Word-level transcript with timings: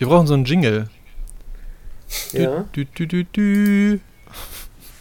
Wir 0.00 0.06
brauchen 0.06 0.26
so 0.26 0.32
einen 0.32 0.46
Jingle. 0.46 0.88
Ja. 2.32 2.64
Dü, 2.74 2.86
dü, 2.86 3.24
dü. 3.24 3.98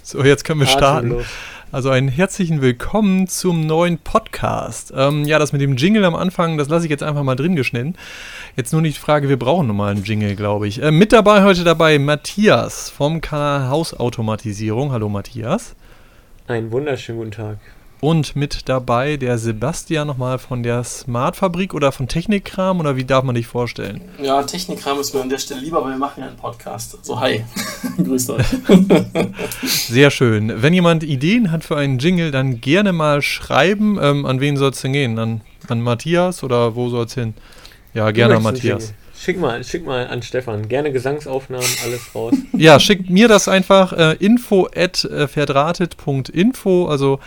So, 0.03 0.25
jetzt 0.25 0.43
können 0.43 0.59
wir 0.59 0.67
starten. 0.67 1.07
Atemlos. 1.07 1.25
Also 1.71 1.89
einen 1.89 2.09
herzlichen 2.09 2.61
Willkommen 2.61 3.25
zum 3.29 3.65
neuen 3.65 3.97
Podcast. 3.97 4.91
Ähm, 4.93 5.23
ja, 5.23 5.39
das 5.39 5.53
mit 5.53 5.61
dem 5.61 5.77
Jingle 5.77 6.03
am 6.03 6.15
Anfang, 6.15 6.57
das 6.57 6.67
lasse 6.67 6.85
ich 6.85 6.91
jetzt 6.91 7.03
einfach 7.03 7.23
mal 7.23 7.37
drin 7.37 7.55
geschnitten. 7.55 7.95
Jetzt 8.57 8.73
nur 8.73 8.81
nicht 8.81 8.97
die 8.97 9.01
Frage, 9.01 9.29
wir 9.29 9.39
brauchen 9.39 9.67
nochmal 9.67 9.91
einen 9.95 10.03
Jingle, 10.03 10.35
glaube 10.35 10.67
ich. 10.67 10.83
Äh, 10.83 10.91
mit 10.91 11.13
dabei 11.13 11.45
heute 11.45 11.63
dabei 11.63 11.97
Matthias 11.97 12.89
vom 12.89 13.21
Kanal 13.21 13.69
Hausautomatisierung. 13.69 14.91
Hallo 14.91 15.07
Matthias. 15.07 15.77
Einen 16.49 16.73
wunderschönen 16.73 17.19
guten 17.19 17.31
Tag. 17.31 17.59
Und 18.01 18.37
mit 18.37 18.69
dabei 18.69 19.17
der 19.17 19.37
Sebastian 19.37 20.07
nochmal 20.07 20.39
von 20.39 20.63
der 20.63 20.85
Smartfabrik 20.85 21.73
oder 21.73 21.91
von 21.91 22.07
Technikkram 22.07 22.79
oder 22.79 22.95
wie 22.95 23.03
darf 23.03 23.25
man 23.25 23.35
dich 23.35 23.47
vorstellen? 23.47 23.99
Ja, 24.21 24.41
Technikkram 24.43 24.99
ist 24.99 25.13
mir 25.13 25.21
an 25.21 25.27
der 25.27 25.37
Stelle 25.37 25.59
lieber, 25.59 25.83
weil 25.83 25.91
wir 25.91 25.97
machen 25.97 26.21
ja 26.21 26.27
einen 26.27 26.37
Podcast. 26.37 26.97
So, 27.03 27.19
hi. 27.19 27.43
Grüßt 27.97 28.29
euch. 28.29 28.45
Sehr 29.63 30.11
schön. 30.11 30.61
Wenn 30.61 30.73
jemand 30.73 31.03
Ideen 31.03 31.51
hat 31.51 31.65
für 31.65 31.75
einen 31.75 31.99
Jingle, 31.99 32.31
dann 32.31 32.61
gerne 32.61 32.93
mal 32.93 33.21
schreiben. 33.21 33.99
Ähm, 34.01 34.25
an 34.25 34.39
wen 34.39 34.55
soll 34.55 34.71
es 34.71 34.79
denn 34.79 34.93
gehen? 34.93 35.19
An, 35.19 35.41
an 35.67 35.81
Matthias 35.81 36.41
oder 36.41 36.75
wo 36.77 36.87
soll 36.87 37.05
es 37.05 37.15
hin? 37.15 37.33
Ja, 37.93 38.11
gerne 38.11 38.37
an 38.37 38.43
Matthias. 38.43 38.93
Schick 39.21 39.37
mal, 39.37 39.61
schick 39.65 39.85
mal 39.85 40.07
an 40.07 40.21
Stefan. 40.21 40.69
Gerne 40.69 40.93
Gesangsaufnahmen, 40.93 41.67
alles 41.83 42.15
raus. 42.15 42.33
Ja, 42.53 42.79
schickt 42.79 43.09
mir 43.09 43.27
das 43.27 43.49
einfach 43.49 43.91
äh, 43.91 44.15
info 44.19 44.69
at 44.73 45.03
äh, 45.03 45.27
verdrahtet.info. 45.27 46.87
Also, 46.87 47.19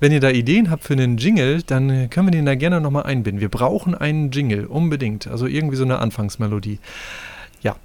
wenn 0.00 0.12
ihr 0.12 0.20
da 0.20 0.30
Ideen 0.30 0.70
habt 0.70 0.84
für 0.84 0.92
einen 0.92 1.16
Jingle, 1.16 1.62
dann 1.62 1.90
äh, 1.90 2.08
können 2.08 2.26
wir 2.26 2.32
den 2.32 2.46
da 2.46 2.54
gerne 2.54 2.80
nochmal 2.80 3.04
einbinden. 3.04 3.40
Wir 3.40 3.48
brauchen 3.48 3.94
einen 3.94 4.30
Jingle, 4.30 4.66
unbedingt. 4.66 5.26
Also 5.26 5.46
irgendwie 5.46 5.76
so 5.76 5.84
eine 5.84 5.98
Anfangsmelodie. 5.98 6.78
Ja. 7.62 7.76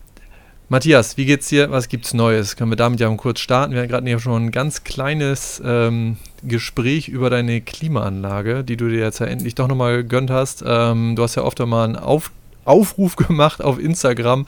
Matthias, 0.67 1.17
wie 1.17 1.25
geht's 1.25 1.47
dir? 1.47 1.71
Was 1.71 1.89
gibt's 1.89 2.13
Neues? 2.13 2.55
Können 2.55 2.71
wir 2.71 2.75
damit 2.75 2.99
ja 2.99 3.09
mal 3.09 3.17
kurz 3.17 3.40
starten? 3.40 3.73
Wir 3.73 3.81
hatten 3.81 3.90
gerade 3.90 4.20
schon 4.20 4.45
ein 4.45 4.51
ganz 4.51 4.84
kleines 4.84 5.62
ähm, 5.65 6.18
Gespräch 6.43 7.07
über 7.07 7.29
deine 7.29 7.62
Klimaanlage, 7.62 8.63
die 8.63 8.77
du 8.77 8.90
dir 8.90 8.99
jetzt 8.99 9.20
ja 9.20 9.25
endlich 9.25 9.55
doch 9.55 9.68
nochmal 9.68 9.98
gegönnt 9.98 10.31
hast. 10.31 10.63
Ähm, 10.65 11.15
du 11.15 11.23
hast 11.23 11.35
ja 11.35 11.43
oft 11.43 11.59
mal 11.59 11.85
einen 11.85 11.96
Auf 11.96 12.31
Aufruf 12.63 13.15
gemacht 13.15 13.62
auf 13.63 13.79
Instagram, 13.79 14.46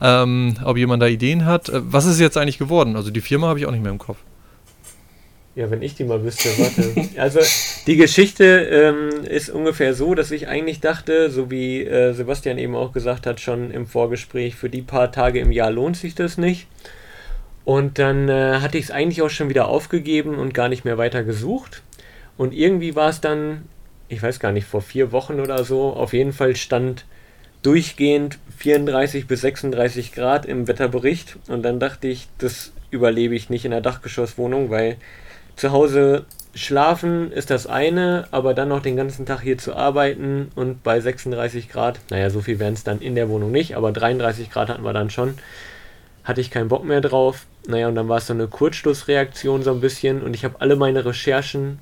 ähm, 0.00 0.56
ob 0.64 0.76
jemand 0.76 1.02
da 1.02 1.06
Ideen 1.06 1.44
hat. 1.44 1.68
Äh, 1.68 1.80
Was 1.84 2.04
ist 2.06 2.18
jetzt 2.18 2.36
eigentlich 2.36 2.58
geworden? 2.58 2.96
Also 2.96 3.10
die 3.10 3.20
Firma 3.20 3.48
habe 3.48 3.58
ich 3.58 3.66
auch 3.66 3.70
nicht 3.70 3.82
mehr 3.82 3.92
im 3.92 3.98
Kopf. 3.98 4.18
Ja, 5.56 5.70
wenn 5.70 5.82
ich 5.82 5.94
die 5.94 6.04
mal 6.04 6.22
wüsste, 6.24 6.48
warte. 6.58 7.08
Also, 7.20 7.40
die 7.86 7.96
Geschichte 7.96 8.44
ähm, 8.44 9.24
ist 9.24 9.50
ungefähr 9.50 9.94
so, 9.94 10.14
dass 10.14 10.32
ich 10.32 10.48
eigentlich 10.48 10.80
dachte, 10.80 11.30
so 11.30 11.50
wie 11.50 11.84
äh, 11.84 12.12
Sebastian 12.12 12.58
eben 12.58 12.74
auch 12.74 12.92
gesagt 12.92 13.26
hat, 13.26 13.40
schon 13.40 13.70
im 13.70 13.86
Vorgespräch, 13.86 14.56
für 14.56 14.68
die 14.68 14.82
paar 14.82 15.12
Tage 15.12 15.38
im 15.38 15.52
Jahr 15.52 15.70
lohnt 15.70 15.96
sich 15.96 16.16
das 16.16 16.38
nicht. 16.38 16.66
Und 17.64 17.98
dann 17.98 18.28
äh, 18.28 18.58
hatte 18.60 18.78
ich 18.78 18.84
es 18.84 18.90
eigentlich 18.90 19.22
auch 19.22 19.30
schon 19.30 19.48
wieder 19.48 19.68
aufgegeben 19.68 20.34
und 20.34 20.54
gar 20.54 20.68
nicht 20.68 20.84
mehr 20.84 20.98
weiter 20.98 21.22
gesucht. 21.22 21.82
Und 22.36 22.52
irgendwie 22.52 22.96
war 22.96 23.08
es 23.08 23.20
dann, 23.20 23.62
ich 24.08 24.20
weiß 24.20 24.40
gar 24.40 24.50
nicht, 24.50 24.66
vor 24.66 24.82
vier 24.82 25.12
Wochen 25.12 25.38
oder 25.38 25.64
so, 25.64 25.92
auf 25.92 26.12
jeden 26.12 26.32
Fall 26.32 26.56
stand 26.56 27.06
durchgehend 27.62 28.38
34 28.58 29.26
bis 29.26 29.40
36 29.40 30.12
Grad 30.12 30.46
im 30.46 30.66
Wetterbericht. 30.66 31.36
Und 31.48 31.62
dann 31.62 31.78
dachte 31.78 32.08
ich, 32.08 32.28
das 32.38 32.72
überlebe 32.90 33.34
ich 33.34 33.50
nicht 33.50 33.64
in 33.64 33.70
der 33.70 33.80
Dachgeschosswohnung, 33.80 34.68
weil 34.68 34.96
zu 35.56 35.72
Hause 35.72 36.26
schlafen 36.54 37.32
ist 37.32 37.50
das 37.50 37.66
eine, 37.66 38.26
aber 38.30 38.54
dann 38.54 38.68
noch 38.68 38.80
den 38.80 38.96
ganzen 38.96 39.26
Tag 39.26 39.40
hier 39.40 39.58
zu 39.58 39.74
arbeiten 39.74 40.50
und 40.54 40.82
bei 40.82 41.00
36 41.00 41.68
Grad, 41.68 41.98
naja, 42.10 42.30
so 42.30 42.40
viel 42.40 42.58
wären 42.58 42.74
es 42.74 42.84
dann 42.84 43.00
in 43.00 43.14
der 43.14 43.28
Wohnung 43.28 43.50
nicht, 43.50 43.76
aber 43.76 43.92
33 43.92 44.50
Grad 44.50 44.68
hatten 44.68 44.84
wir 44.84 44.92
dann 44.92 45.10
schon, 45.10 45.34
hatte 46.22 46.40
ich 46.40 46.50
keinen 46.50 46.68
Bock 46.68 46.84
mehr 46.84 47.00
drauf. 47.00 47.46
Naja, 47.66 47.88
und 47.88 47.94
dann 47.94 48.08
war 48.08 48.18
es 48.18 48.26
so 48.26 48.34
eine 48.34 48.46
Kurzschlussreaktion 48.46 49.62
so 49.62 49.72
ein 49.72 49.80
bisschen 49.80 50.22
und 50.22 50.34
ich 50.34 50.44
habe 50.44 50.60
alle 50.60 50.76
meine 50.76 51.04
Recherchen 51.04 51.78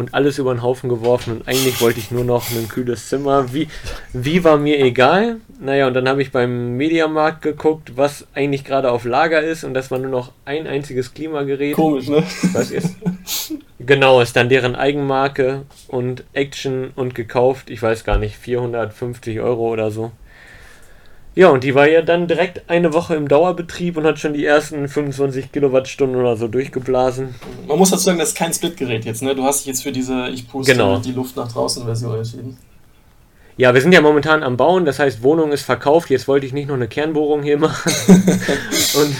und 0.00 0.14
alles 0.14 0.38
über 0.38 0.52
den 0.52 0.62
Haufen 0.62 0.88
geworfen 0.88 1.34
und 1.34 1.48
eigentlich 1.48 1.80
wollte 1.80 2.00
ich 2.00 2.10
nur 2.10 2.24
noch 2.24 2.50
ein 2.50 2.68
kühles 2.68 3.08
Zimmer. 3.08 3.52
Wie, 3.52 3.68
wie 4.12 4.42
war 4.42 4.56
mir 4.56 4.80
egal. 4.80 5.36
Naja, 5.60 5.86
und 5.86 5.94
dann 5.94 6.08
habe 6.08 6.22
ich 6.22 6.32
beim 6.32 6.76
Mediamarkt 6.76 7.42
geguckt, 7.42 7.92
was 7.96 8.26
eigentlich 8.34 8.64
gerade 8.64 8.90
auf 8.90 9.04
Lager 9.04 9.42
ist 9.42 9.62
und 9.62 9.74
das 9.74 9.90
war 9.90 9.98
nur 9.98 10.10
noch 10.10 10.32
ein 10.46 10.66
einziges 10.66 11.12
Klimagerät. 11.12 11.74
Komisch, 11.74 12.08
ne? 12.08 12.24
Was 12.52 12.70
ist? 12.70 12.96
Genau, 13.78 14.20
ist 14.20 14.36
dann 14.36 14.48
deren 14.48 14.74
Eigenmarke 14.74 15.62
und 15.88 16.24
Action 16.32 16.92
und 16.96 17.14
gekauft, 17.14 17.70
ich 17.70 17.82
weiß 17.82 18.04
gar 18.04 18.18
nicht, 18.18 18.36
450 18.36 19.40
Euro 19.40 19.68
oder 19.68 19.90
so. 19.90 20.12
Ja, 21.36 21.48
und 21.48 21.62
die 21.62 21.74
war 21.74 21.88
ja 21.88 22.02
dann 22.02 22.26
direkt 22.26 22.68
eine 22.68 22.92
Woche 22.92 23.14
im 23.14 23.28
Dauerbetrieb 23.28 23.96
und 23.96 24.04
hat 24.04 24.18
schon 24.18 24.32
die 24.34 24.44
ersten 24.44 24.88
25 24.88 25.52
Kilowattstunden 25.52 26.20
oder 26.20 26.36
so 26.36 26.48
durchgeblasen. 26.48 27.34
Man 27.68 27.78
muss 27.78 27.90
dazu 27.90 28.04
sagen, 28.04 28.18
das 28.18 28.30
ist 28.30 28.36
kein 28.36 28.52
Splitgerät 28.52 29.04
jetzt, 29.04 29.22
ne? 29.22 29.34
Du 29.34 29.44
hast 29.44 29.60
dich 29.60 29.66
jetzt 29.68 29.82
für 29.82 29.92
diese 29.92 30.28
Ich 30.28 30.48
puste 30.48 30.72
Genau. 30.72 30.98
die 30.98 31.12
Luft 31.12 31.36
nach 31.36 31.50
draußen 31.50 31.84
Version 31.84 32.16
entschieden. 32.16 32.58
Ja, 33.56 33.74
wir 33.74 33.80
sind 33.80 33.92
ja 33.92 34.00
momentan 34.00 34.42
am 34.42 34.56
Bauen, 34.56 34.84
das 34.84 34.98
heißt, 34.98 35.22
Wohnung 35.22 35.52
ist 35.52 35.62
verkauft. 35.62 36.10
Jetzt 36.10 36.26
wollte 36.26 36.46
ich 36.46 36.52
nicht 36.52 36.68
noch 36.68 36.74
eine 36.74 36.88
Kernbohrung 36.88 37.42
hier 37.42 37.58
machen. 37.58 37.92
und 38.94 39.16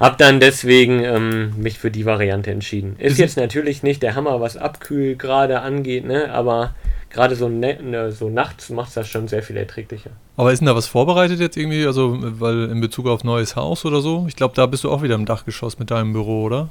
habe 0.00 0.16
dann 0.18 0.40
deswegen 0.40 1.04
ähm, 1.04 1.52
mich 1.56 1.78
für 1.78 1.90
die 1.90 2.04
Variante 2.04 2.50
entschieden. 2.50 2.96
Ist 2.98 3.18
jetzt 3.18 3.36
natürlich 3.36 3.82
nicht 3.82 4.02
der 4.02 4.14
Hammer, 4.14 4.40
was 4.40 4.56
Abkühlgrade 4.56 5.60
angeht, 5.60 6.04
ne? 6.04 6.32
aber 6.32 6.74
gerade 7.10 7.36
so, 7.36 7.48
ne, 7.48 7.78
ne, 7.82 8.12
so 8.12 8.28
nachts 8.28 8.70
macht 8.70 8.96
das 8.96 9.08
schon 9.08 9.28
sehr 9.28 9.42
viel 9.42 9.56
erträglicher. 9.56 10.10
Aber 10.36 10.52
ist 10.52 10.60
denn 10.60 10.66
da 10.66 10.76
was 10.76 10.86
vorbereitet 10.86 11.40
jetzt 11.40 11.56
irgendwie? 11.56 11.86
Also, 11.86 12.16
weil 12.20 12.70
in 12.70 12.80
Bezug 12.80 13.06
auf 13.06 13.24
neues 13.24 13.56
Haus 13.56 13.84
oder 13.84 14.00
so? 14.00 14.26
Ich 14.28 14.36
glaube, 14.36 14.54
da 14.54 14.66
bist 14.66 14.84
du 14.84 14.90
auch 14.90 15.02
wieder 15.02 15.14
im 15.14 15.26
Dachgeschoss 15.26 15.78
mit 15.78 15.90
deinem 15.90 16.12
Büro, 16.12 16.44
oder? 16.44 16.68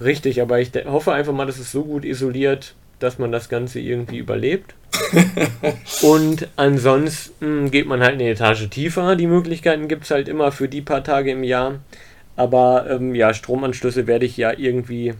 Richtig, 0.00 0.40
aber 0.40 0.60
ich 0.60 0.70
hoffe 0.86 1.12
einfach 1.12 1.32
mal, 1.32 1.46
dass 1.46 1.58
es 1.58 1.72
so 1.72 1.84
gut 1.84 2.04
isoliert, 2.04 2.74
dass 3.00 3.18
man 3.18 3.32
das 3.32 3.48
Ganze 3.48 3.80
irgendwie 3.80 4.18
überlebt. 4.18 4.74
Und 6.02 6.48
ansonsten 6.56 7.70
geht 7.70 7.86
man 7.86 8.00
halt 8.00 8.14
eine 8.14 8.28
Etage 8.28 8.68
tiefer. 8.70 9.16
Die 9.16 9.26
Möglichkeiten 9.26 9.88
gibt 9.88 10.04
es 10.04 10.10
halt 10.10 10.28
immer 10.28 10.52
für 10.52 10.68
die 10.68 10.82
paar 10.82 11.04
Tage 11.04 11.32
im 11.32 11.44
Jahr. 11.44 11.80
Aber 12.36 12.88
ähm, 12.88 13.14
ja, 13.14 13.34
Stromanschlüsse 13.34 14.06
werde 14.06 14.24
ich 14.24 14.36
ja 14.36 14.52
irgendwie 14.56 15.14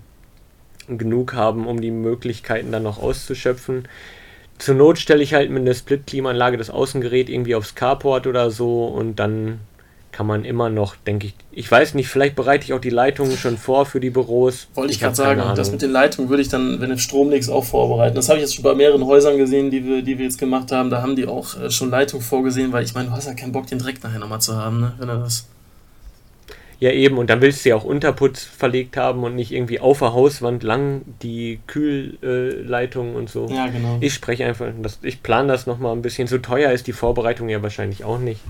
genug 0.99 1.35
haben, 1.35 1.67
um 1.67 1.81
die 1.81 1.91
Möglichkeiten 1.91 2.73
dann 2.73 2.83
noch 2.83 3.03
auszuschöpfen. 3.03 3.89
Zur 4.59 4.75
Not 4.75 4.99
stelle 4.99 5.23
ich 5.23 5.35
halt 5.35 5.51
mit 5.51 5.63
einer 5.63 5.75
Split-Klimaanlage 5.75 6.57
das 6.57 6.71
Außengerät 6.71 7.29
irgendwie 7.29 7.55
aufs 7.55 7.75
Carport 7.75 8.27
oder 8.27 8.51
so 8.51 8.85
und 8.87 9.17
dann 9.17 9.61
kann 10.13 10.27
man 10.27 10.45
immer 10.45 10.69
noch, 10.69 10.97
denke 10.97 11.29
ich, 11.29 11.35
ich 11.53 11.71
weiß 11.71 11.95
nicht, 11.95 12.09
vielleicht 12.09 12.35
bereite 12.35 12.65
ich 12.65 12.73
auch 12.73 12.81
die 12.81 12.91
Leitungen 12.91 13.37
schon 13.37 13.57
vor 13.57 13.87
für 13.87 14.01
die 14.01 14.11
Büros. 14.11 14.69
Wollte 14.75 14.93
ich 14.93 15.03
hab 15.03 15.15
gerade 15.15 15.39
sagen, 15.39 15.57
das 15.57 15.71
mit 15.71 15.83
den 15.83 15.93
Leitungen 15.93 16.29
würde 16.29 16.43
ich 16.43 16.49
dann, 16.49 16.81
wenn 16.81 16.91
du 16.91 16.99
Strom 16.99 17.31
legst, 17.31 17.49
auch 17.49 17.65
vorbereiten. 17.65 18.17
Das 18.17 18.29
habe 18.29 18.39
ich 18.39 18.43
jetzt 18.43 18.55
schon 18.55 18.65
bei 18.65 18.75
mehreren 18.75 19.07
Häusern 19.07 19.39
gesehen, 19.39 19.71
die 19.71 19.85
wir, 19.85 20.03
die 20.03 20.19
wir 20.19 20.25
jetzt 20.25 20.39
gemacht 20.39 20.73
haben. 20.73 20.91
Da 20.91 21.03
haben 21.03 21.17
die 21.17 21.27
auch 21.27 21.59
äh, 21.59 21.71
schon 21.71 21.91
Leitung 21.91 22.21
vorgesehen, 22.21 22.73
weil 22.73 22.85
ich 22.85 22.95
meine, 22.95 23.09
du 23.09 23.15
hast 23.15 23.27
ja 23.27 23.35
keinen 23.35 23.53
Bock, 23.53 23.67
den 23.69 23.79
Dreck 23.79 24.03
nachher 24.03 24.19
nochmal 24.19 24.41
zu 24.41 24.57
haben, 24.57 24.81
ne? 24.81 24.93
Wenn 24.99 25.09
er 25.09 25.19
das. 25.19 25.47
Ja, 26.81 26.91
eben, 26.93 27.19
und 27.19 27.29
dann 27.29 27.43
willst 27.43 27.65
du 27.65 27.69
ja 27.69 27.77
auch 27.77 27.85
Unterputz 27.85 28.43
verlegt 28.43 28.97
haben 28.97 29.23
und 29.23 29.37
nicht 29.37 29.53
irgendwie 29.53 29.81
auf 29.81 29.99
der 29.99 30.15
Hauswand 30.15 30.63
lang 30.63 31.03
die 31.23 31.61
Kühlleitungen 31.67 33.15
und 33.17 33.29
so. 33.31 33.47
Ja, 33.51 33.67
genau. 33.69 33.99
Ich 34.01 34.15
spreche 34.15 34.47
einfach, 34.47 34.67
das, 34.83 34.99
ich 35.03 35.23
plane 35.23 35.49
das 35.49 35.67
nochmal 35.67 35.93
ein 35.95 36.03
bisschen. 36.03 36.27
So 36.27 36.39
teuer 36.39 36.73
ist 36.73 36.87
die 36.87 36.93
Vorbereitung 36.93 37.49
ja 37.49 37.63
wahrscheinlich 37.63 38.05
auch 38.05 38.19
nicht. 38.19 38.41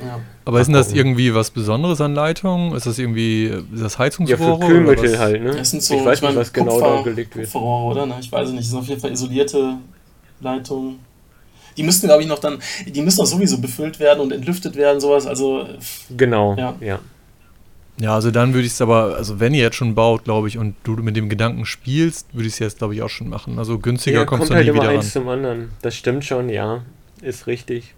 Ja. 0.00 0.20
Aber 0.44 0.60
ist 0.60 0.66
denn 0.68 0.74
das 0.74 0.92
irgendwie 0.92 1.34
was 1.34 1.50
Besonderes 1.50 2.00
an 2.00 2.14
Leitungen? 2.14 2.72
Ist 2.74 2.86
das 2.86 2.98
irgendwie 2.98 3.46
ist 3.46 3.82
das 3.82 3.94
Ja, 3.94 3.98
Heizungsrohre? 4.00 4.60
für 4.60 4.66
Kühlmittel 4.66 5.18
halt, 5.18 5.42
ne? 5.42 5.56
Das 5.56 5.70
sind 5.70 5.82
so, 5.82 5.94
ich 5.96 6.04
weiß 6.04 6.18
ich 6.18 6.22
mein, 6.22 6.32
nicht, 6.32 6.40
was 6.40 6.52
genau 6.52 6.72
Kupfer- 6.78 6.96
da 6.98 7.02
gelegt 7.02 7.34
wird. 7.36 7.46
Kupferrohre, 7.46 7.92
oder? 7.94 8.06
Ne? 8.06 8.14
Ich 8.20 8.30
weiß 8.30 8.48
es 8.48 8.52
nicht. 8.52 8.62
Das 8.64 8.70
sind 8.70 8.78
auf 8.78 8.86
jeden 8.88 9.00
Fall 9.00 9.10
isolierte 9.12 9.78
Leitungen. 10.40 11.00
Die 11.76 11.82
müssten, 11.82 12.06
glaube 12.06 12.22
ich, 12.22 12.28
noch 12.28 12.38
dann, 12.38 12.58
die 12.86 13.02
müssen 13.02 13.20
auch 13.20 13.26
sowieso 13.26 13.58
befüllt 13.60 13.98
werden 13.98 14.20
und 14.20 14.32
entlüftet 14.32 14.76
werden, 14.76 15.00
sowas. 15.00 15.26
Also, 15.26 15.66
Genau, 16.16 16.54
Ja. 16.56 16.74
ja. 16.80 16.98
Ja, 18.00 18.14
also 18.14 18.30
dann 18.30 18.54
würde 18.54 18.66
ich 18.66 18.72
es 18.72 18.80
aber, 18.80 19.16
also 19.16 19.40
wenn 19.40 19.54
ihr 19.54 19.62
jetzt 19.62 19.76
schon 19.76 19.94
baut, 19.94 20.24
glaube 20.24 20.46
ich, 20.48 20.56
und 20.56 20.76
du 20.84 20.92
mit 20.92 21.16
dem 21.16 21.28
Gedanken 21.28 21.66
spielst, 21.66 22.32
würde 22.32 22.46
ich 22.46 22.54
es 22.54 22.58
jetzt, 22.60 22.78
glaube 22.78 22.94
ich, 22.94 23.02
auch 23.02 23.08
schon 23.08 23.28
machen. 23.28 23.58
Also 23.58 23.78
günstiger 23.78 24.20
Ja, 24.20 24.24
kommst 24.24 24.42
kommt 24.42 24.50
du 24.50 24.54
halt 24.54 24.66
nie 24.66 24.70
immer 24.70 24.82
wieder 24.82 24.90
ran. 24.90 24.96
eins 24.96 25.12
zum 25.12 25.28
anderen. 25.28 25.70
Das 25.82 25.96
stimmt 25.96 26.24
schon, 26.24 26.48
ja. 26.48 26.82
Ist 27.22 27.46
richtig. 27.48 27.94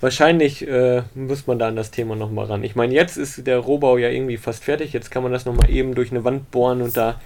Wahrscheinlich 0.00 0.66
äh, 0.66 1.02
muss 1.14 1.46
man 1.46 1.58
da 1.58 1.68
an 1.68 1.76
das 1.76 1.90
Thema 1.90 2.16
nochmal 2.16 2.46
ran. 2.46 2.64
Ich 2.64 2.74
meine, 2.76 2.94
jetzt 2.94 3.16
ist 3.16 3.46
der 3.46 3.58
Rohbau 3.58 3.96
ja 3.98 4.08
irgendwie 4.08 4.36
fast 4.36 4.64
fertig. 4.64 4.92
Jetzt 4.92 5.10
kann 5.10 5.22
man 5.22 5.32
das 5.32 5.44
nochmal 5.44 5.70
eben 5.70 5.94
durch 5.94 6.10
eine 6.10 6.24
Wand 6.24 6.50
bohren 6.50 6.82
und 6.82 6.96
da 6.96 7.20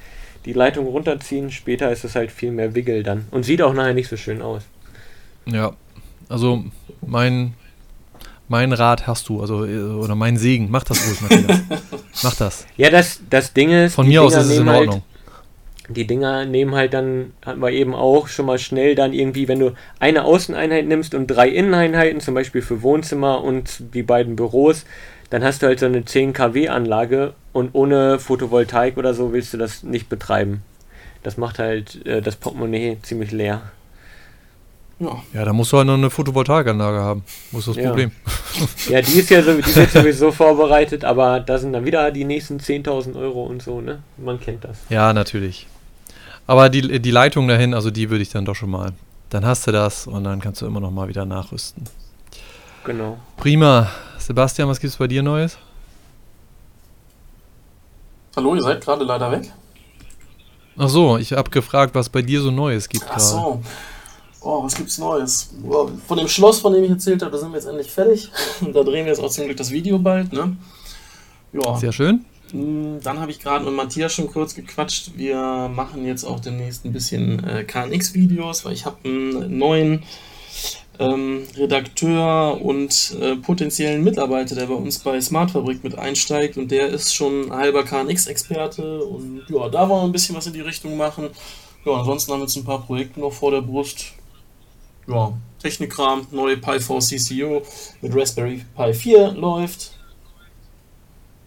die 0.44 0.52
Leitung 0.54 0.86
runterziehen. 0.86 1.50
Später 1.50 1.90
ist 1.92 2.04
es 2.04 2.14
halt 2.14 2.30
viel 2.30 2.50
mehr 2.50 2.74
Wiggle 2.74 3.02
dann. 3.02 3.26
Und 3.30 3.44
sieht 3.44 3.62
auch 3.62 3.74
nachher 3.74 3.94
nicht 3.94 4.08
so 4.08 4.16
schön 4.16 4.42
aus. 4.42 4.62
Ja, 5.46 5.72
also 6.28 6.64
mein, 7.06 7.54
mein 8.52 8.74
Rat 8.74 9.06
hast 9.06 9.30
du, 9.30 9.40
also 9.40 9.64
äh, 9.64 9.78
oder 9.78 10.14
mein 10.14 10.36
Segen, 10.36 10.68
mach 10.70 10.84
das 10.84 10.98
ruhig, 11.06 11.22
Matthias. 11.22 11.60
mach 12.22 12.36
das. 12.36 12.66
Ja, 12.76 12.90
das, 12.90 13.20
das 13.28 13.54
Ding 13.54 13.70
ist, 13.70 13.94
Von 13.94 14.06
mir 14.06 14.22
aus 14.22 14.32
Dinger 14.32 14.44
ist 14.44 14.50
es 14.50 14.58
in 14.58 14.64
nehmen 14.64 14.76
Ordnung. 14.76 15.02
Halt, 15.88 15.96
die 15.96 16.06
Dinger 16.06 16.44
nehmen 16.44 16.74
halt 16.74 16.92
dann, 16.92 17.32
hatten 17.44 17.60
wir 17.60 17.70
eben 17.70 17.94
auch 17.94 18.28
schon 18.28 18.44
mal 18.46 18.58
schnell 18.58 18.94
dann 18.94 19.14
irgendwie, 19.14 19.48
wenn 19.48 19.58
du 19.58 19.72
eine 19.98 20.24
Außeneinheit 20.24 20.86
nimmst 20.86 21.14
und 21.14 21.26
drei 21.28 21.48
Inneneinheiten, 21.48 22.20
zum 22.20 22.34
Beispiel 22.34 22.60
für 22.60 22.82
Wohnzimmer 22.82 23.42
und 23.42 23.94
die 23.94 24.02
beiden 24.02 24.36
Büros, 24.36 24.84
dann 25.30 25.42
hast 25.42 25.62
du 25.62 25.66
halt 25.66 25.80
so 25.80 25.86
eine 25.86 26.04
10 26.04 26.34
kW 26.34 26.68
Anlage 26.68 27.32
und 27.54 27.70
ohne 27.72 28.18
Photovoltaik 28.18 28.98
oder 28.98 29.14
so 29.14 29.32
willst 29.32 29.54
du 29.54 29.58
das 29.58 29.82
nicht 29.82 30.10
betreiben. 30.10 30.62
Das 31.22 31.38
macht 31.38 31.58
halt 31.58 32.04
äh, 32.06 32.20
das 32.20 32.36
Portemonnaie 32.36 32.98
ziemlich 33.02 33.32
leer. 33.32 33.62
Ja. 35.02 35.22
ja, 35.34 35.44
da 35.44 35.52
musst 35.52 35.72
du 35.72 35.78
halt 35.78 35.88
noch 35.88 35.94
eine 35.94 36.10
Photovoltaikanlage 36.10 37.00
haben. 37.00 37.24
Wo 37.50 37.58
ist 37.58 37.66
das 37.66 37.76
ja. 37.76 37.88
Problem? 37.88 38.12
Ja, 38.88 39.00
die 39.00 39.18
ist 39.18 39.30
ja 39.30 39.42
so, 39.42 39.54
die 39.54 39.60
ist 39.60 39.92
sowieso 39.92 40.30
vorbereitet, 40.30 41.04
aber 41.04 41.40
da 41.40 41.58
sind 41.58 41.72
dann 41.72 41.84
wieder 41.84 42.10
die 42.10 42.24
nächsten 42.24 42.58
10.000 42.58 43.18
Euro 43.18 43.44
und 43.44 43.62
so, 43.62 43.80
ne? 43.80 44.02
Man 44.18 44.38
kennt 44.38 44.64
das. 44.64 44.78
Ja, 44.90 45.12
natürlich. 45.12 45.66
Aber 46.46 46.68
die, 46.68 47.00
die 47.00 47.10
Leitung 47.10 47.48
dahin, 47.48 47.72
also 47.74 47.90
die 47.90 48.10
würde 48.10 48.22
ich 48.22 48.28
dann 48.28 48.44
doch 48.44 48.54
schon 48.54 48.70
mal. 48.70 48.92
Dann 49.30 49.46
hast 49.46 49.66
du 49.66 49.72
das 49.72 50.06
und 50.06 50.24
dann 50.24 50.40
kannst 50.40 50.60
du 50.60 50.66
immer 50.66 50.80
noch 50.80 50.90
mal 50.90 51.08
wieder 51.08 51.24
nachrüsten. 51.24 51.84
Genau. 52.84 53.18
Prima. 53.38 53.90
Sebastian, 54.18 54.68
was 54.68 54.78
gibt 54.78 54.92
es 54.92 54.98
bei 54.98 55.08
dir 55.08 55.22
Neues? 55.22 55.56
Hallo, 58.36 58.54
ihr 58.54 58.62
seid 58.62 58.84
gerade 58.84 59.04
leider 59.04 59.30
weg. 59.32 59.50
Ach 60.76 60.88
so, 60.88 61.16
ich 61.16 61.32
habe 61.32 61.50
gefragt, 61.50 61.94
was 61.94 62.08
bei 62.08 62.22
dir 62.22 62.40
so 62.40 62.50
Neues 62.50 62.88
gibt. 62.88 63.06
Ach 63.08 63.18
so. 63.18 63.62
Oh, 64.44 64.64
was 64.64 64.74
gibt's 64.74 64.98
Neues? 64.98 65.50
Von 66.06 66.18
dem 66.18 66.28
Schloss, 66.28 66.60
von 66.60 66.72
dem 66.72 66.84
ich 66.84 66.90
erzählt 66.90 67.22
habe, 67.22 67.30
da 67.30 67.38
sind 67.38 67.50
wir 67.50 67.58
jetzt 67.58 67.66
endlich 67.66 67.90
fertig. 67.90 68.30
da 68.60 68.82
drehen 68.82 69.04
wir 69.04 69.12
jetzt 69.12 69.20
auch 69.20 69.30
zum 69.30 69.44
Glück 69.44 69.56
das 69.56 69.70
Video 69.70 69.98
bald, 69.98 70.32
ne? 70.32 70.56
Ja. 71.52 71.76
Sehr 71.76 71.92
schön. 71.92 72.24
Hm, 72.50 73.00
dann 73.02 73.20
habe 73.20 73.30
ich 73.30 73.38
gerade 73.38 73.64
mit 73.64 73.74
Matthias 73.74 74.12
schon 74.12 74.26
kurz 74.28 74.54
gequatscht. 74.54 75.12
Wir 75.16 75.70
machen 75.72 76.04
jetzt 76.04 76.24
auch 76.24 76.40
demnächst 76.40 76.84
ein 76.84 76.92
bisschen 76.92 77.44
äh, 77.44 77.64
KNX-Videos, 77.64 78.64
weil 78.64 78.72
ich 78.72 78.84
habe 78.84 78.96
einen 79.04 79.58
neuen 79.58 80.02
ähm, 80.98 81.44
Redakteur 81.56 82.60
und 82.60 83.16
äh, 83.20 83.36
potenziellen 83.36 84.04
Mitarbeiter, 84.04 84.54
der 84.54 84.66
bei 84.66 84.74
uns 84.74 84.98
bei 84.98 85.20
Smartfabrik 85.20 85.82
mit 85.82 85.98
einsteigt 85.98 86.56
und 86.56 86.70
der 86.70 86.88
ist 86.88 87.14
schon 87.14 87.52
halber 87.52 87.84
KNX-Experte 87.84 89.02
und 89.02 89.44
ja, 89.48 89.68
da 89.68 89.88
wollen 89.88 90.02
wir 90.02 90.06
ein 90.06 90.12
bisschen 90.12 90.36
was 90.36 90.46
in 90.46 90.52
die 90.52 90.60
Richtung 90.60 90.96
machen. 90.96 91.30
Ja, 91.84 91.94
ansonsten 91.94 92.32
haben 92.32 92.40
wir 92.40 92.44
jetzt 92.44 92.56
ein 92.56 92.64
paar 92.64 92.82
Projekte 92.82 93.20
noch 93.20 93.32
vor 93.32 93.50
der 93.50 93.62
Brust. 93.62 94.12
Ja, 95.06 95.32
Technikkram, 95.58 96.26
neue 96.30 96.56
Pi 96.56 96.80
4 96.80 96.98
CCU 97.00 97.60
mit 98.00 98.14
Raspberry 98.14 98.64
Pi 98.76 98.94
4 98.94 99.32
läuft 99.32 99.92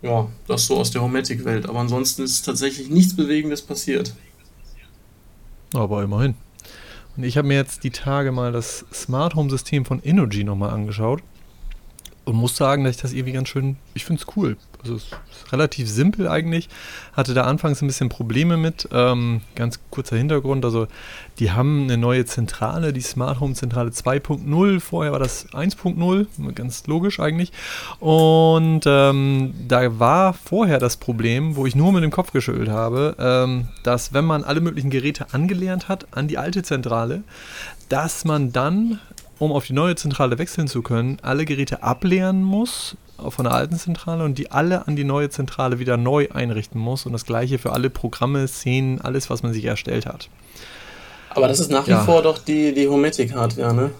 ja, 0.05 0.27
das 0.47 0.67
so 0.67 0.77
aus 0.77 0.91
der 0.91 1.01
Homatic-Welt. 1.01 1.67
Aber 1.67 1.79
ansonsten 1.79 2.23
ist 2.23 2.43
tatsächlich 2.43 2.89
nichts 2.89 3.15
Bewegendes 3.15 3.63
passiert. 3.63 4.13
Aber 5.73 6.03
immerhin. 6.03 6.35
Und 7.17 7.23
ich 7.23 7.37
habe 7.37 7.47
mir 7.47 7.55
jetzt 7.55 7.83
die 7.83 7.89
Tage 7.89 8.31
mal 8.31 8.51
das 8.51 8.85
Smart 8.93 9.33
Home 9.35 9.49
System 9.49 9.83
von 9.83 10.01
Energy 10.03 10.43
nochmal 10.43 10.69
angeschaut 10.69 11.23
und 12.25 12.35
muss 12.35 12.57
sagen, 12.57 12.83
dass 12.83 12.95
ich 12.95 13.01
das 13.01 13.13
irgendwie 13.13 13.33
ganz 13.33 13.49
schön, 13.49 13.77
ich 13.93 14.03
finde 14.03 14.21
es 14.21 14.35
cool. 14.35 14.57
Also 14.81 14.97
es 14.97 15.03
ist 15.03 15.51
relativ 15.51 15.89
simpel 15.89 16.27
eigentlich. 16.27 16.69
Hatte 17.13 17.33
da 17.33 17.43
anfangs 17.43 17.81
ein 17.81 17.87
bisschen 17.87 18.09
Probleme 18.09 18.55
mit. 18.55 18.87
Ähm, 18.91 19.41
ganz 19.55 19.79
kurzer 19.89 20.15
Hintergrund. 20.15 20.63
Also 20.63 20.87
die 21.39 21.51
haben 21.51 21.83
eine 21.83 21.97
neue 21.97 22.25
Zentrale, 22.25 22.93
die 22.93 23.01
Smart 23.01 23.39
Home 23.39 23.55
Zentrale 23.55 23.89
2.0. 23.89 24.79
Vorher 24.79 25.11
war 25.11 25.19
das 25.19 25.49
1.0. 25.53 26.53
Ganz 26.53 26.85
logisch 26.85 27.19
eigentlich. 27.19 27.51
Und 27.99 28.81
ähm, 28.85 29.53
da 29.67 29.99
war 29.99 30.33
vorher 30.33 30.77
das 30.77 30.97
Problem, 30.97 31.55
wo 31.55 31.65
ich 31.65 31.75
nur 31.75 31.91
mit 31.91 32.03
dem 32.03 32.11
Kopf 32.11 32.31
geschüttelt 32.31 32.69
habe, 32.69 33.15
ähm, 33.17 33.67
dass 33.81 34.13
wenn 34.13 34.25
man 34.25 34.43
alle 34.43 34.61
möglichen 34.61 34.91
Geräte 34.91 35.33
angelernt 35.33 35.89
hat 35.89 36.07
an 36.11 36.27
die 36.27 36.37
alte 36.37 36.61
Zentrale, 36.61 37.23
dass 37.89 38.25
man 38.25 38.51
dann 38.51 38.99
um 39.39 39.51
auf 39.51 39.65
die 39.65 39.73
neue 39.73 39.95
Zentrale 39.95 40.37
wechseln 40.37 40.67
zu 40.67 40.81
können, 40.81 41.17
alle 41.21 41.45
Geräte 41.45 41.83
ableeren 41.83 42.41
muss 42.43 42.95
von 43.29 43.45
der 43.45 43.53
alten 43.53 43.77
Zentrale 43.77 44.23
und 44.23 44.37
die 44.37 44.51
alle 44.51 44.87
an 44.87 44.95
die 44.95 45.03
neue 45.03 45.29
Zentrale 45.29 45.79
wieder 45.79 45.97
neu 45.97 46.27
einrichten 46.33 46.79
muss. 46.79 47.05
Und 47.05 47.13
das 47.13 47.25
gleiche 47.25 47.57
für 47.57 47.71
alle 47.71 47.89
Programme, 47.89 48.47
Szenen, 48.47 49.01
alles, 49.01 49.29
was 49.29 49.43
man 49.43 49.53
sich 49.53 49.65
erstellt 49.65 50.05
hat. 50.05 50.29
Aber 51.29 51.47
das 51.47 51.59
ist 51.59 51.71
nach 51.71 51.87
wie 51.87 51.91
ja. 51.91 52.03
vor 52.03 52.21
doch 52.21 52.37
die, 52.37 52.73
die 52.73 52.87
Homatic-Hardware, 52.87 53.73
ne? 53.73 53.91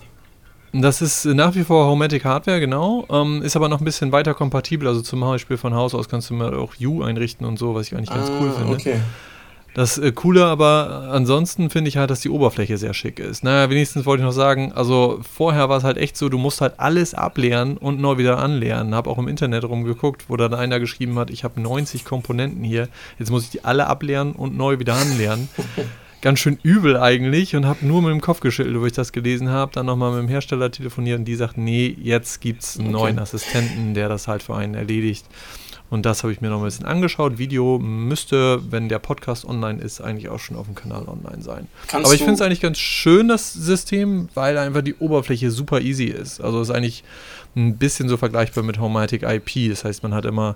Das 0.82 1.02
ist 1.02 1.24
nach 1.26 1.56
wie 1.56 1.64
vor 1.64 1.86
Homatic 1.86 2.26
Hardware, 2.26 2.60
genau. 2.60 3.06
Ähm, 3.10 3.42
ist 3.42 3.56
aber 3.56 3.70
noch 3.70 3.80
ein 3.80 3.86
bisschen 3.86 4.12
weiter 4.12 4.34
kompatibel. 4.34 4.90
Also 4.90 5.02
zum 5.02 5.22
Beispiel 5.22 5.56
von 5.56 5.74
Haus 5.74 5.96
aus 5.96 6.10
kannst 6.10 6.30
du 6.30 6.34
mal 6.34 6.54
auch 6.54 6.74
U 6.82 7.02
einrichten 7.02 7.46
und 7.48 7.58
so, 7.58 7.76
was 7.76 7.88
ich 7.88 7.96
eigentlich 7.96 8.10
ganz 8.10 8.30
ah, 8.30 8.34
cool 8.42 8.52
finde. 8.52 8.74
Okay. 8.74 9.00
Das 9.76 9.98
äh, 9.98 10.14
Coole 10.14 10.46
aber 10.46 11.10
ansonsten 11.12 11.70
finde 11.70 11.90
ich 11.90 11.98
halt, 11.98 12.10
dass 12.10 12.22
die 12.22 12.30
Oberfläche 12.30 12.78
sehr 12.78 12.94
schick 12.94 13.20
ist. 13.20 13.44
Naja, 13.44 13.70
wenigstens 13.70 14.06
wollte 14.06 14.22
ich 14.22 14.26
noch 14.26 14.32
sagen, 14.32 14.72
also 14.72 15.20
vorher 15.22 15.68
war 15.68 15.78
es 15.78 15.84
halt 15.84 15.98
echt 15.98 16.16
so, 16.16 16.30
du 16.30 16.38
musst 16.38 16.62
halt 16.62 16.76
alles 16.78 17.14
ableeren 17.14 17.76
und 17.76 18.00
neu 18.00 18.18
wieder 18.18 18.40
anleeren. 18.40 18.96
Habe 18.96 19.10
auch 19.10 19.18
im 19.18 19.28
Internet 19.28 19.66
rumgeguckt, 19.66 20.30
wo 20.30 20.38
dann 20.38 20.54
einer 20.54 20.80
geschrieben 20.80 21.20
hat, 21.20 21.30
ich 21.30 21.44
habe 21.44 21.60
90 21.60 22.06
Komponenten 22.06 22.64
hier, 22.64 22.88
jetzt 23.20 23.32
muss 23.32 23.44
ich 23.44 23.50
die 23.50 23.66
alle 23.66 23.88
ableeren 23.88 24.32
und 24.32 24.56
neu 24.56 24.80
wieder 24.80 24.96
anleeren. 24.96 25.50
Ganz 26.22 26.40
schön 26.40 26.58
übel 26.64 26.98
eigentlich 26.98 27.56
und 27.58 27.66
habe 27.66 27.86
nur 27.86 28.02
mit 28.02 28.12
dem 28.12 28.22
Kopf 28.22 28.40
geschüttelt, 28.40 28.80
wo 28.80 28.86
ich 28.86 28.94
das 28.94 29.12
gelesen 29.12 29.50
habe. 29.50 29.74
Dann 29.74 29.86
nochmal 29.86 30.12
mit 30.12 30.22
dem 30.22 30.30
Hersteller 30.30 30.72
telefoniert 30.72 31.20
und 31.20 31.26
die 31.26 31.36
sagten, 31.36 31.66
nee, 31.66 31.96
jetzt 32.02 32.40
gibt 32.40 32.64
es 32.64 32.80
einen 32.80 32.96
okay. 32.96 33.04
neuen 33.04 33.20
Assistenten, 33.20 33.94
der 33.94 34.08
das 34.08 34.30
halt 34.30 34.42
für 34.42 34.56
einen 34.56 34.74
erledigt. 34.74 35.26
Und 35.90 36.06
das 36.06 36.24
habe 36.24 36.34
ich 36.34 36.42
mir 36.42 36.50
noch 36.50 36.60
ein 36.60 36.66
bisschen 36.66 36.86
angeschaut. 36.86 37.38
Video 37.38 37.78
müsste, 37.80 38.60
wenn 38.72 38.90
der 38.90 39.00
Podcast 39.00 39.46
online 39.46 39.82
ist, 39.82 40.02
eigentlich 40.02 40.30
auch 40.30 40.40
schon 40.40 40.58
auf 40.58 40.66
dem 40.66 40.76
Kanal 40.76 41.08
online 41.08 41.42
sein. 41.42 41.68
Kannst 41.88 42.08
Aber 42.08 42.16
ich 42.16 42.22
finde 42.22 42.34
es 42.34 42.42
eigentlich 42.42 42.62
ganz 42.62 42.78
schön, 42.78 43.28
das 43.28 43.54
System, 43.54 44.30
weil 44.34 44.58
einfach 44.58 44.82
die 44.82 44.96
Oberfläche 44.96 45.52
super 45.52 45.82
easy 45.82 46.06
ist. 46.06 46.42
Also 46.42 46.62
ist 46.62 46.72
eigentlich 46.72 47.04
ein 47.56 47.78
bisschen 47.78 48.10
so 48.10 48.18
vergleichbar 48.18 48.64
mit 48.64 48.80
Homatic 48.80 49.24
IP. 49.24 49.70
Das 49.70 49.86
heißt, 49.86 50.04
man 50.04 50.14
hat 50.14 50.26
immer 50.26 50.56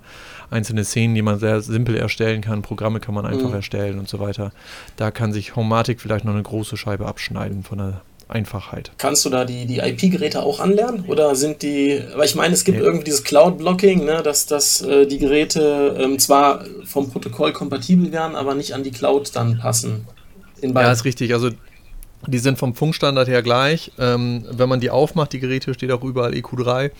einzelne 0.49 0.83
Szenen, 0.83 1.15
die 1.15 1.21
man 1.21 1.39
sehr 1.39 1.61
simpel 1.61 1.95
erstellen 1.95 2.41
kann. 2.41 2.61
Programme 2.61 2.99
kann 2.99 3.15
man 3.15 3.25
einfach 3.25 3.49
mhm. 3.49 3.55
erstellen 3.55 3.99
und 3.99 4.09
so 4.09 4.19
weiter. 4.19 4.51
Da 4.97 5.11
kann 5.11 5.31
sich 5.31 5.55
Homatic 5.55 6.01
vielleicht 6.01 6.25
noch 6.25 6.33
eine 6.33 6.43
große 6.43 6.75
Scheibe 6.75 7.05
abschneiden 7.05 7.63
von 7.63 7.77
der 7.77 8.01
Einfachheit. 8.29 8.91
Kannst 8.97 9.25
du 9.25 9.29
da 9.29 9.43
die, 9.43 9.65
die 9.65 9.79
IP-Geräte 9.79 10.41
auch 10.41 10.59
anlernen? 10.59 11.05
Oder 11.07 11.35
sind 11.35 11.61
die, 11.61 12.01
weil 12.15 12.25
ich 12.25 12.35
meine, 12.35 12.53
es 12.53 12.63
gibt 12.63 12.77
nee. 12.77 12.83
irgendwie 12.83 13.05
dieses 13.05 13.23
Cloud-Blocking, 13.23 14.05
ne, 14.05 14.21
dass, 14.23 14.45
dass 14.45 14.81
äh, 14.81 15.05
die 15.05 15.17
Geräte 15.17 15.97
ähm, 15.99 16.19
zwar 16.19 16.63
vom 16.85 17.09
Protokoll 17.09 17.53
kompatibel 17.53 18.11
werden, 18.11 18.35
aber 18.35 18.55
nicht 18.55 18.73
an 18.73 18.83
die 18.83 18.91
Cloud 18.91 19.35
dann 19.35 19.57
passen. 19.57 20.07
ja, 20.61 20.91
ist 20.91 21.05
richtig. 21.05 21.33
Also 21.33 21.49
die 22.27 22.39
sind 22.39 22.57
vom 22.57 22.75
Funkstandard 22.75 23.27
her 23.27 23.41
gleich. 23.41 23.91
Ähm, 23.97 24.45
wenn 24.51 24.69
man 24.69 24.79
die 24.79 24.91
aufmacht, 24.91 25.33
die 25.33 25.39
Geräte, 25.39 25.73
steht 25.73 25.91
auch 25.91 26.03
überall 26.03 26.33
EQ3 26.33 26.91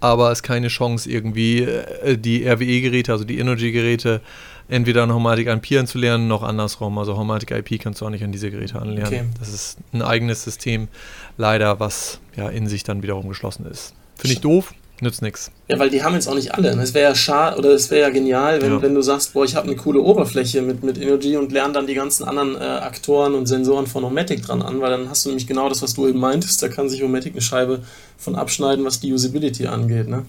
aber 0.00 0.30
es 0.30 0.38
ist 0.38 0.42
keine 0.42 0.68
Chance, 0.68 1.10
irgendwie 1.10 1.62
äh, 1.62 2.18
die 2.18 2.46
RWE-Geräte, 2.46 3.12
also 3.12 3.24
die 3.24 3.38
Energy-Geräte, 3.38 4.20
entweder 4.68 5.02
an 5.04 5.14
Homatic 5.14 5.46
IP 5.48 5.86
zu 5.86 5.98
lernen, 5.98 6.28
noch 6.28 6.42
andersrum. 6.42 6.98
Also 6.98 7.16
Homatic 7.16 7.50
IP 7.50 7.80
kannst 7.80 8.00
du 8.00 8.06
auch 8.06 8.10
nicht 8.10 8.24
an 8.24 8.32
diese 8.32 8.50
Geräte 8.50 8.80
anlernen. 8.80 9.06
Okay. 9.06 9.24
Das 9.38 9.48
ist 9.48 9.78
ein 9.92 10.02
eigenes 10.02 10.42
System, 10.42 10.88
leider, 11.36 11.80
was 11.80 12.20
ja 12.36 12.48
in 12.48 12.66
sich 12.66 12.84
dann 12.84 13.02
wiederum 13.02 13.28
geschlossen 13.28 13.66
ist. 13.66 13.94
Finde 14.16 14.34
ich 14.34 14.40
doof, 14.40 14.72
nützt 15.00 15.22
nichts. 15.22 15.50
Ja, 15.68 15.78
weil 15.78 15.90
die 15.90 16.02
haben 16.02 16.14
jetzt 16.14 16.26
auch 16.26 16.34
nicht 16.34 16.54
alle. 16.54 16.70
Es 16.80 16.94
wäre 16.94 17.10
ja 17.10 17.14
schade 17.14 17.58
oder 17.58 17.70
es 17.70 17.90
wäre 17.90 18.02
ja 18.02 18.10
genial, 18.10 18.62
wenn, 18.62 18.72
ja. 18.72 18.82
wenn 18.82 18.94
du 18.94 19.02
sagst, 19.02 19.34
boah, 19.34 19.44
ich 19.44 19.54
habe 19.54 19.66
eine 19.66 19.76
coole 19.76 20.00
Oberfläche 20.00 20.62
mit, 20.62 20.82
mit 20.82 20.98
Energy 20.98 21.36
und 21.36 21.52
lerne 21.52 21.74
dann 21.74 21.86
die 21.86 21.94
ganzen 21.94 22.24
anderen 22.24 22.56
äh, 22.56 22.64
Aktoren 22.64 23.34
und 23.34 23.46
Sensoren 23.46 23.86
von 23.86 24.04
Omatic 24.04 24.42
dran 24.42 24.62
an, 24.62 24.80
weil 24.80 24.90
dann 24.90 25.10
hast 25.10 25.24
du 25.24 25.28
nämlich 25.28 25.46
genau 25.46 25.68
das, 25.68 25.82
was 25.82 25.94
du 25.94 26.08
eben 26.08 26.18
meintest, 26.18 26.62
da 26.62 26.68
kann 26.68 26.88
sich 26.88 27.04
Omatic 27.04 27.32
eine 27.32 27.42
Scheibe 27.42 27.82
von 28.16 28.34
abschneiden, 28.34 28.84
was 28.84 29.00
die 29.00 29.12
Usability 29.12 29.66
angeht, 29.66 30.08
ne? 30.08 30.24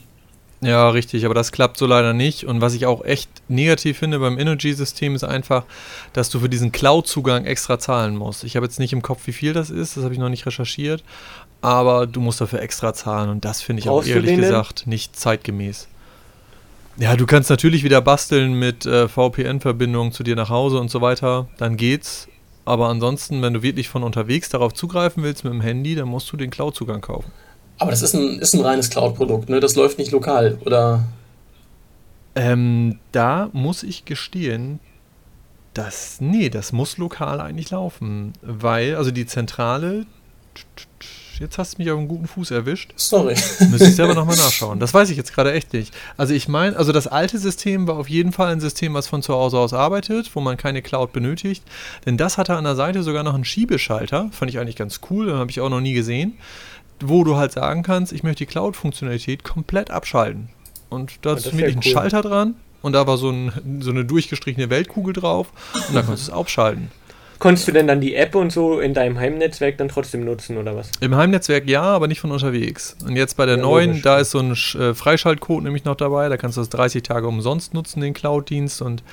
Ja, 0.62 0.90
richtig, 0.90 1.24
aber 1.26 1.36
das 1.36 1.52
klappt 1.52 1.78
so 1.78 1.86
leider 1.86 2.14
nicht. 2.14 2.46
Und 2.46 2.62
was 2.62 2.74
ich 2.74 2.86
auch 2.88 3.06
echt 3.06 3.30
negativ 3.48 4.00
finde 4.00 4.20
beim 4.20 4.40
Energy-System 4.40 5.14
ist 5.14 5.24
einfach, 5.24 5.66
dass 6.14 6.30
du 6.30 6.40
für 6.40 6.50
diesen 6.50 6.72
Cloud-Zugang 6.72 7.46
extra 7.46 7.78
zahlen 7.78 8.16
musst. 8.16 8.44
Ich 8.44 8.56
habe 8.56 8.66
jetzt 8.66 8.80
nicht 8.80 8.92
im 8.92 9.04
Kopf, 9.04 9.28
wie 9.28 9.34
viel 9.34 9.54
das 9.54 9.70
ist, 9.70 9.98
das 9.98 10.04
habe 10.04 10.14
ich 10.14 10.20
noch 10.20 10.30
nicht 10.30 10.46
recherchiert, 10.48 11.04
aber 11.62 12.08
du 12.08 12.22
musst 12.22 12.42
dafür 12.42 12.62
extra 12.62 12.94
zahlen 12.94 13.30
und 13.30 13.46
das 13.46 13.62
finde 13.62 13.82
ich 13.82 13.86
Brauchst 13.86 14.10
auch 14.10 14.16
ehrlich 14.16 14.36
gesagt 14.36 14.88
nicht 14.88 15.16
zeitgemäß. 15.16 15.88
Ja, 16.98 17.16
du 17.16 17.28
kannst 17.28 17.52
natürlich 17.52 17.84
wieder 17.84 18.02
basteln 18.02 18.54
mit 18.54 18.88
äh, 18.88 19.08
VPN-Verbindungen 19.08 20.12
zu 20.12 20.24
dir 20.24 20.36
nach 20.36 20.50
Hause 20.50 20.80
und 20.80 20.90
so 20.90 21.02
weiter, 21.02 21.48
dann 21.58 21.78
geht's. 21.78 22.28
Aber 22.66 22.90
ansonsten, 22.90 23.42
wenn 23.44 23.54
du 23.54 23.62
wirklich 23.62 23.88
von 23.88 24.04
unterwegs 24.04 24.50
darauf 24.50 24.74
zugreifen 24.74 25.24
willst 25.24 25.44
mit 25.44 25.54
dem 25.54 25.62
Handy, 25.62 25.96
dann 25.96 26.08
musst 26.08 26.32
du 26.32 26.38
den 26.38 26.50
Cloud-Zugang 26.50 27.00
kaufen. 27.00 27.32
Aber 27.78 27.92
das 27.92 28.02
ist 28.02 28.14
ein, 28.16 28.40
ist 28.40 28.54
ein 28.54 28.62
reines 28.62 28.90
Cloud-Produkt, 28.90 29.50
ne? 29.50 29.60
Das 29.60 29.76
läuft 29.76 29.98
nicht 30.00 30.12
lokal, 30.12 30.58
oder? 30.66 31.04
Ähm, 32.36 33.00
da 33.12 33.50
muss 33.54 33.84
ich 33.84 34.06
gestehen, 34.06 34.80
dass, 35.74 36.20
nee, 36.20 36.50
das 36.50 36.72
muss 36.72 36.98
lokal 36.98 37.40
eigentlich 37.40 37.70
laufen. 37.72 38.34
Weil, 38.42 38.96
also 38.96 39.12
die 39.12 39.26
Zentrale 39.26 40.06
jetzt 41.40 41.58
hast 41.58 41.78
du 41.78 41.82
mich 41.82 41.92
auf 41.92 41.98
einen 41.98 42.08
guten 42.08 42.28
Fuß 42.28 42.52
erwischt. 42.52 42.94
Sorry. 42.96 43.36
Müsste 43.70 43.88
ich 43.88 43.96
selber 43.96 44.16
nochmal 44.16 44.36
nachschauen. 44.36 44.80
Das 44.80 44.94
weiß 44.94 45.10
ich 45.10 45.18
jetzt 45.18 45.34
gerade 45.34 45.54
echt 45.54 45.74
nicht. 45.74 45.94
Also 46.16 46.34
ich 46.34 46.48
meine, 46.48 46.76
also 46.76 46.92
das 46.92 47.08
alte 47.08 47.38
System 47.38 47.88
war 47.88 47.98
auf 47.98 48.10
jeden 48.10 48.32
Fall 48.32 48.52
ein 48.52 48.60
System, 48.60 48.94
was 48.94 49.08
von 49.08 49.22
zu 49.22 49.34
Hause 49.34 49.58
aus 49.58 49.74
arbeitet, 49.74 50.36
wo 50.36 50.40
man 50.40 50.58
keine 50.58 50.82
Cloud 50.82 51.14
benötigt. 51.14 51.64
Denn 52.06 52.18
das 52.18 52.38
hatte 52.38 52.56
an 52.56 52.64
der 52.64 52.76
Seite 52.76 53.04
sogar 53.04 53.24
noch 53.24 53.36
einen 53.36 53.46
Schiebeschalter. 53.46 54.30
Fand 54.32 54.52
ich 54.52 54.60
eigentlich 54.60 54.76
ganz 54.76 55.02
cool, 55.10 55.28
den 55.28 55.36
habe 55.36 55.52
ich 55.52 55.62
auch 55.62 55.70
noch 55.70 55.82
nie 55.82 55.94
gesehen. 55.94 56.38
Wo 57.00 57.24
du 57.24 57.36
halt 57.36 57.52
sagen 57.52 57.84
kannst, 57.84 58.12
ich 58.12 58.24
möchte 58.24 58.40
die 58.40 58.48
Cloud-Funktionalität 58.48 59.44
komplett 59.44 59.92
abschalten. 59.92 60.50
Und 60.90 61.26
da 61.26 61.34
ist 61.34 61.46
wirklich 61.58 61.76
ein 61.76 61.82
cool. 61.86 61.92
Schalter 61.92 62.22
dran 62.22 62.56
und 62.82 62.94
da 62.94 63.06
war 63.08 63.18
so, 63.18 63.30
ein, 63.30 63.52
so 63.82 63.92
eine 63.92 64.06
durchgestrichene 64.06 64.70
Weltkugel 64.70 65.14
drauf 65.14 65.52
und 65.88 65.96
da 65.96 66.02
konntest 66.04 66.28
du 66.28 66.32
es 66.32 66.38
abschalten. 66.38 66.90
Konntest 67.40 67.68
du 67.68 67.72
denn 67.72 67.86
dann 67.86 68.02
die 68.02 68.16
App 68.16 68.34
und 68.34 68.52
so 68.52 68.80
in 68.80 68.96
deinem 68.96 69.20
Heimnetzwerk 69.20 69.78
dann 69.78 69.90
trotzdem 69.90 70.26
nutzen 70.26 70.58
oder 70.58 70.76
was? 70.76 70.90
Im 71.02 71.16
Heimnetzwerk 71.16 71.70
ja, 71.70 71.84
aber 71.84 72.08
nicht 72.08 72.20
von 72.20 72.32
unterwegs. 72.32 72.98
Und 73.06 73.16
jetzt 73.16 73.38
bei 73.38 73.46
der 73.46 73.58
ja, 73.58 73.62
neuen, 73.62 73.90
logisch. 73.90 74.04
da 74.04 74.18
ist 74.18 74.32
so 74.32 74.40
ein 74.40 74.52
äh, 74.54 74.96
Freischaltcode 74.96 75.64
nämlich 75.64 75.86
noch 75.86 75.96
dabei, 75.96 76.30
da 76.30 76.38
kannst 76.38 76.58
du 76.58 76.62
das 76.62 76.70
30 76.70 77.04
Tage 77.04 77.28
umsonst 77.28 77.76
nutzen, 77.76 78.02
den 78.02 78.16
Cloud-Dienst 78.16 78.82
und 78.82 79.04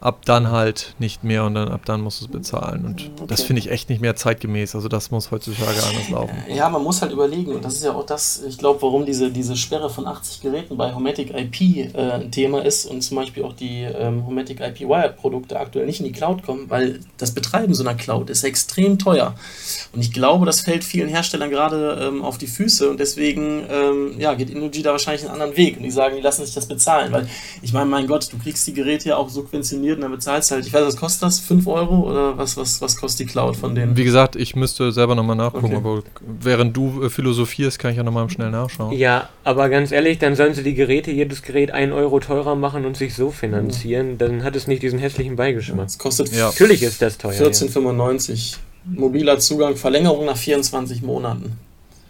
ab 0.00 0.24
dann 0.24 0.50
halt 0.50 0.94
nicht 0.98 1.24
mehr 1.24 1.44
und 1.44 1.54
dann 1.54 1.68
ab 1.68 1.80
dann 1.84 2.00
musst 2.00 2.20
du 2.20 2.26
es 2.26 2.30
bezahlen. 2.30 2.84
Und 2.84 3.10
okay. 3.16 3.26
das 3.26 3.42
finde 3.42 3.60
ich 3.60 3.70
echt 3.70 3.88
nicht 3.90 4.00
mehr 4.00 4.14
zeitgemäß. 4.14 4.76
Also 4.76 4.88
das 4.88 5.10
muss 5.10 5.32
heutzutage 5.32 5.82
anders 5.82 6.08
laufen. 6.10 6.36
Ja, 6.48 6.68
man 6.68 6.84
muss 6.84 7.02
halt 7.02 7.12
überlegen, 7.12 7.52
und 7.52 7.64
das 7.64 7.74
ist 7.74 7.84
ja 7.84 7.92
auch 7.92 8.06
das, 8.06 8.42
ich 8.46 8.58
glaube, 8.58 8.80
warum 8.82 9.06
diese, 9.06 9.30
diese 9.30 9.56
Sperre 9.56 9.90
von 9.90 10.06
80 10.06 10.40
Geräten 10.40 10.76
bei 10.76 10.94
Homatic 10.94 11.34
IP 11.34 11.94
äh, 11.94 12.12
ein 12.12 12.30
Thema 12.30 12.64
ist 12.64 12.86
und 12.86 13.02
zum 13.02 13.16
Beispiel 13.16 13.44
auch 13.44 13.54
die 13.54 13.82
ähm, 13.82 14.24
Homatic 14.24 14.60
IP 14.60 14.88
Wired 14.88 15.16
Produkte 15.16 15.58
aktuell 15.58 15.86
nicht 15.86 15.98
in 15.98 16.06
die 16.06 16.12
Cloud 16.12 16.44
kommen, 16.44 16.70
weil 16.70 17.00
das 17.16 17.32
Betreiben 17.32 17.74
so 17.74 17.82
einer 17.82 17.96
Cloud 17.96 18.30
ist 18.30 18.44
extrem 18.44 19.00
teuer. 19.00 19.34
Und 19.92 20.00
ich 20.00 20.12
glaube, 20.12 20.46
das 20.46 20.60
fällt 20.60 20.84
vielen 20.84 21.08
Herstellern 21.08 21.50
gerade 21.50 21.98
ähm, 22.00 22.22
auf 22.22 22.38
die 22.38 22.46
Füße 22.46 22.88
und 22.88 23.00
deswegen 23.00 23.64
ähm, 23.68 24.14
ja, 24.20 24.34
geht 24.34 24.50
Innogy 24.50 24.82
da 24.82 24.92
wahrscheinlich 24.92 25.22
einen 25.22 25.32
anderen 25.32 25.56
Weg. 25.56 25.76
Und 25.76 25.82
die 25.82 25.90
sagen, 25.90 26.14
die 26.14 26.22
lassen 26.22 26.44
sich 26.44 26.54
das 26.54 26.66
bezahlen, 26.66 27.10
weil 27.10 27.28
ich 27.62 27.72
meine, 27.72 27.86
mein 27.86 28.06
Gott, 28.06 28.32
du 28.32 28.38
kriegst 28.38 28.64
die 28.68 28.74
Geräte 28.74 29.08
ja 29.08 29.16
auch 29.16 29.28
subventioniert 29.28 29.87
funktioniert 29.88 29.96
und 29.96 30.02
dann 30.02 30.12
bezahlst 30.12 30.50
halt, 30.50 30.66
ich 30.66 30.72
weiß, 30.72 30.84
was 30.84 30.96
kostet 30.96 31.22
das? 31.22 31.40
5 31.40 31.66
Euro 31.66 32.10
oder 32.10 32.38
was, 32.38 32.56
was, 32.56 32.80
was 32.80 32.96
kostet 32.96 33.28
die 33.28 33.32
Cloud 33.32 33.56
von 33.56 33.74
denen? 33.74 33.96
Wie 33.96 34.04
gesagt, 34.04 34.36
ich 34.36 34.56
müsste 34.56 34.92
selber 34.92 35.14
nochmal 35.14 35.36
nachgucken, 35.36 35.66
okay. 35.66 35.76
aber 35.76 36.02
während 36.40 36.76
du 36.76 37.04
äh, 37.04 37.10
philosophierst, 37.10 37.78
kann 37.78 37.90
ich 37.90 37.96
ja 37.96 38.02
nochmal 38.02 38.28
schnell 38.30 38.50
nachschauen. 38.50 38.96
Ja, 38.96 39.28
aber 39.44 39.68
ganz 39.68 39.92
ehrlich, 39.92 40.18
dann 40.18 40.34
sollen 40.34 40.54
sie 40.54 40.62
die 40.62 40.74
Geräte, 40.74 41.10
jedes 41.10 41.42
Gerät 41.42 41.70
1 41.70 41.92
Euro 41.92 42.20
teurer 42.20 42.54
machen 42.54 42.84
und 42.84 42.96
sich 42.96 43.14
so 43.14 43.30
finanzieren, 43.30 44.12
mhm. 44.12 44.18
dann 44.18 44.44
hat 44.44 44.56
es 44.56 44.66
nicht 44.66 44.82
diesen 44.82 44.98
hässlichen 44.98 45.36
Beigeschmack. 45.36 45.86
Es 45.88 45.98
kostet 45.98 46.32
ja. 46.34 46.46
Natürlich 46.46 46.82
ist 46.82 47.00
das 47.02 47.18
teuer. 47.18 47.32
14,95. 47.32 48.52
Ja. 48.52 48.58
Mobiler 49.00 49.38
Zugang, 49.38 49.76
Verlängerung 49.76 50.24
nach 50.24 50.36
24 50.36 51.02
Monaten. 51.02 51.58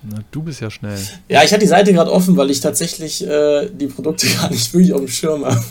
Na, 0.02 0.18
du 0.30 0.42
bist 0.42 0.60
ja 0.60 0.70
schnell. 0.70 0.98
Ja, 1.28 1.42
ich 1.42 1.50
hatte 1.50 1.60
die 1.60 1.66
Seite 1.66 1.92
gerade 1.92 2.12
offen, 2.12 2.36
weil 2.36 2.50
ich 2.50 2.60
tatsächlich 2.60 3.26
äh, 3.26 3.68
die 3.68 3.88
Produkte 3.88 4.26
gar 4.40 4.50
nicht 4.50 4.72
wirklich 4.72 4.92
auf 4.92 5.00
dem 5.00 5.08
Schirm 5.08 5.44
habe. 5.44 5.64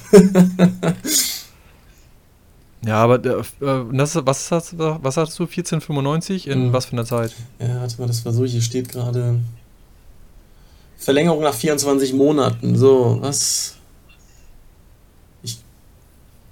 Ja, 2.87 3.03
aber 3.03 3.15
äh, 3.15 3.43
das, 3.91 4.15
was, 4.25 4.49
hast, 4.49 4.79
was 4.79 5.17
hast 5.17 5.37
du? 5.37 5.43
1495? 5.43 6.47
In 6.47 6.67
mhm. 6.67 6.73
was 6.73 6.85
für 6.85 6.93
einer 6.93 7.03
Zeit? 7.03 7.35
Ja, 7.59 7.81
warte 7.81 7.99
mal, 7.99 8.07
das 8.07 8.23
war 8.23 8.31
so, 8.31 8.45
hier 8.45 8.61
steht 8.61 8.87
gerade 8.87 9.39
Verlängerung 10.97 11.43
nach 11.43 11.53
24 11.53 12.13
Monaten. 12.13 12.77
So, 12.77 13.17
was? 13.19 13.75
Ich 15.43 15.57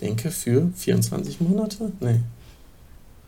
denke 0.01 0.30
für 0.30 0.70
24 0.75 1.39
Monate? 1.39 1.94
Nee. 2.01 2.20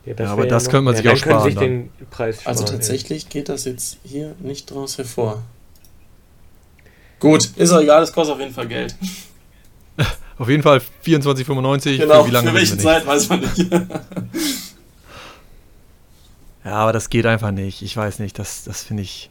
Ja, 0.05 0.13
ja 0.19 0.31
aber 0.33 0.45
das 0.45 0.65
könnte 0.65 0.83
man 0.83 0.95
sich 0.97 1.05
ja, 1.05 1.13
auch 1.13 1.17
sparen. 1.17 1.43
Sich 1.43 1.55
den 1.55 1.89
Preis 2.11 2.41
sparen. 2.41 2.57
Also 2.57 2.65
tatsächlich 2.65 3.23
ja. 3.23 3.29
geht 3.29 3.47
das 3.47 3.63
jetzt 3.63 3.99
hier 4.03 4.35
nicht 4.39 4.69
draus 4.69 4.97
hervor. 4.97 5.43
Gut, 7.21 7.51
ist 7.55 7.71
auch 7.71 7.79
egal, 7.79 8.03
es 8.03 8.11
kostet 8.11 8.35
auf 8.35 8.41
jeden 8.41 8.53
Fall 8.53 8.67
Geld. 8.67 8.95
Auf 10.39 10.49
jeden 10.49 10.63
Fall 10.63 10.81
24,95. 11.05 11.97
Genau, 11.97 12.23
für, 12.23 12.29
wie 12.29 12.33
lange 12.33 12.49
für 12.49 12.55
welche 12.55 12.77
Zeit 12.77 13.05
weiß 13.05 13.29
man 13.29 13.39
nicht. 13.41 13.57
ja, 16.65 16.71
aber 16.71 16.93
das 16.93 17.09
geht 17.09 17.25
einfach 17.25 17.51
nicht. 17.51 17.81
Ich 17.81 17.97
weiß 17.97 18.19
nicht, 18.19 18.37
das, 18.37 18.63
das 18.63 18.83
finde 18.83 19.03
ich. 19.03 19.29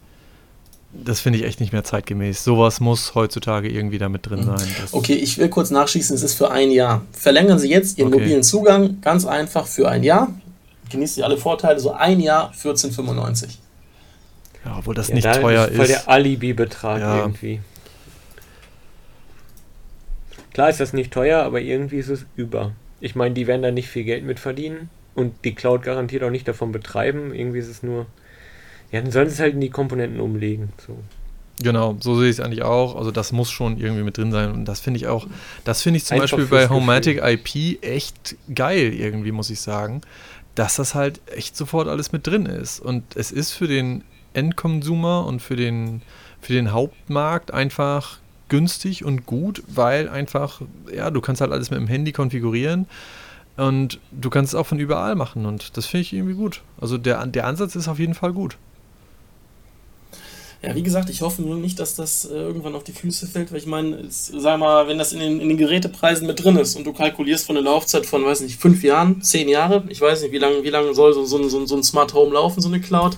Das 1.04 1.20
finde 1.20 1.38
ich 1.38 1.44
echt 1.44 1.60
nicht 1.60 1.74
mehr 1.74 1.84
zeitgemäß. 1.84 2.42
Sowas 2.42 2.80
muss 2.80 3.14
heutzutage 3.14 3.68
irgendwie 3.68 3.98
damit 3.98 4.30
drin 4.30 4.40
mhm. 4.40 4.56
sein. 4.56 4.66
Okay, 4.92 5.12
ich 5.12 5.36
will 5.36 5.50
kurz 5.50 5.70
nachschießen, 5.70 6.16
es 6.16 6.22
ist 6.22 6.32
für 6.34 6.50
ein 6.50 6.70
Jahr. 6.70 7.02
Verlängern 7.12 7.58
Sie 7.58 7.68
jetzt 7.68 7.98
Ihren 7.98 8.08
okay. 8.08 8.20
mobilen 8.22 8.42
Zugang 8.42 9.02
ganz 9.02 9.26
einfach 9.26 9.66
für 9.66 9.90
ein 9.90 10.02
Jahr. 10.02 10.28
Genießen 10.88 11.16
Sie 11.16 11.22
alle 11.22 11.36
Vorteile, 11.36 11.78
so 11.80 11.92
ein 11.92 12.20
Jahr 12.20 12.50
14,95. 12.52 13.58
Ja, 14.64 14.76
obwohl 14.78 14.94
das 14.94 15.08
ja, 15.08 15.14
nicht 15.16 15.26
da 15.26 15.34
teuer 15.34 15.68
ist. 15.68 15.76
Voll 15.76 15.86
der 15.86 16.08
Alibi-Betrag 16.08 17.00
ja. 17.00 17.18
irgendwie. 17.18 17.60
Klar 20.56 20.70
ist 20.70 20.80
das 20.80 20.94
nicht 20.94 21.12
teuer, 21.12 21.42
aber 21.42 21.60
irgendwie 21.60 21.98
ist 21.98 22.08
es 22.08 22.24
über. 22.34 22.72
Ich 22.98 23.14
meine, 23.14 23.34
die 23.34 23.46
werden 23.46 23.60
da 23.60 23.70
nicht 23.70 23.90
viel 23.90 24.04
Geld 24.04 24.24
mit 24.24 24.40
verdienen 24.40 24.88
und 25.14 25.34
die 25.44 25.54
Cloud 25.54 25.82
garantiert 25.82 26.22
auch 26.22 26.30
nicht 26.30 26.48
davon 26.48 26.72
betreiben. 26.72 27.34
Irgendwie 27.34 27.58
ist 27.58 27.68
es 27.68 27.82
nur. 27.82 28.06
Ja, 28.90 29.02
dann 29.02 29.10
sollen 29.10 29.28
sie 29.28 29.34
es 29.34 29.40
halt 29.40 29.52
in 29.52 29.60
die 29.60 29.68
Komponenten 29.68 30.18
umlegen. 30.18 30.70
So. 30.78 30.96
Genau, 31.62 31.98
so 32.00 32.18
sehe 32.18 32.30
ich 32.30 32.38
es 32.38 32.40
eigentlich 32.40 32.62
auch. 32.62 32.96
Also 32.96 33.10
das 33.10 33.32
muss 33.32 33.50
schon 33.50 33.76
irgendwie 33.76 34.02
mit 34.02 34.16
drin 34.16 34.32
sein. 34.32 34.50
Und 34.50 34.64
das 34.64 34.80
finde 34.80 34.96
ich 34.96 35.08
auch, 35.08 35.26
das 35.64 35.82
finde 35.82 35.98
ich 35.98 36.06
zum 36.06 36.14
Einfach 36.14 36.38
Beispiel 36.38 36.46
bei 36.46 36.70
Homatic 36.70 37.20
IP 37.22 37.84
echt 37.84 38.36
geil, 38.54 38.94
irgendwie, 38.94 39.32
muss 39.32 39.50
ich 39.50 39.60
sagen, 39.60 40.00
dass 40.54 40.76
das 40.76 40.94
halt 40.94 41.20
echt 41.26 41.54
sofort 41.54 41.86
alles 41.86 42.12
mit 42.12 42.26
drin 42.26 42.46
ist. 42.46 42.80
Und 42.80 43.04
es 43.14 43.30
ist 43.30 43.52
für 43.52 43.68
den 43.68 44.04
Endkonsumer 44.32 45.26
und 45.26 45.42
für 45.42 45.56
den, 45.56 46.00
für 46.40 46.54
den 46.54 46.72
Hauptmarkt 46.72 47.52
einfach 47.52 48.20
günstig 48.48 49.04
und 49.04 49.26
gut, 49.26 49.62
weil 49.66 50.08
einfach, 50.08 50.60
ja, 50.94 51.10
du 51.10 51.20
kannst 51.20 51.40
halt 51.40 51.52
alles 51.52 51.70
mit 51.70 51.78
dem 51.78 51.88
Handy 51.88 52.12
konfigurieren 52.12 52.86
und 53.56 53.98
du 54.12 54.30
kannst 54.30 54.52
es 54.52 54.58
auch 54.58 54.66
von 54.66 54.78
überall 54.78 55.14
machen 55.14 55.46
und 55.46 55.76
das 55.76 55.86
finde 55.86 56.02
ich 56.02 56.12
irgendwie 56.12 56.34
gut. 56.34 56.62
Also 56.80 56.98
der, 56.98 57.26
der 57.26 57.46
Ansatz 57.46 57.74
ist 57.74 57.88
auf 57.88 57.98
jeden 57.98 58.14
Fall 58.14 58.32
gut. 58.32 58.56
Ja, 60.62 60.74
wie 60.74 60.82
gesagt, 60.82 61.10
ich 61.10 61.20
hoffe 61.20 61.42
nur 61.42 61.56
nicht, 61.56 61.78
dass 61.78 61.94
das 61.94 62.24
äh, 62.24 62.34
irgendwann 62.34 62.74
auf 62.74 62.82
die 62.82 62.92
Füße 62.92 63.26
fällt, 63.26 63.52
weil 63.52 63.58
ich 63.58 63.66
meine, 63.66 64.04
sag 64.08 64.58
mal, 64.58 64.88
wenn 64.88 64.98
das 64.98 65.12
in 65.12 65.20
den, 65.20 65.38
in 65.38 65.48
den 65.48 65.58
Gerätepreisen 65.58 66.26
mit 66.26 66.42
drin 66.42 66.56
ist 66.56 66.76
und 66.76 66.84
du 66.84 66.92
kalkulierst 66.92 67.46
von 67.46 67.56
einer 67.56 67.64
Laufzeit 67.66 68.06
von, 68.06 68.24
weiß 68.24 68.40
nicht, 68.40 68.58
fünf 68.60 68.82
Jahren, 68.82 69.22
zehn 69.22 69.48
Jahre, 69.48 69.84
ich 69.88 70.00
weiß 70.00 70.22
nicht, 70.22 70.32
wie 70.32 70.38
lange 70.38 70.64
wie 70.64 70.70
lang 70.70 70.92
soll 70.94 71.12
so, 71.12 71.24
so, 71.24 71.46
so, 71.48 71.66
so 71.66 71.76
ein 71.76 71.84
Smart 71.84 72.14
Home 72.14 72.32
laufen, 72.32 72.62
so 72.62 72.68
eine 72.68 72.80
Cloud, 72.80 73.16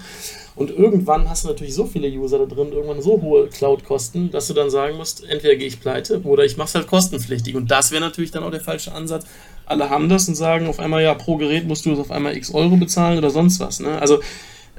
und 0.58 0.70
irgendwann 0.70 1.30
hast 1.30 1.44
du 1.44 1.48
natürlich 1.48 1.72
so 1.72 1.86
viele 1.86 2.08
User 2.08 2.40
da 2.40 2.44
drin, 2.44 2.72
irgendwann 2.72 3.00
so 3.00 3.22
hohe 3.22 3.46
Cloud-Kosten, 3.46 4.32
dass 4.32 4.48
du 4.48 4.54
dann 4.54 4.70
sagen 4.70 4.96
musst, 4.96 5.24
entweder 5.24 5.54
gehe 5.54 5.68
ich 5.68 5.80
pleite 5.80 6.20
oder 6.22 6.44
ich 6.44 6.56
mache 6.56 6.66
es 6.66 6.74
halt 6.74 6.88
kostenpflichtig. 6.88 7.54
Und 7.54 7.70
das 7.70 7.92
wäre 7.92 8.00
natürlich 8.00 8.32
dann 8.32 8.42
auch 8.42 8.50
der 8.50 8.60
falsche 8.60 8.92
Ansatz. 8.92 9.24
Alle 9.66 9.88
haben 9.88 10.08
das 10.08 10.26
und 10.26 10.34
sagen 10.34 10.66
auf 10.66 10.80
einmal, 10.80 11.02
ja, 11.04 11.14
pro 11.14 11.36
Gerät 11.36 11.68
musst 11.68 11.86
du 11.86 11.92
es 11.92 12.00
auf 12.00 12.10
einmal 12.10 12.36
x 12.36 12.52
Euro 12.52 12.76
bezahlen 12.76 13.18
oder 13.18 13.30
sonst 13.30 13.60
was. 13.60 13.78
Ne? 13.78 14.00
Also, 14.00 14.18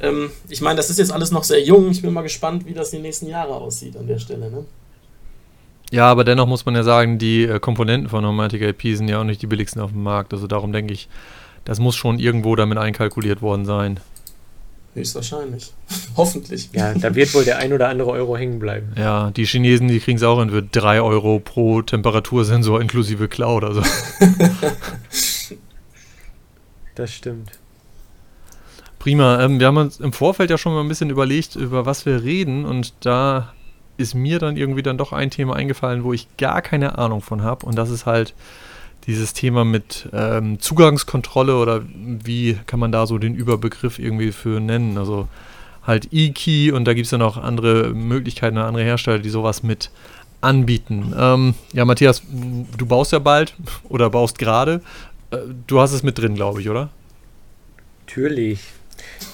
ähm, 0.02 0.32
ich 0.50 0.60
meine, 0.60 0.76
das 0.76 0.90
ist 0.90 1.00
jetzt 1.00 1.14
alles 1.14 1.32
noch 1.32 1.46
sehr 1.46 1.64
jung. 1.64 1.90
Ich 1.92 2.02
bin 2.02 2.12
mal 2.12 2.24
gespannt, 2.24 2.66
wie 2.66 2.74
das 2.74 2.92
die 2.92 3.00
nächsten 3.00 3.28
Jahre 3.28 3.54
aussieht 3.54 3.96
an 3.96 4.08
der 4.08 4.20
Stelle. 4.20 4.52
Ne? 4.52 4.66
Ja, 5.92 6.12
aber 6.12 6.26
dennoch 6.26 6.48
muss 6.48 6.66
man 6.66 6.76
ja 6.76 6.84
sagen, 6.84 7.20
die 7.20 7.44
äh, 7.44 7.60
Komponenten 7.62 8.10
von 8.10 8.22
Nomatic 8.22 8.62
IP 8.62 8.98
sind 8.98 9.08
ja 9.08 9.22
auch 9.22 9.24
nicht 9.24 9.42
die 9.42 9.48
billigsten 9.48 9.82
auf 9.82 9.92
dem 9.92 10.04
Markt. 10.04 10.34
Also 10.34 10.46
darum 10.46 10.74
denke 10.74 10.94
ich, 10.94 11.08
das 11.64 11.80
muss 11.80 11.96
schon 11.96 12.20
irgendwo 12.20 12.58
damit 12.58 12.78
einkalkuliert 12.78 13.42
worden 13.42 13.64
sein. 13.64 14.02
Höchstwahrscheinlich. 15.00 15.72
Hoffentlich. 16.18 16.70
Ja, 16.74 16.94
da 16.94 17.16
wird 17.16 17.34
wohl 17.34 17.46
der 17.46 17.58
ein 17.58 17.72
oder 17.72 17.88
andere 17.88 18.10
Euro 18.12 18.36
hängen 18.36 18.60
bleiben. 18.60 18.92
Ja, 18.98 19.32
die 19.32 19.46
Chinesen, 19.46 19.88
die 19.88 20.00
kriegen 20.02 20.18
es 20.18 20.24
auch 20.24 20.42
in 20.42 20.50
für 20.50 20.62
3 20.62 21.02
Euro 21.02 21.40
pro 21.40 21.82
Temperatursensor 21.82 22.82
inklusive 22.82 23.30
Cloud. 23.30 23.64
Also. 23.64 23.82
das 26.96 27.14
stimmt. 27.14 27.52
Prima. 29.00 29.42
Ähm, 29.42 29.62
wir 29.62 29.68
haben 29.68 29.78
uns 29.78 30.02
im 30.02 30.12
Vorfeld 30.12 30.50
ja 30.50 30.58
schon 30.58 30.74
mal 30.74 30.82
ein 30.82 30.90
bisschen 30.90 31.10
überlegt, 31.10 31.56
über 31.56 31.86
was 31.86 32.06
wir 32.06 32.22
reden. 32.22 32.66
Und 32.66 32.94
da 33.00 33.54
ist 33.96 34.16
mir 34.16 34.40
dann 34.40 34.58
irgendwie 34.58 34.84
dann 34.84 34.98
doch 34.98 35.14
ein 35.14 35.32
Thema 35.32 35.56
eingefallen, 35.56 36.04
wo 36.04 36.12
ich 36.12 36.28
gar 36.36 36.62
keine 36.62 36.98
Ahnung 36.98 37.22
von 37.22 37.42
habe. 37.42 37.66
Und 37.66 37.76
das 37.78 37.90
ist 37.90 38.06
halt 38.06 38.34
dieses 39.08 39.34
Thema 39.34 39.66
mit 39.66 40.10
ähm, 40.14 40.60
Zugangskontrolle 40.60 41.58
oder 41.58 41.82
wie 41.86 42.58
kann 42.66 42.80
man 42.80 42.92
da 42.92 43.08
so 43.08 43.18
den 43.18 43.36
Überbegriff 43.36 44.00
irgendwie 44.00 44.32
für 44.32 44.60
nennen? 44.60 44.98
Also 44.98 45.28
halt 45.86 46.10
E-Key 46.12 46.72
und 46.72 46.86
da 46.86 46.94
gibt 46.94 47.06
es 47.06 47.12
dann 47.12 47.22
auch 47.22 47.38
andere 47.38 47.90
Möglichkeiten, 47.94 48.58
andere 48.58 48.84
Hersteller, 48.84 49.20
die 49.20 49.30
sowas 49.30 49.64
mit 49.64 49.90
anbieten. 50.42 51.14
Ähm, 51.18 51.56
ja, 51.74 51.86
Matthias, 51.86 52.22
du 52.30 52.86
baust 52.86 53.12
ja 53.12 53.20
bald 53.20 53.56
oder 53.90 54.10
baust 54.10 54.38
gerade. 54.38 54.82
Äh, 55.32 55.38
du 55.68 55.80
hast 55.80 55.92
es 55.92 56.04
mit 56.04 56.18
drin, 56.18 56.36
glaube 56.36 56.62
ich, 56.62 56.70
oder? 56.70 56.90
Natürlich. 58.06 58.60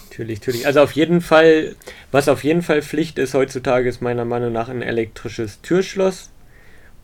Natürlich, 0.10 0.40
natürlich. 0.40 0.66
Also 0.66 0.82
auf 0.82 0.94
jeden 0.94 1.20
Fall, 1.20 1.76
was 2.12 2.30
auf 2.30 2.44
jeden 2.44 2.62
Fall 2.62 2.82
Pflicht 2.82 3.20
ist 3.20 3.34
heutzutage, 3.34 3.90
ist 3.90 4.02
meiner 4.02 4.24
Meinung 4.24 4.54
nach 4.54 4.70
ein 4.70 4.82
elektrisches 4.82 5.62
Türschloss. 5.62 6.30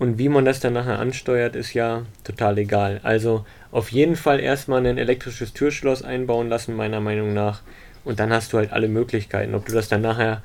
Und 0.01 0.17
wie 0.17 0.29
man 0.29 0.46
das 0.46 0.60
dann 0.60 0.74
nachher 0.74 0.98
ansteuert, 0.98 1.55
ist 1.55 1.75
ja 1.75 2.08
total 2.24 2.58
egal. 2.58 3.00
Also 3.03 3.46
auf 3.72 3.91
jeden 3.91 4.15
Fall 4.15 4.39
erstmal 4.39 4.84
ein 4.84 4.98
elektrisches 4.98 5.53
Türschloss 5.53 6.01
einbauen 6.01 6.50
lassen, 6.50 6.75
meiner 6.75 7.00
Meinung 7.00 7.36
nach. 7.36 7.62
Und 8.03 8.20
dann 8.20 8.34
hast 8.34 8.51
du 8.51 8.58
halt 8.58 8.74
alle 8.74 8.88
Möglichkeiten. 8.88 9.53
Ob 9.53 9.67
du 9.67 9.74
das 9.74 9.89
dann 9.89 10.01
nachher. 10.01 10.41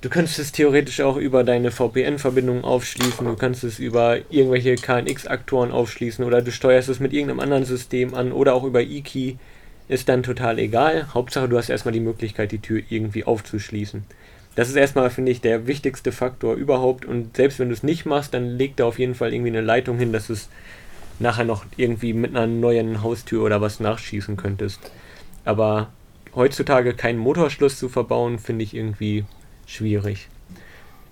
Du 0.00 0.08
kannst 0.08 0.38
es 0.38 0.52
theoretisch 0.52 1.00
auch 1.00 1.16
über 1.16 1.42
deine 1.42 1.72
VPN-Verbindung 1.72 2.62
aufschließen, 2.62 3.26
du 3.26 3.34
kannst 3.34 3.64
es 3.64 3.80
über 3.80 4.18
irgendwelche 4.30 4.76
KNX-Aktoren 4.76 5.72
aufschließen 5.72 6.24
oder 6.24 6.40
du 6.40 6.52
steuerst 6.52 6.88
es 6.88 7.00
mit 7.00 7.12
irgendeinem 7.12 7.40
anderen 7.40 7.64
System 7.64 8.14
an 8.14 8.30
oder 8.30 8.54
auch 8.54 8.62
über 8.62 8.80
eKey. 8.80 9.38
Ist 9.88 10.08
dann 10.08 10.22
total 10.22 10.60
egal. 10.60 11.12
Hauptsache, 11.14 11.48
du 11.48 11.58
hast 11.58 11.68
erstmal 11.68 11.94
die 11.94 11.98
Möglichkeit, 11.98 12.52
die 12.52 12.60
Tür 12.60 12.80
irgendwie 12.88 13.24
aufzuschließen. 13.24 14.04
Das 14.54 14.68
ist 14.68 14.76
erstmal, 14.76 15.08
finde 15.10 15.32
ich, 15.32 15.40
der 15.40 15.66
wichtigste 15.66 16.12
Faktor 16.12 16.54
überhaupt. 16.54 17.04
Und 17.04 17.36
selbst 17.36 17.58
wenn 17.58 17.68
du 17.68 17.74
es 17.74 17.82
nicht 17.82 18.04
machst, 18.04 18.34
dann 18.34 18.58
leg 18.58 18.76
da 18.76 18.84
auf 18.84 18.98
jeden 18.98 19.14
Fall 19.14 19.32
irgendwie 19.32 19.50
eine 19.50 19.62
Leitung 19.62 19.98
hin, 19.98 20.12
dass 20.12 20.26
du 20.26 20.34
es 20.34 20.48
nachher 21.18 21.44
noch 21.44 21.64
irgendwie 21.76 22.12
mit 22.12 22.36
einer 22.36 22.46
neuen 22.46 23.02
Haustür 23.02 23.44
oder 23.44 23.60
was 23.60 23.80
nachschießen 23.80 24.36
könntest. 24.36 24.80
Aber 25.44 25.88
heutzutage 26.34 26.94
keinen 26.94 27.18
Motorschluss 27.18 27.78
zu 27.78 27.88
verbauen, 27.88 28.38
finde 28.38 28.64
ich 28.64 28.74
irgendwie 28.74 29.24
schwierig. 29.66 30.28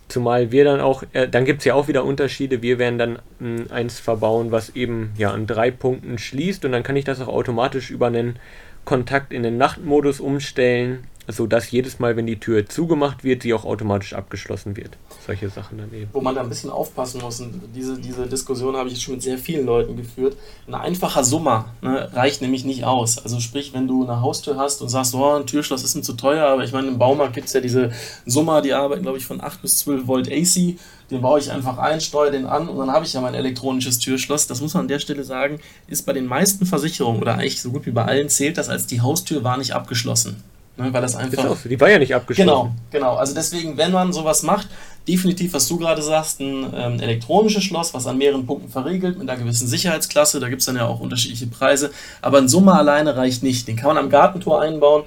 Zumal 0.08 0.50
wir 0.50 0.64
dann 0.64 0.80
auch, 0.80 1.04
äh, 1.12 1.28
dann 1.28 1.44
gibt 1.44 1.60
es 1.60 1.64
ja 1.64 1.74
auch 1.74 1.88
wieder 1.88 2.04
Unterschiede. 2.04 2.62
Wir 2.62 2.78
werden 2.78 2.98
dann 2.98 3.18
mh, 3.38 3.58
hm, 3.58 3.66
eins 3.70 4.00
verbauen, 4.00 4.50
was 4.50 4.70
eben 4.70 5.12
ja 5.16 5.30
an 5.30 5.46
drei 5.46 5.70
Punkten 5.70 6.18
schließt 6.18 6.64
und 6.64 6.72
dann 6.72 6.82
kann 6.82 6.96
ich 6.96 7.04
das 7.04 7.20
auch 7.20 7.28
automatisch 7.28 7.90
über 7.90 8.08
einen 8.08 8.36
Kontakt 8.84 9.32
in 9.32 9.44
den 9.44 9.56
Nachtmodus 9.56 10.20
umstellen 10.20 11.04
sodass 11.32 11.70
jedes 11.70 11.98
Mal, 11.98 12.16
wenn 12.16 12.26
die 12.26 12.38
Tür 12.38 12.66
zugemacht 12.66 13.24
wird, 13.24 13.42
sie 13.42 13.54
auch 13.54 13.64
automatisch 13.64 14.12
abgeschlossen 14.12 14.76
wird. 14.76 14.96
Solche 15.26 15.48
Sachen 15.48 15.78
dann 15.78 15.92
eben. 15.92 16.08
Wo 16.12 16.20
man 16.20 16.34
da 16.34 16.42
ein 16.42 16.48
bisschen 16.48 16.70
aufpassen 16.70 17.20
muss, 17.20 17.40
und 17.40 17.60
diese, 17.74 17.98
diese 17.98 18.26
Diskussion 18.26 18.76
habe 18.76 18.88
ich 18.88 18.94
jetzt 18.94 19.02
schon 19.02 19.14
mit 19.14 19.22
sehr 19.22 19.38
vielen 19.38 19.66
Leuten 19.66 19.96
geführt. 19.96 20.36
Ein 20.66 20.74
einfacher 20.74 21.24
Summer 21.24 21.66
ne, 21.82 22.10
reicht 22.14 22.42
nämlich 22.42 22.64
nicht 22.64 22.84
aus. 22.84 23.18
Also 23.18 23.40
sprich, 23.40 23.72
wenn 23.72 23.86
du 23.86 24.04
eine 24.04 24.20
Haustür 24.20 24.56
hast 24.56 24.82
und 24.82 24.88
sagst, 24.88 25.14
oh, 25.14 25.34
ein 25.34 25.46
Türschloss 25.46 25.84
ist 25.84 25.94
mir 25.94 26.02
zu 26.02 26.14
teuer, 26.14 26.46
aber 26.46 26.64
ich 26.64 26.72
meine, 26.72 26.88
im 26.88 26.98
Baumarkt 26.98 27.34
gibt 27.34 27.46
es 27.48 27.52
ja 27.52 27.60
diese 27.60 27.92
Summer, 28.26 28.62
die 28.62 28.72
arbeiten, 28.72 29.02
glaube 29.02 29.18
ich, 29.18 29.26
von 29.26 29.40
8 29.40 29.62
bis 29.62 29.78
12 29.78 30.06
Volt 30.06 30.30
AC. 30.30 30.76
Den 31.10 31.22
baue 31.22 31.40
ich 31.40 31.50
einfach 31.50 31.78
ein, 31.78 32.00
steuere 32.00 32.30
den 32.30 32.46
an 32.46 32.68
und 32.68 32.78
dann 32.78 32.92
habe 32.92 33.04
ich 33.04 33.12
ja 33.12 33.20
mein 33.20 33.34
elektronisches 33.34 33.98
Türschloss. 33.98 34.46
Das 34.46 34.60
muss 34.60 34.74
man 34.74 34.82
an 34.82 34.88
der 34.88 35.00
Stelle 35.00 35.24
sagen, 35.24 35.58
ist 35.88 36.06
bei 36.06 36.12
den 36.12 36.26
meisten 36.26 36.66
Versicherungen 36.66 37.20
oder 37.20 37.34
eigentlich 37.34 37.60
so 37.60 37.72
gut 37.72 37.86
wie 37.86 37.90
bei 37.90 38.04
allen 38.04 38.28
zählt 38.28 38.58
das 38.58 38.68
als 38.68 38.86
die 38.86 39.00
Haustür 39.00 39.42
war 39.42 39.56
nicht 39.56 39.72
abgeschlossen. 39.72 40.42
Ne, 40.76 40.92
weil 40.92 41.02
das 41.02 41.16
einfach. 41.16 41.56
die 41.64 41.80
war 41.80 41.90
ja 41.90 41.98
nicht 41.98 42.14
abgeschlossen. 42.14 42.48
Genau, 42.48 42.72
genau. 42.90 43.16
Also 43.16 43.34
deswegen, 43.34 43.76
wenn 43.76 43.92
man 43.92 44.12
sowas 44.12 44.42
macht, 44.42 44.68
definitiv, 45.06 45.52
was 45.52 45.68
du 45.68 45.76
gerade 45.76 46.00
sagst, 46.02 46.40
ein 46.40 46.72
ähm, 46.74 47.00
elektronisches 47.00 47.64
Schloss, 47.64 47.92
was 47.92 48.06
an 48.06 48.18
mehreren 48.18 48.46
Punkten 48.46 48.70
verriegelt, 48.70 49.18
mit 49.18 49.28
einer 49.28 49.38
gewissen 49.38 49.66
Sicherheitsklasse. 49.66 50.40
Da 50.40 50.48
gibt 50.48 50.60
es 50.60 50.66
dann 50.66 50.76
ja 50.76 50.86
auch 50.86 51.00
unterschiedliche 51.00 51.46
Preise. 51.46 51.90
Aber 52.22 52.38
ein 52.38 52.48
Summer 52.48 52.78
alleine 52.78 53.16
reicht 53.16 53.42
nicht. 53.42 53.68
Den 53.68 53.76
kann 53.76 53.88
man 53.88 53.98
am 53.98 54.10
Gartentor 54.10 54.62
einbauen, 54.62 55.04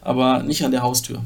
aber 0.00 0.42
nicht 0.42 0.64
an 0.64 0.70
der 0.70 0.82
Haustür. 0.82 1.20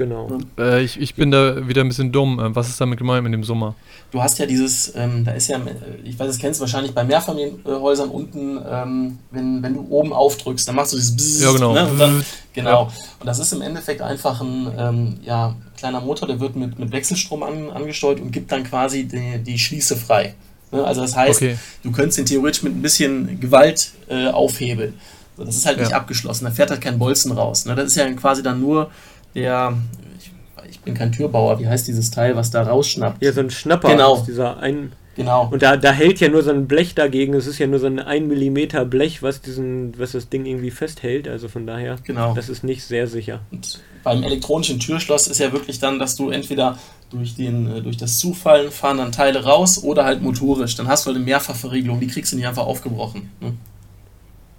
Genau. 0.00 0.30
Äh, 0.58 0.82
ich, 0.82 0.98
ich 0.98 1.14
bin 1.14 1.30
da 1.30 1.68
wieder 1.68 1.82
ein 1.82 1.88
bisschen 1.88 2.10
dumm. 2.10 2.40
Äh, 2.40 2.56
was 2.56 2.70
ist 2.70 2.80
damit 2.80 2.98
gemeint 2.98 3.22
mit 3.22 3.34
dem 3.34 3.44
Sommer? 3.44 3.74
Du 4.10 4.22
hast 4.22 4.38
ja 4.38 4.46
dieses, 4.46 4.94
ähm, 4.96 5.26
da 5.26 5.32
ist 5.32 5.48
ja, 5.48 5.60
ich 6.02 6.18
weiß, 6.18 6.26
das 6.26 6.38
kennst 6.38 6.58
du 6.58 6.62
wahrscheinlich 6.62 6.94
bei 6.94 7.04
Mehrfamilienhäusern 7.04 8.08
unten, 8.08 8.58
ähm, 8.66 9.18
wenn, 9.30 9.62
wenn 9.62 9.74
du 9.74 9.86
oben 9.90 10.14
aufdrückst, 10.14 10.66
dann 10.66 10.76
machst 10.76 10.94
du 10.94 10.96
dieses 10.96 11.14
Bzzz, 11.14 11.42
Ja, 11.42 11.52
genau. 11.52 11.74
Ne? 11.74 11.86
Und 11.86 11.98
dann, 11.98 12.24
genau. 12.54 12.84
Ja. 12.84 12.92
Und 13.20 13.26
das 13.26 13.40
ist 13.40 13.52
im 13.52 13.60
Endeffekt 13.60 14.00
einfach 14.00 14.40
ein 14.40 14.72
ähm, 14.78 15.18
ja, 15.22 15.54
kleiner 15.76 16.00
Motor, 16.00 16.28
der 16.28 16.40
wird 16.40 16.56
mit, 16.56 16.78
mit 16.78 16.92
Wechselstrom 16.92 17.42
an, 17.42 17.68
angesteuert 17.68 18.20
und 18.20 18.30
gibt 18.30 18.50
dann 18.52 18.64
quasi 18.64 19.04
die, 19.04 19.36
die 19.36 19.58
Schließe 19.58 19.96
frei. 19.96 20.34
Ne? 20.72 20.82
Also 20.82 21.02
das 21.02 21.14
heißt, 21.14 21.42
okay. 21.42 21.58
du 21.82 21.92
könntest 21.92 22.16
den 22.16 22.24
theoretisch 22.24 22.62
mit 22.62 22.74
ein 22.74 22.80
bisschen 22.80 23.38
Gewalt 23.38 23.90
äh, 24.08 24.28
aufhebeln. 24.28 24.94
das 25.36 25.56
ist 25.56 25.66
halt 25.66 25.76
ja. 25.76 25.84
nicht 25.84 25.92
abgeschlossen, 25.92 26.46
da 26.46 26.52
fährt 26.52 26.70
halt 26.70 26.80
kein 26.80 26.98
Bolzen 26.98 27.32
raus. 27.32 27.66
Ne? 27.66 27.74
Das 27.74 27.88
ist 27.88 27.96
ja 27.96 28.10
quasi 28.12 28.42
dann 28.42 28.62
nur 28.62 28.90
der, 29.34 29.74
ich, 30.18 30.32
ich, 30.70 30.80
bin 30.80 30.94
kein 30.94 31.12
Türbauer, 31.12 31.58
wie 31.60 31.68
heißt 31.68 31.88
dieses 31.88 32.10
Teil, 32.10 32.36
was 32.36 32.50
da 32.50 32.62
rausschnappt? 32.62 33.22
Ja, 33.22 33.32
so 33.32 33.40
ein 33.40 33.50
Schnapper. 33.50 33.90
Genau. 33.90 34.24
Dieser 34.26 34.58
ein, 34.58 34.92
genau. 35.16 35.48
Und 35.50 35.62
da, 35.62 35.76
da 35.76 35.92
hält 35.92 36.20
ja 36.20 36.28
nur 36.28 36.42
so 36.42 36.50
ein 36.50 36.66
Blech 36.66 36.94
dagegen. 36.94 37.34
Es 37.34 37.46
ist 37.46 37.58
ja 37.58 37.66
nur 37.66 37.78
so 37.78 37.86
ein 37.86 37.98
1 37.98 38.26
mm 38.26 38.88
Blech, 38.88 39.22
was, 39.22 39.40
diesen, 39.40 39.98
was 39.98 40.12
das 40.12 40.28
Ding 40.28 40.46
irgendwie 40.46 40.70
festhält. 40.70 41.28
Also 41.28 41.48
von 41.48 41.66
daher, 41.66 41.96
genau. 42.04 42.34
das 42.34 42.48
ist 42.48 42.64
nicht 42.64 42.84
sehr 42.84 43.06
sicher. 43.06 43.40
Und 43.50 43.80
beim 44.02 44.22
elektronischen 44.22 44.78
Türschloss 44.78 45.26
ist 45.26 45.38
ja 45.38 45.52
wirklich 45.52 45.78
dann, 45.78 45.98
dass 45.98 46.16
du 46.16 46.30
entweder 46.30 46.78
durch, 47.10 47.34
den, 47.34 47.70
äh, 47.70 47.82
durch 47.82 47.96
das 47.96 48.18
Zufallen 48.18 48.70
fahren 48.70 48.98
dann 48.98 49.12
Teile 49.12 49.44
raus 49.44 49.82
oder 49.82 50.04
halt 50.04 50.22
motorisch. 50.22 50.76
Dann 50.76 50.88
hast 50.88 51.04
du 51.04 51.08
halt 51.08 51.16
eine 51.16 51.24
Mehrfachverriegelung, 51.24 52.00
die 52.00 52.06
kriegst 52.06 52.32
du 52.32 52.36
nicht 52.36 52.46
einfach 52.46 52.66
aufgebrochen. 52.66 53.30
Ne? 53.40 53.54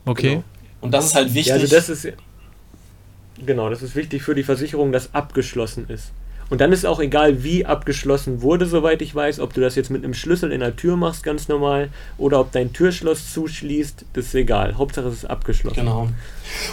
Okay. 0.05 0.29
Genau. 0.29 0.43
Und 0.81 0.91
das 0.91 1.05
ist 1.05 1.15
halt 1.15 1.33
wichtig. 1.33 1.47
Ja, 1.47 1.55
also 1.55 1.67
das 1.67 1.89
ist 1.89 2.07
Genau, 3.45 3.69
das 3.69 3.81
ist 3.81 3.95
wichtig 3.95 4.23
für 4.23 4.35
die 4.35 4.43
Versicherung, 4.43 4.91
dass 4.91 5.13
abgeschlossen 5.13 5.87
ist. 5.87 6.11
Und 6.51 6.59
dann 6.59 6.73
ist 6.73 6.85
auch 6.85 6.99
egal, 6.99 7.45
wie 7.45 7.65
abgeschlossen 7.65 8.41
wurde, 8.41 8.65
soweit 8.65 9.01
ich 9.01 9.15
weiß, 9.15 9.39
ob 9.39 9.53
du 9.53 9.61
das 9.61 9.75
jetzt 9.75 9.89
mit 9.89 10.03
einem 10.03 10.13
Schlüssel 10.13 10.51
in 10.51 10.59
der 10.59 10.75
Tür 10.75 10.97
machst, 10.97 11.23
ganz 11.23 11.47
normal, 11.47 11.89
oder 12.17 12.41
ob 12.41 12.51
dein 12.51 12.73
Türschloss 12.73 13.31
zuschließt, 13.31 14.03
das 14.11 14.25
ist 14.25 14.35
egal. 14.35 14.77
Hauptsache 14.77 15.07
es 15.07 15.19
ist 15.19 15.25
abgeschlossen. 15.29 15.77
Genau. 15.77 16.09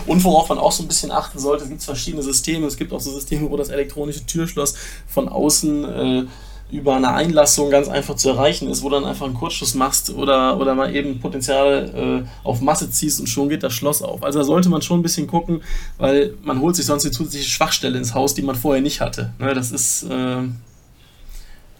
Und 0.04 0.24
worauf 0.24 0.48
man 0.48 0.58
auch 0.58 0.72
so 0.72 0.82
ein 0.82 0.88
bisschen 0.88 1.12
achten 1.12 1.38
sollte, 1.38 1.62
es 1.62 1.70
gibt 1.70 1.84
verschiedene 1.84 2.24
Systeme. 2.24 2.66
Es 2.66 2.76
gibt 2.76 2.92
auch 2.92 2.98
so 2.98 3.12
Systeme, 3.12 3.48
wo 3.48 3.56
das 3.56 3.68
elektronische 3.68 4.26
Türschloss 4.26 4.74
von 5.06 5.28
außen 5.28 5.84
äh, 5.84 6.24
über 6.70 6.96
eine 6.96 7.14
Einlassung 7.14 7.70
ganz 7.70 7.88
einfach 7.88 8.16
zu 8.16 8.28
erreichen 8.28 8.68
ist, 8.68 8.82
wo 8.82 8.90
du 8.90 8.96
dann 8.96 9.06
einfach 9.06 9.24
einen 9.24 9.34
Kurzschluss 9.34 9.74
machst 9.74 10.10
oder, 10.10 10.60
oder 10.60 10.74
mal 10.74 10.94
eben 10.94 11.18
Potenzial 11.18 12.24
äh, 12.24 12.46
auf 12.46 12.60
Masse 12.60 12.90
ziehst 12.90 13.20
und 13.20 13.26
schon 13.26 13.48
geht 13.48 13.62
das 13.62 13.72
Schloss 13.72 14.02
auf. 14.02 14.22
Also 14.22 14.40
da 14.40 14.44
sollte 14.44 14.68
man 14.68 14.82
schon 14.82 15.00
ein 15.00 15.02
bisschen 15.02 15.26
gucken, 15.26 15.62
weil 15.96 16.34
man 16.42 16.60
holt 16.60 16.76
sich 16.76 16.84
sonst 16.84 17.04
eine 17.04 17.12
zusätzliche 17.12 17.48
Schwachstelle 17.48 17.96
ins 17.96 18.14
Haus, 18.14 18.34
die 18.34 18.42
man 18.42 18.54
vorher 18.54 18.82
nicht 18.82 19.00
hatte. 19.00 19.32
Ne, 19.38 19.54
das 19.54 19.70
ist 19.70 20.02
äh, 20.04 20.42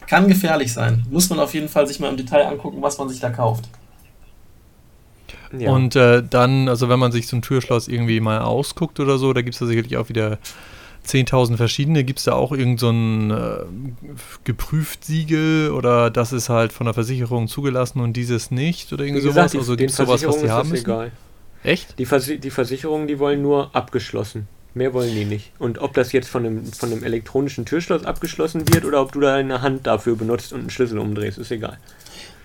kann 0.07 0.27
gefährlich 0.27 0.73
sein. 0.73 1.05
Muss 1.11 1.29
man 1.29 1.39
auf 1.39 1.53
jeden 1.53 1.69
Fall 1.69 1.85
sich 1.85 1.99
mal 1.99 2.09
im 2.09 2.17
Detail 2.17 2.47
angucken, 2.47 2.81
was 2.81 2.97
man 2.97 3.07
sich 3.09 3.19
da 3.19 3.29
kauft. 3.29 3.69
Ja. 5.55 5.71
Und 5.71 5.95
äh, 5.95 6.23
dann, 6.27 6.67
also 6.67 6.89
wenn 6.89 6.97
man 6.97 7.11
sich 7.11 7.27
so 7.27 7.35
ein 7.35 7.43
Türschloss 7.43 7.87
irgendwie 7.87 8.19
mal 8.19 8.39
ausguckt 8.41 8.99
oder 8.99 9.19
so, 9.19 9.33
da 9.33 9.41
gibt 9.41 9.53
es 9.53 9.59
da 9.59 9.67
sicherlich 9.67 9.97
auch 9.97 10.09
wieder 10.09 10.39
10.000 11.09 11.57
verschiedene. 11.57 12.03
Gibt 12.03 12.19
es 12.19 12.25
da 12.25 12.33
auch 12.33 12.51
irgend 12.51 12.79
so 12.79 12.89
ein 12.89 13.31
äh, 13.31 13.63
geprüft 14.43 15.05
Siegel 15.05 15.71
oder 15.71 16.09
das 16.09 16.31
ist 16.33 16.49
halt 16.49 16.71
von 16.71 16.85
der 16.85 16.93
Versicherung 16.93 17.47
zugelassen 17.47 17.99
und 17.99 18.13
dieses 18.13 18.51
nicht 18.51 18.93
oder 18.93 19.03
irgendwie 19.03 19.21
sowas? 19.21 19.55
also 19.55 19.75
gibt 19.75 19.91
es 19.91 19.97
sowas, 19.97 20.25
was 20.25 20.39
die 20.39 20.49
haben 20.49 20.69
müssen? 20.69 20.85
Egal. 20.85 21.11
Echt? 21.63 21.99
Die, 21.99 22.05
Vers 22.05 22.27
die 22.27 22.49
Versicherungen, 22.51 23.07
die 23.07 23.19
wollen 23.19 23.41
nur 23.41 23.75
abgeschlossen. 23.75 24.47
Mehr 24.73 24.93
wollen 24.93 25.13
die 25.13 25.25
nicht. 25.25 25.51
Und 25.59 25.79
ob 25.79 25.93
das 25.93 26.11
jetzt 26.11 26.29
von 26.29 26.45
einem, 26.45 26.65
von 26.65 26.91
einem 26.91 27.03
elektronischen 27.03 27.65
Türschloss 27.65 28.05
abgeschlossen 28.05 28.71
wird 28.71 28.85
oder 28.85 29.01
ob 29.01 29.11
du 29.11 29.19
da 29.19 29.35
eine 29.35 29.61
Hand 29.61 29.87
dafür 29.87 30.15
benutzt 30.15 30.53
und 30.53 30.59
einen 30.59 30.69
Schlüssel 30.69 30.99
umdrehst, 30.99 31.37
ist 31.37 31.51
egal. 31.51 31.79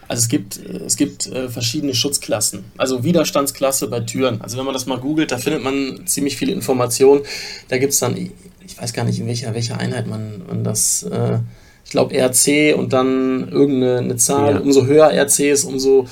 Also 0.08 0.22
es 0.22 0.28
gibt, 0.28 0.56
es 0.56 0.96
gibt 0.96 1.26
äh, 1.26 1.48
verschiedene 1.48 1.94
Schutzklassen. 1.94 2.64
Also 2.76 3.04
Widerstandsklasse 3.04 3.88
bei 3.88 4.00
Türen. 4.00 4.40
Also 4.42 4.58
wenn 4.58 4.64
man 4.64 4.74
das 4.74 4.86
mal 4.86 4.98
googelt, 4.98 5.32
da 5.32 5.38
findet 5.38 5.62
man 5.62 6.06
ziemlich 6.06 6.36
viele 6.36 6.52
Informationen. 6.52 7.22
Da 7.68 7.78
gibt 7.78 7.92
es 7.92 8.00
dann, 8.00 8.30
ich 8.66 8.80
weiß 8.80 8.92
gar 8.92 9.04
nicht, 9.04 9.18
in 9.18 9.26
welcher, 9.26 9.54
welcher 9.54 9.78
Einheit 9.78 10.06
man, 10.06 10.42
man 10.46 10.64
das, 10.64 11.02
äh, 11.04 11.38
ich 11.84 11.90
glaube 11.90 12.14
RC 12.14 12.76
und 12.76 12.92
dann 12.92 13.48
irgendeine 13.48 14.16
Zahl. 14.16 14.54
Ja. 14.54 14.60
Umso 14.60 14.86
höher 14.86 15.10
RC 15.12 15.50
ist, 15.50 15.64
umso, 15.64 16.06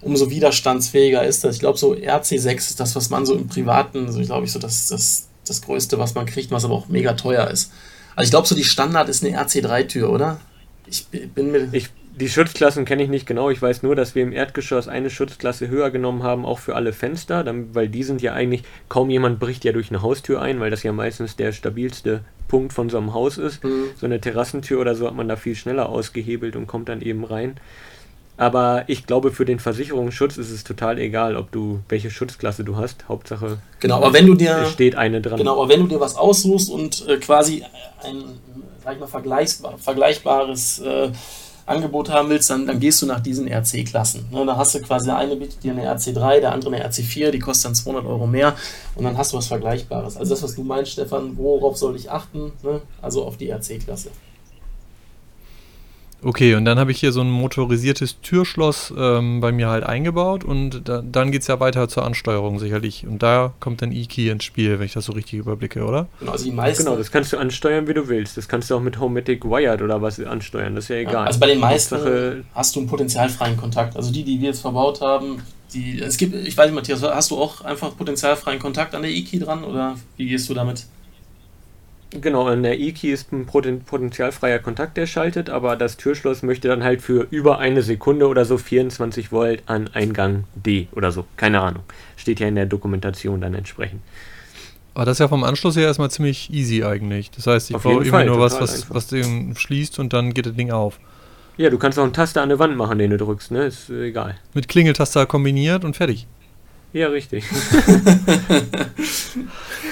umso 0.00 0.30
widerstandsfähiger 0.30 1.24
ist 1.24 1.44
das. 1.44 1.56
Ich 1.56 1.60
glaube, 1.60 1.78
so 1.78 1.94
RC6 1.94 2.56
ist 2.56 2.80
das, 2.80 2.94
was 2.94 3.10
man 3.10 3.26
so 3.26 3.34
im 3.34 3.48
Privaten, 3.48 4.10
so 4.12 4.20
ich 4.20 4.26
glaube 4.26 4.46
ich, 4.46 4.52
so 4.52 4.58
das, 4.58 4.88
das, 4.88 5.28
das 5.46 5.62
Größte, 5.62 5.98
was 5.98 6.14
man 6.14 6.26
kriegt, 6.26 6.50
was 6.50 6.64
aber 6.64 6.74
auch 6.74 6.88
mega 6.88 7.14
teuer 7.14 7.48
ist. 7.50 7.72
Also 8.14 8.26
ich 8.26 8.30
glaube, 8.30 8.48
so 8.48 8.54
die 8.54 8.64
Standard 8.64 9.08
ist 9.08 9.24
eine 9.24 9.38
RC3-Tür, 9.38 10.10
oder? 10.10 10.40
Ich 10.86 11.06
bin 11.08 11.50
mir. 11.50 11.68
Ich 11.72 11.90
die 12.16 12.30
Schutzklassen 12.30 12.86
kenne 12.86 13.02
ich 13.02 13.10
nicht 13.10 13.26
genau. 13.26 13.50
Ich 13.50 13.60
weiß 13.60 13.82
nur, 13.82 13.94
dass 13.94 14.14
wir 14.14 14.22
im 14.22 14.32
Erdgeschoss 14.32 14.88
eine 14.88 15.10
Schutzklasse 15.10 15.68
höher 15.68 15.90
genommen 15.90 16.22
haben, 16.22 16.46
auch 16.46 16.58
für 16.58 16.74
alle 16.74 16.94
Fenster, 16.94 17.44
dann, 17.44 17.74
weil 17.74 17.88
die 17.88 18.02
sind 18.02 18.22
ja 18.22 18.32
eigentlich, 18.32 18.62
kaum 18.88 19.10
jemand 19.10 19.38
bricht 19.38 19.64
ja 19.64 19.72
durch 19.72 19.90
eine 19.90 20.00
Haustür 20.00 20.40
ein, 20.40 20.58
weil 20.58 20.70
das 20.70 20.82
ja 20.82 20.92
meistens 20.92 21.36
der 21.36 21.52
stabilste 21.52 22.22
Punkt 22.48 22.72
von 22.72 22.88
so 22.88 22.96
einem 22.96 23.12
Haus 23.12 23.36
ist. 23.36 23.62
Mhm. 23.62 23.90
So 24.00 24.06
eine 24.06 24.18
Terrassentür 24.18 24.80
oder 24.80 24.94
so 24.94 25.06
hat 25.06 25.14
man 25.14 25.28
da 25.28 25.36
viel 25.36 25.54
schneller 25.54 25.90
ausgehebelt 25.90 26.56
und 26.56 26.66
kommt 26.66 26.88
dann 26.88 27.02
eben 27.02 27.24
rein. 27.24 27.60
Aber 28.38 28.84
ich 28.86 29.06
glaube, 29.06 29.30
für 29.30 29.44
den 29.44 29.58
Versicherungsschutz 29.58 30.38
ist 30.38 30.50
es 30.50 30.64
total 30.64 30.98
egal, 30.98 31.36
ob 31.36 31.52
du 31.52 31.80
welche 31.88 32.10
Schutzklasse 32.10 32.64
du 32.64 32.76
hast. 32.76 33.08
Hauptsache, 33.08 33.58
genau, 33.80 33.96
aber 33.96 34.12
wenn 34.12 34.26
du 34.26 34.34
dir 34.34 34.66
steht 34.66 34.94
eine 34.94 35.20
dran. 35.20 35.38
Genau, 35.38 35.60
aber 35.60 35.70
wenn 35.70 35.80
du 35.80 35.86
dir 35.86 36.00
was 36.00 36.16
aussuchst 36.16 36.70
und 36.70 37.06
äh, 37.08 37.16
quasi 37.16 37.64
ein, 38.02 38.24
sag 38.82 38.94
ich 38.94 39.00
mal, 39.00 39.06
vergleichbar, 39.06 39.78
vergleichbares 39.78 40.80
äh, 40.80 41.10
Angebot 41.66 42.08
haben 42.10 42.30
willst, 42.30 42.48
dann, 42.48 42.66
dann 42.66 42.80
gehst 42.80 43.02
du 43.02 43.06
nach 43.06 43.20
diesen 43.20 43.48
RC-Klassen. 43.48 44.26
Ne, 44.30 44.46
da 44.46 44.56
hast 44.56 44.74
du 44.74 44.80
quasi 44.80 45.06
der 45.06 45.16
eine 45.16 45.36
bietet 45.36 45.62
dir 45.64 45.72
eine 45.72 45.84
RC3, 45.84 46.40
der 46.40 46.52
andere 46.52 46.74
eine 46.74 46.88
RC4, 46.88 47.30
die 47.30 47.38
kostet 47.40 47.66
dann 47.66 47.74
200 47.74 48.06
Euro 48.06 48.26
mehr 48.26 48.54
und 48.94 49.04
dann 49.04 49.18
hast 49.18 49.32
du 49.32 49.36
was 49.36 49.48
Vergleichbares. 49.48 50.16
Also 50.16 50.34
das, 50.34 50.42
was 50.42 50.54
du 50.54 50.62
meinst, 50.62 50.92
Stefan, 50.92 51.36
worauf 51.36 51.76
soll 51.76 51.96
ich 51.96 52.10
achten? 52.10 52.52
Ne? 52.62 52.80
Also 53.02 53.24
auf 53.24 53.36
die 53.36 53.50
RC-Klasse. 53.50 54.10
Okay, 56.26 56.56
und 56.56 56.64
dann 56.64 56.80
habe 56.80 56.90
ich 56.90 56.98
hier 56.98 57.12
so 57.12 57.20
ein 57.20 57.30
motorisiertes 57.30 58.20
Türschloss 58.20 58.92
ähm, 58.98 59.40
bei 59.40 59.52
mir 59.52 59.68
halt 59.68 59.84
eingebaut 59.84 60.42
und 60.42 60.88
da, 60.88 61.00
dann 61.00 61.30
geht 61.30 61.42
es 61.42 61.46
ja 61.46 61.60
weiter 61.60 61.88
zur 61.88 62.04
Ansteuerung 62.04 62.58
sicherlich. 62.58 63.06
Und 63.06 63.22
da 63.22 63.52
kommt 63.60 63.80
dann 63.80 63.92
E-Key 63.92 64.28
ins 64.28 64.42
Spiel, 64.42 64.80
wenn 64.80 64.86
ich 64.86 64.92
das 64.92 65.04
so 65.04 65.12
richtig 65.12 65.38
überblicke, 65.38 65.84
oder? 65.84 66.08
Genau, 66.18 66.32
also 66.32 66.44
die 66.44 66.50
meisten. 66.50 66.82
Genau, 66.82 66.96
das 66.96 67.12
kannst 67.12 67.32
du 67.32 67.38
ansteuern, 67.38 67.86
wie 67.86 67.94
du 67.94 68.08
willst. 68.08 68.36
Das 68.36 68.48
kannst 68.48 68.68
du 68.68 68.74
auch 68.74 68.80
mit 68.80 68.98
Homematic 68.98 69.44
Wired 69.44 69.82
oder 69.82 70.02
was 70.02 70.18
ansteuern, 70.18 70.74
das 70.74 70.86
ist 70.86 70.88
ja 70.88 70.96
egal. 70.96 71.12
Ja, 71.12 71.22
also 71.26 71.38
bei 71.38 71.46
den 71.46 71.60
meisten 71.60 71.94
Hauptsache, 71.94 72.42
hast 72.56 72.74
du 72.74 72.80
einen 72.80 72.88
potenzialfreien 72.88 73.56
Kontakt. 73.56 73.94
Also 73.94 74.12
die, 74.12 74.24
die 74.24 74.40
wir 74.40 74.48
jetzt 74.48 74.62
verbaut 74.62 75.00
haben, 75.00 75.40
die, 75.72 76.00
es 76.00 76.16
gibt, 76.16 76.34
ich 76.34 76.56
weiß 76.56 76.66
nicht, 76.66 76.74
Matthias, 76.74 77.02
hast 77.04 77.30
du 77.30 77.38
auch 77.38 77.60
einfach 77.60 77.96
potenzialfreien 77.96 78.58
Kontakt 78.58 78.96
an 78.96 79.02
der 79.02 79.12
E-Key 79.12 79.38
dran 79.38 79.62
oder 79.62 79.94
wie 80.16 80.26
gehst 80.26 80.48
du 80.48 80.54
damit? 80.54 80.86
Genau, 82.20 82.46
an 82.46 82.62
der 82.62 82.78
E-Key 82.78 83.10
ist 83.10 83.32
ein 83.32 83.46
potenzialfreier 83.46 84.58
Kontakt, 84.58 84.96
der 84.96 85.06
schaltet, 85.06 85.50
aber 85.50 85.76
das 85.76 85.96
Türschloss 85.96 86.42
möchte 86.42 86.68
dann 86.68 86.82
halt 86.82 87.02
für 87.02 87.26
über 87.30 87.58
eine 87.58 87.82
Sekunde 87.82 88.28
oder 88.28 88.44
so 88.44 88.58
24 88.58 89.32
Volt 89.32 89.62
an 89.66 89.88
Eingang 89.92 90.44
D 90.54 90.88
oder 90.92 91.12
so. 91.12 91.24
Keine 91.36 91.60
Ahnung. 91.60 91.82
Steht 92.16 92.40
ja 92.40 92.48
in 92.48 92.54
der 92.54 92.66
Dokumentation 92.66 93.40
dann 93.40 93.54
entsprechend. 93.54 94.00
Aber 94.94 95.04
das 95.04 95.16
ist 95.16 95.20
ja 95.20 95.28
vom 95.28 95.44
Anschluss 95.44 95.76
her 95.76 95.84
erstmal 95.84 96.10
ziemlich 96.10 96.50
easy 96.50 96.82
eigentlich. 96.82 97.30
Das 97.30 97.46
heißt, 97.46 97.70
ich 97.70 97.76
brauche 97.76 98.02
immer 98.02 98.24
nur 98.24 98.40
was, 98.40 98.60
was, 98.60 98.88
was 98.88 99.08
den 99.08 99.54
schließt 99.54 99.98
und 99.98 100.12
dann 100.12 100.32
geht 100.32 100.46
das 100.46 100.54
Ding 100.54 100.70
auf. 100.70 100.98
Ja, 101.58 101.70
du 101.70 101.78
kannst 101.78 101.98
auch 101.98 102.04
einen 102.04 102.12
Taster 102.12 102.42
an 102.42 102.48
der 102.48 102.58
Wand 102.58 102.76
machen, 102.76 102.98
den 102.98 103.10
du 103.10 103.18
drückst, 103.18 103.50
ne? 103.50 103.66
Ist 103.66 103.90
egal. 103.90 104.36
Mit 104.54 104.68
Klingeltaster 104.68 105.26
kombiniert 105.26 105.84
und 105.84 105.96
fertig. 105.96 106.26
Ja, 106.96 107.08
richtig. 107.08 107.44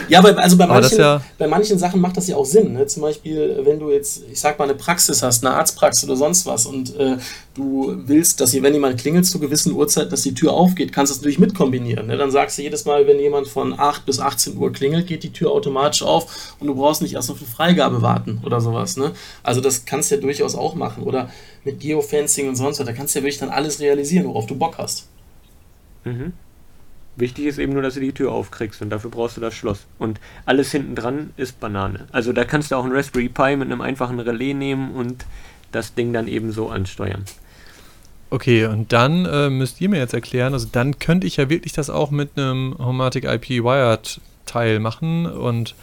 ja, 0.08 0.20
aber 0.20 0.38
also 0.38 0.56
bei 0.56 0.66
manchen, 0.66 0.98
ja 0.98 1.20
bei 1.36 1.46
manchen 1.46 1.78
Sachen 1.78 2.00
macht 2.00 2.16
das 2.16 2.28
ja 2.28 2.36
auch 2.36 2.46
Sinn. 2.46 2.72
Ne? 2.72 2.86
Zum 2.86 3.02
Beispiel, 3.02 3.60
wenn 3.62 3.78
du 3.78 3.90
jetzt, 3.90 4.22
ich 4.32 4.40
sag 4.40 4.58
mal, 4.58 4.64
eine 4.64 4.74
Praxis 4.74 5.22
hast, 5.22 5.44
eine 5.44 5.54
Arztpraxis 5.54 6.04
oder 6.04 6.16
sonst 6.16 6.46
was 6.46 6.64
und 6.64 6.98
äh, 6.98 7.18
du 7.52 7.94
willst, 8.06 8.40
dass 8.40 8.52
hier, 8.52 8.62
wenn 8.62 8.72
jemand 8.72 8.98
klingelt 8.98 9.26
zu 9.26 9.38
gewissen 9.38 9.74
Uhrzeiten, 9.74 10.08
dass 10.08 10.22
die 10.22 10.32
Tür 10.32 10.54
aufgeht, 10.54 10.94
kannst 10.94 11.10
du 11.10 11.14
das 11.14 11.20
natürlich 11.20 11.38
mit 11.38 11.54
kombinieren. 11.54 12.06
Ne? 12.06 12.16
Dann 12.16 12.30
sagst 12.30 12.56
du 12.56 12.62
jedes 12.62 12.86
Mal, 12.86 13.06
wenn 13.06 13.20
jemand 13.20 13.48
von 13.48 13.78
8 13.78 14.06
bis 14.06 14.18
18 14.18 14.56
Uhr 14.56 14.72
klingelt, 14.72 15.06
geht 15.06 15.24
die 15.24 15.32
Tür 15.32 15.50
automatisch 15.50 16.02
auf 16.02 16.54
und 16.58 16.68
du 16.68 16.74
brauchst 16.74 17.02
nicht 17.02 17.12
erst 17.12 17.30
auf 17.30 17.36
eine 17.36 17.46
Freigabe 17.46 18.00
warten 18.00 18.40
oder 18.46 18.62
sowas. 18.62 18.96
Ne? 18.96 19.12
Also 19.42 19.60
das 19.60 19.84
kannst 19.84 20.10
du 20.10 20.14
ja 20.14 20.22
durchaus 20.22 20.54
auch 20.54 20.74
machen. 20.74 21.02
Oder 21.02 21.28
mit 21.64 21.80
Geofencing 21.80 22.48
und 22.48 22.56
sonst 22.56 22.78
was, 22.78 22.86
da 22.86 22.94
kannst 22.94 23.14
du 23.14 23.18
ja 23.18 23.24
wirklich 23.24 23.40
dann 23.40 23.50
alles 23.50 23.78
realisieren, 23.78 24.24
worauf 24.24 24.46
du 24.46 24.56
Bock 24.56 24.78
hast. 24.78 25.06
Mhm. 26.04 26.32
Wichtig 27.16 27.46
ist 27.46 27.58
eben 27.58 27.72
nur, 27.72 27.82
dass 27.82 27.94
du 27.94 28.00
die 28.00 28.12
Tür 28.12 28.32
aufkriegst 28.32 28.82
und 28.82 28.90
dafür 28.90 29.10
brauchst 29.10 29.36
du 29.36 29.40
das 29.40 29.54
Schloss. 29.54 29.86
Und 29.98 30.20
alles 30.46 30.72
hinten 30.72 30.96
dran 30.96 31.30
ist 31.36 31.60
Banane. 31.60 32.06
Also 32.10 32.32
da 32.32 32.44
kannst 32.44 32.70
du 32.70 32.76
auch 32.76 32.84
einen 32.84 32.94
Raspberry 32.94 33.28
Pi 33.28 33.56
mit 33.56 33.70
einem 33.70 33.80
einfachen 33.80 34.18
Relais 34.18 34.54
nehmen 34.54 34.92
und 34.92 35.24
das 35.70 35.94
Ding 35.94 36.12
dann 36.12 36.26
eben 36.26 36.50
so 36.50 36.70
ansteuern. 36.70 37.24
Okay, 38.30 38.66
und 38.66 38.92
dann 38.92 39.26
äh, 39.26 39.48
müsst 39.48 39.80
ihr 39.80 39.88
mir 39.88 39.98
jetzt 39.98 40.14
erklären, 40.14 40.54
also 40.54 40.66
dann 40.70 40.98
könnte 40.98 41.26
ich 41.26 41.36
ja 41.36 41.48
wirklich 41.48 41.72
das 41.72 41.88
auch 41.88 42.10
mit 42.10 42.30
einem 42.36 42.74
Homatic 42.78 43.24
IP 43.24 43.62
Wired 43.62 44.20
Teil 44.46 44.80
machen 44.80 45.26
und 45.26 45.74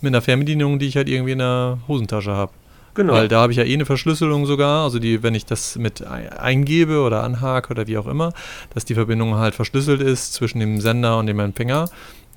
mit 0.00 0.10
einer 0.10 0.22
Fernbedienung, 0.22 0.78
die 0.78 0.86
ich 0.86 0.96
halt 0.96 1.08
irgendwie 1.08 1.32
in 1.32 1.38
der 1.38 1.78
Hosentasche 1.86 2.32
habe. 2.32 2.52
Genau. 2.98 3.12
Weil 3.12 3.28
da 3.28 3.42
habe 3.42 3.52
ich 3.52 3.58
ja 3.58 3.62
eh 3.62 3.74
eine 3.74 3.86
Verschlüsselung 3.86 4.44
sogar, 4.44 4.82
also 4.82 4.98
die, 4.98 5.22
wenn 5.22 5.32
ich 5.36 5.46
das 5.46 5.76
mit 5.76 6.04
eingebe 6.04 7.00
oder 7.00 7.22
anhake 7.22 7.70
oder 7.70 7.86
wie 7.86 7.96
auch 7.96 8.08
immer, 8.08 8.32
dass 8.74 8.84
die 8.84 8.94
Verbindung 8.94 9.36
halt 9.36 9.54
verschlüsselt 9.54 10.00
ist 10.00 10.32
zwischen 10.32 10.58
dem 10.58 10.80
Sender 10.80 11.16
und 11.16 11.28
dem 11.28 11.38
Empfänger, 11.38 11.88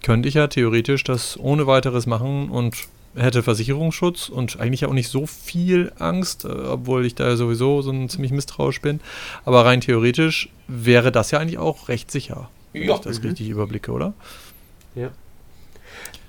könnte 0.04 0.30
ich 0.30 0.36
ja 0.36 0.46
theoretisch 0.46 1.04
das 1.04 1.36
ohne 1.40 1.66
weiteres 1.66 2.06
machen 2.06 2.52
und 2.52 2.76
hätte 3.16 3.42
Versicherungsschutz 3.42 4.30
und 4.30 4.60
eigentlich 4.60 4.86
auch 4.86 4.94
nicht 4.94 5.10
so 5.10 5.26
viel 5.26 5.94
Angst, 5.98 6.46
äh, 6.46 6.50
obwohl 6.50 7.08
ich 7.08 7.16
da 7.16 7.36
sowieso 7.38 7.82
so 7.82 7.90
ein 7.90 8.08
ziemlich 8.08 8.32
misstrauisch 8.32 8.82
bin. 8.82 9.00
Aber 9.46 9.66
rein 9.66 9.82
theoretisch 9.82 10.50
wäre 10.68 11.12
das 11.12 11.32
ja 11.32 11.40
eigentlich 11.40 11.58
auch 11.58 11.90
recht 11.90 12.12
sicher, 12.12 12.52
wenn 12.74 12.84
ja. 12.84 12.94
ich 12.94 13.02
das 13.02 13.20
mhm. 13.20 13.30
richtig 13.30 13.50
überblicke, 13.50 13.92
oder? 13.92 14.14
Ja. 14.94 15.10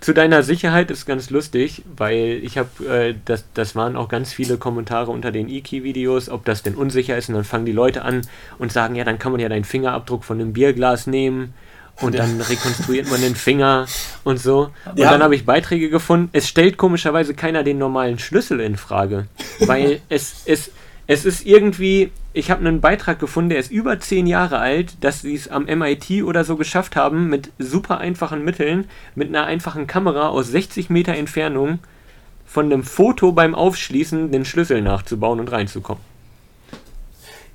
Zu 0.02 0.14
deiner 0.14 0.42
Sicherheit 0.42 0.90
ist 0.90 1.06
ganz 1.06 1.30
lustig, 1.30 1.84
weil 1.96 2.40
ich 2.42 2.58
habe, 2.58 2.84
äh, 2.88 3.14
das, 3.24 3.44
das 3.54 3.76
waren 3.76 3.94
auch 3.94 4.08
ganz 4.08 4.32
viele 4.32 4.56
Kommentare 4.58 5.12
unter 5.12 5.30
den 5.30 5.48
E-Key-Videos, 5.48 6.28
ob 6.28 6.44
das 6.44 6.64
denn 6.64 6.74
unsicher 6.74 7.16
ist. 7.16 7.28
Und 7.28 7.36
dann 7.36 7.44
fangen 7.44 7.66
die 7.66 7.72
Leute 7.72 8.02
an 8.02 8.22
und 8.58 8.72
sagen, 8.72 8.96
ja, 8.96 9.04
dann 9.04 9.20
kann 9.20 9.30
man 9.30 9.40
ja 9.40 9.48
deinen 9.48 9.62
Fingerabdruck 9.62 10.24
von 10.24 10.40
einem 10.40 10.52
Bierglas 10.52 11.06
nehmen 11.06 11.54
und 12.00 12.18
dann 12.18 12.40
rekonstruiert 12.40 13.08
man 13.12 13.20
den 13.20 13.36
Finger 13.36 13.86
und 14.24 14.40
so. 14.40 14.70
Und 14.86 14.98
ja. 14.98 15.08
dann 15.08 15.22
habe 15.22 15.36
ich 15.36 15.46
Beiträge 15.46 15.88
gefunden. 15.88 16.30
Es 16.32 16.48
stellt 16.48 16.78
komischerweise 16.78 17.34
keiner 17.34 17.62
den 17.62 17.78
normalen 17.78 18.18
Schlüssel 18.18 18.58
in 18.58 18.76
Frage, 18.76 19.28
weil 19.60 20.00
es, 20.08 20.42
es, 20.46 20.72
es 21.12 21.26
ist 21.26 21.44
irgendwie, 21.44 22.10
ich 22.32 22.50
habe 22.50 22.66
einen 22.66 22.80
Beitrag 22.80 23.18
gefunden, 23.18 23.50
der 23.50 23.58
ist 23.58 23.70
über 23.70 24.00
zehn 24.00 24.26
Jahre 24.26 24.58
alt, 24.58 24.96
dass 25.02 25.20
sie 25.20 25.34
es 25.34 25.46
am 25.46 25.64
MIT 25.64 26.22
oder 26.24 26.42
so 26.42 26.56
geschafft 26.56 26.96
haben, 26.96 27.28
mit 27.28 27.52
super 27.58 27.98
einfachen 27.98 28.42
Mitteln, 28.42 28.86
mit 29.14 29.28
einer 29.28 29.44
einfachen 29.44 29.86
Kamera 29.86 30.28
aus 30.28 30.48
60 30.48 30.88
Meter 30.88 31.14
Entfernung 31.14 31.80
von 32.46 32.64
einem 32.64 32.82
Foto 32.82 33.32
beim 33.32 33.54
Aufschließen 33.54 34.32
den 34.32 34.46
Schlüssel 34.46 34.80
nachzubauen 34.80 35.38
und 35.38 35.52
reinzukommen. 35.52 36.11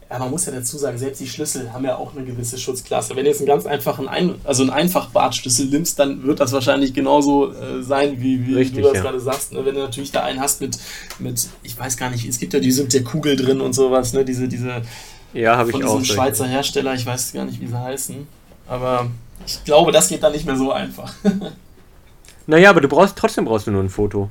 Ja, 0.09 0.19
man 0.19 0.31
muss 0.31 0.45
ja 0.45 0.53
dazu 0.53 0.77
sagen, 0.77 0.97
selbst 0.97 1.19
die 1.19 1.27
Schlüssel 1.27 1.73
haben 1.73 1.83
ja 1.83 1.97
auch 1.97 2.15
eine 2.15 2.23
gewisse 2.23 2.57
Schutzklasse. 2.57 3.15
Wenn 3.15 3.25
du 3.25 3.29
jetzt 3.29 3.39
einen 3.39 3.47
ganz 3.47 3.65
einfachen, 3.65 4.07
Ein 4.07 4.35
also 4.45 4.63
einen 4.63 4.71
Einfachbartschlüssel 4.71 5.65
nimmst, 5.65 5.99
dann 5.99 6.23
wird 6.23 6.39
das 6.39 6.53
wahrscheinlich 6.53 6.93
genauso 6.93 7.51
äh, 7.51 7.83
sein, 7.83 8.21
wie, 8.21 8.47
wie 8.47 8.55
Richtig, 8.55 8.77
du 8.77 8.83
das 8.83 8.93
ja. 8.93 9.01
gerade 9.01 9.19
sagst. 9.19 9.51
Ne? 9.51 9.65
Wenn 9.65 9.75
du 9.75 9.81
natürlich 9.81 10.13
da 10.13 10.23
einen 10.23 10.39
hast 10.39 10.61
mit, 10.61 10.77
mit, 11.19 11.47
ich 11.61 11.77
weiß 11.77 11.97
gar 11.97 12.09
nicht, 12.09 12.25
es 12.25 12.39
gibt 12.39 12.53
ja 12.53 12.61
die 12.61 12.71
sind 12.71 12.93
der 12.93 13.03
Kugel 13.03 13.35
drin 13.35 13.59
und 13.59 13.73
sowas, 13.73 14.13
ne? 14.13 14.23
Diese, 14.23 14.47
diese 14.47 14.81
ja, 15.33 15.57
habe 15.57 15.71
ich 15.71 15.83
auch. 15.83 16.03
Schweizer 16.03 16.37
solche. 16.37 16.53
Hersteller, 16.53 16.93
ich 16.93 17.05
weiß 17.05 17.33
gar 17.33 17.43
nicht, 17.43 17.59
wie 17.59 17.67
sie 17.67 17.77
heißen. 17.77 18.27
Aber 18.67 19.07
ich 19.45 19.63
glaube, 19.65 19.91
das 19.91 20.07
geht 20.07 20.23
dann 20.23 20.31
nicht 20.31 20.45
mehr 20.45 20.55
so 20.55 20.71
einfach. 20.71 21.13
naja, 22.47 22.69
aber 22.69 22.79
du 22.79 22.87
brauchst 22.87 23.17
trotzdem 23.17 23.43
brauchst 23.43 23.67
du 23.67 23.71
nur 23.71 23.83
ein 23.83 23.89
Foto. 23.89 24.29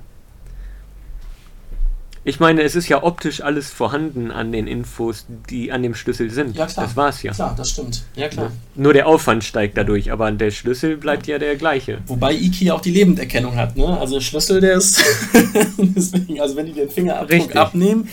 Ich 2.28 2.40
meine, 2.40 2.62
es 2.62 2.74
ist 2.74 2.88
ja 2.88 3.04
optisch 3.04 3.40
alles 3.40 3.70
vorhanden 3.70 4.32
an 4.32 4.50
den 4.50 4.66
Infos, 4.66 5.26
die 5.48 5.70
an 5.70 5.84
dem 5.84 5.94
Schlüssel 5.94 6.28
sind. 6.32 6.56
Ja, 6.56 6.66
klar. 6.66 6.86
Das 6.86 6.96
war's 6.96 7.22
ja. 7.22 7.32
Klar, 7.32 7.54
das 7.56 7.70
stimmt. 7.70 8.02
Ja, 8.16 8.26
klar. 8.26 8.50
Nur 8.74 8.92
der 8.92 9.06
Aufwand 9.06 9.44
steigt 9.44 9.78
dadurch, 9.78 10.10
aber 10.10 10.32
der 10.32 10.50
Schlüssel 10.50 10.96
bleibt 10.96 11.28
ja, 11.28 11.34
ja 11.34 11.38
der 11.38 11.54
gleiche. 11.54 11.98
Wobei 12.08 12.34
Iki 12.34 12.72
auch 12.72 12.80
die 12.80 12.90
Lebenderkennung 12.90 13.54
hat, 13.54 13.76
ne? 13.76 13.96
Also 14.00 14.14
der 14.14 14.22
Schlüssel, 14.22 14.60
der 14.60 14.78
ist. 14.78 15.00
Deswegen, 15.78 16.40
also 16.40 16.56
wenn 16.56 16.66
die 16.66 16.72
den 16.72 16.90
Fingerabdruck 16.90 17.30
Richtig. 17.30 17.56
abnehmen, 17.56 18.08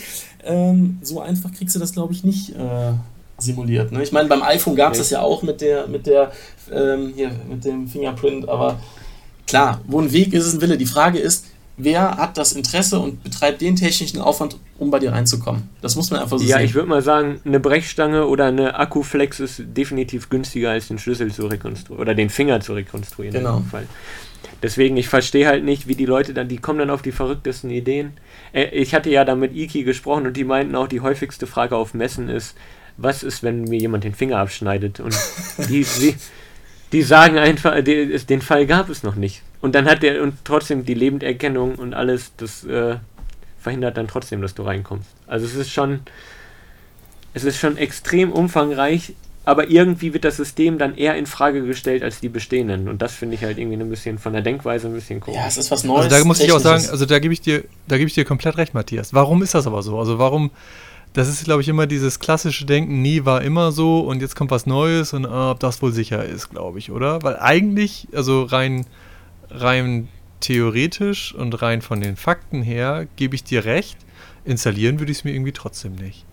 ähm, 0.45 0.99
so 1.02 1.19
einfach 1.19 1.52
kriegst 1.52 1.76
du 1.76 1.80
das, 1.80 1.91
glaube 1.91 2.13
ich, 2.13 2.23
nicht 2.23 2.52
äh, 2.52 2.91
simuliert. 3.39 3.91
Ne? 3.91 4.04
Ich 4.04 4.12
meine, 4.12 4.30
beim 4.30 4.43
iPhone 4.43 4.76
gab 4.76 4.91
es 4.91 4.99
das 4.99 5.10
ja 5.10 5.21
auch 5.21 5.41
mit 5.41 5.60
der, 5.60 5.88
mit 5.88 6.06
der, 6.06 6.32
ähm, 6.71 7.13
hier, 7.15 7.32
mit 7.49 7.65
dem 7.65 7.88
Fingerprint, 7.88 8.47
aber 8.47 8.80
klar, 9.47 9.82
wo 9.88 9.99
ein 9.99 10.12
Weg 10.12 10.34
ist, 10.34 10.45
ist 10.45 10.54
ein 10.54 10.62
Wille. 10.62 10.78
Die 10.78 10.86
Frage 10.86 11.17
ist, 11.17 11.45
wer 11.77 12.17
hat 12.17 12.38
das 12.38 12.53
Interesse 12.53 12.99
und 12.99 13.23
betreibt 13.23 13.62
den 13.62 13.75
technischen 13.75 14.21
Aufwand, 14.21 14.57
um 14.77 14.91
bei 14.91 14.99
dir 14.99 15.12
reinzukommen. 15.12 15.69
Das 15.81 15.95
muss 15.95 16.12
man 16.12 16.21
einfach 16.21 16.38
so 16.38 16.43
ja, 16.43 16.57
sehen. 16.57 16.59
Ja, 16.59 16.65
ich 16.65 16.73
würde 16.75 16.89
mal 16.89 17.01
sagen, 17.01 17.41
eine 17.45 17.59
Brechstange 17.59 18.27
oder 18.27 18.45
eine 18.45 18.75
Akkuflex 18.75 19.39
ist 19.39 19.63
definitiv 19.65 20.29
günstiger 20.29 20.71
als 20.71 20.88
den 20.88 20.99
Schlüssel 20.99 21.31
zu 21.31 21.47
rekonstruieren 21.47 22.01
oder 22.01 22.15
den 22.15 22.29
Finger 22.29 22.59
zu 22.62 22.73
rekonstruieren. 22.73 23.33
Genau. 23.33 23.63
Deswegen, 24.62 24.97
ich 24.97 25.09
verstehe 25.09 25.47
halt 25.47 25.63
nicht, 25.63 25.88
wie 25.88 25.95
die 25.95 26.05
Leute 26.05 26.33
dann, 26.33 26.47
die 26.47 26.57
kommen 26.57 26.79
dann 26.79 26.89
auf 26.89 27.01
die 27.01 27.12
verrücktesten 27.12 27.69
Ideen. 27.69 28.13
Äh, 28.53 28.65
ich 28.65 28.93
hatte 28.93 29.09
ja 29.09 29.25
da 29.25 29.36
mit 29.36 29.55
Iki 29.55 29.83
gesprochen 29.83 30.27
und 30.27 30.38
die 30.38 30.43
meinten 30.43 30.75
auch, 30.75 30.88
die 30.88 31.01
häufigste 31.01 31.47
Frage 31.47 31.75
auf 31.75 31.93
Messen 31.93 32.29
ist, 32.29 32.55
was 32.95 33.23
ist, 33.23 33.43
wenn 33.43 33.63
mir 33.63 33.79
jemand 33.79 34.03
den 34.03 34.13
Finger 34.13 34.38
abschneidet? 34.38 34.99
Und 34.99 35.17
die, 35.69 35.86
die, 35.99 36.15
die 36.91 37.01
sagen 37.01 37.38
einfach, 37.38 37.81
den 37.83 38.41
Fall 38.41 38.67
gab 38.67 38.89
es 38.89 39.03
noch 39.03 39.15
nicht. 39.15 39.41
Und 39.63 39.76
dann 39.76 39.86
hat 39.86 40.04
der 40.04 40.21
und 40.21 40.34
trotzdem 40.43 40.84
die 40.84 40.93
Lebenderkennung 40.93 41.76
und 41.76 41.93
alles, 41.93 42.34
das 42.36 42.65
äh, 42.65 42.97
verhindert 43.58 43.95
dann 43.95 44.10
trotzdem, 44.10 44.41
dass 44.41 44.54
du 44.56 44.63
reinkommst. 44.63 45.08
Also 45.26 45.45
es 45.45 45.56
ist 45.56 45.71
schon, 45.71 46.02
es 47.34 47.45
ist 47.45 47.58
schon 47.58 47.78
extrem 47.78 48.34
umfangreich, 48.34 49.13
aber 49.45 49.69
irgendwie 49.69 50.13
wird 50.13 50.26
das 50.26 50.36
System 50.36 50.78
dann 50.80 50.97
eher 50.97 51.15
in 51.15 51.28
Frage 51.28 51.65
gestellt 51.65 52.04
als 52.04 52.19
die 52.19 52.28
bestehenden. 52.28 52.89
Und 52.89 53.02
das 53.02 53.13
finde 53.13 53.36
ich 53.36 53.45
halt 53.45 53.58
irgendwie 53.58 53.82
ein 53.82 53.89
bisschen 53.89 54.19
von 54.19 54.34
der 54.34 54.41
Denkweise 54.41 54.88
ein 54.88 54.93
bisschen 54.93 55.21
komisch. 55.21 55.39
Ja, 55.39 55.47
es 55.47 55.56
ist 55.56 55.71
was 55.71 55.86
Neues. 55.86 56.08
Also 56.08 56.17
da 56.17 56.26
muss 56.26 56.41
ich 56.41 56.52
auch 56.52 56.60
sagen, 56.60 56.86
also 56.89 57.06
da 57.06 57.19
gebe 57.19 57.34
ich 57.34 57.39
dir, 57.39 57.63
da 57.88 57.97
gebe 57.97 58.10
ich 58.10 58.15
dir 58.15 58.26
komplett 58.26 58.58
recht, 58.58 58.73
Matthias. 58.73 59.13
Warum 59.13 59.41
ist 59.43 59.54
das 59.54 59.65
aber 59.65 59.82
so? 59.82 59.97
Also 59.97 60.19
warum, 60.19 60.52
das 61.13 61.30
ist, 61.30 61.45
glaube 61.45 61.62
ich, 61.62 61.69
immer 61.69 61.88
dieses 61.88 62.19
klassische 62.19 62.65
Denken, 62.65 63.02
nie 63.02 63.23
war 63.23 63.41
immer 63.41 63.71
so 63.71 64.02
und 64.02 64.21
jetzt 64.21 64.36
kommt 64.36 64.52
was 64.52 64.65
Neues 64.65 65.13
und 65.13 65.23
uh, 65.26 65.52
ob 65.52 65.62
das 65.62 65.82
wohl 65.82 65.93
sicher 65.93 66.26
ist, 66.26 66.49
glaube 66.49 66.80
ich, 66.80 66.91
oder? 66.91 67.23
Weil 67.23 67.38
eigentlich, 67.39 68.10
also 68.12 68.43
rein 68.43 68.86
rein 69.54 70.08
theoretisch 70.39 71.34
und 71.34 71.62
rein 71.62 71.82
von 71.82 72.02
den 72.02 72.16
Fakten 72.16 72.62
her 72.62 73.08
gebe 73.16 73.36
ich 73.36 73.44
dir 73.44 73.66
recht. 73.66 73.98
Installieren 74.46 75.00
würde 75.00 75.12
ich 75.12 75.20
es 75.20 75.24
mir 75.24 75.32
irgendwie 75.34 75.54
trotzdem 75.54 75.96
nicht. 75.96 76.26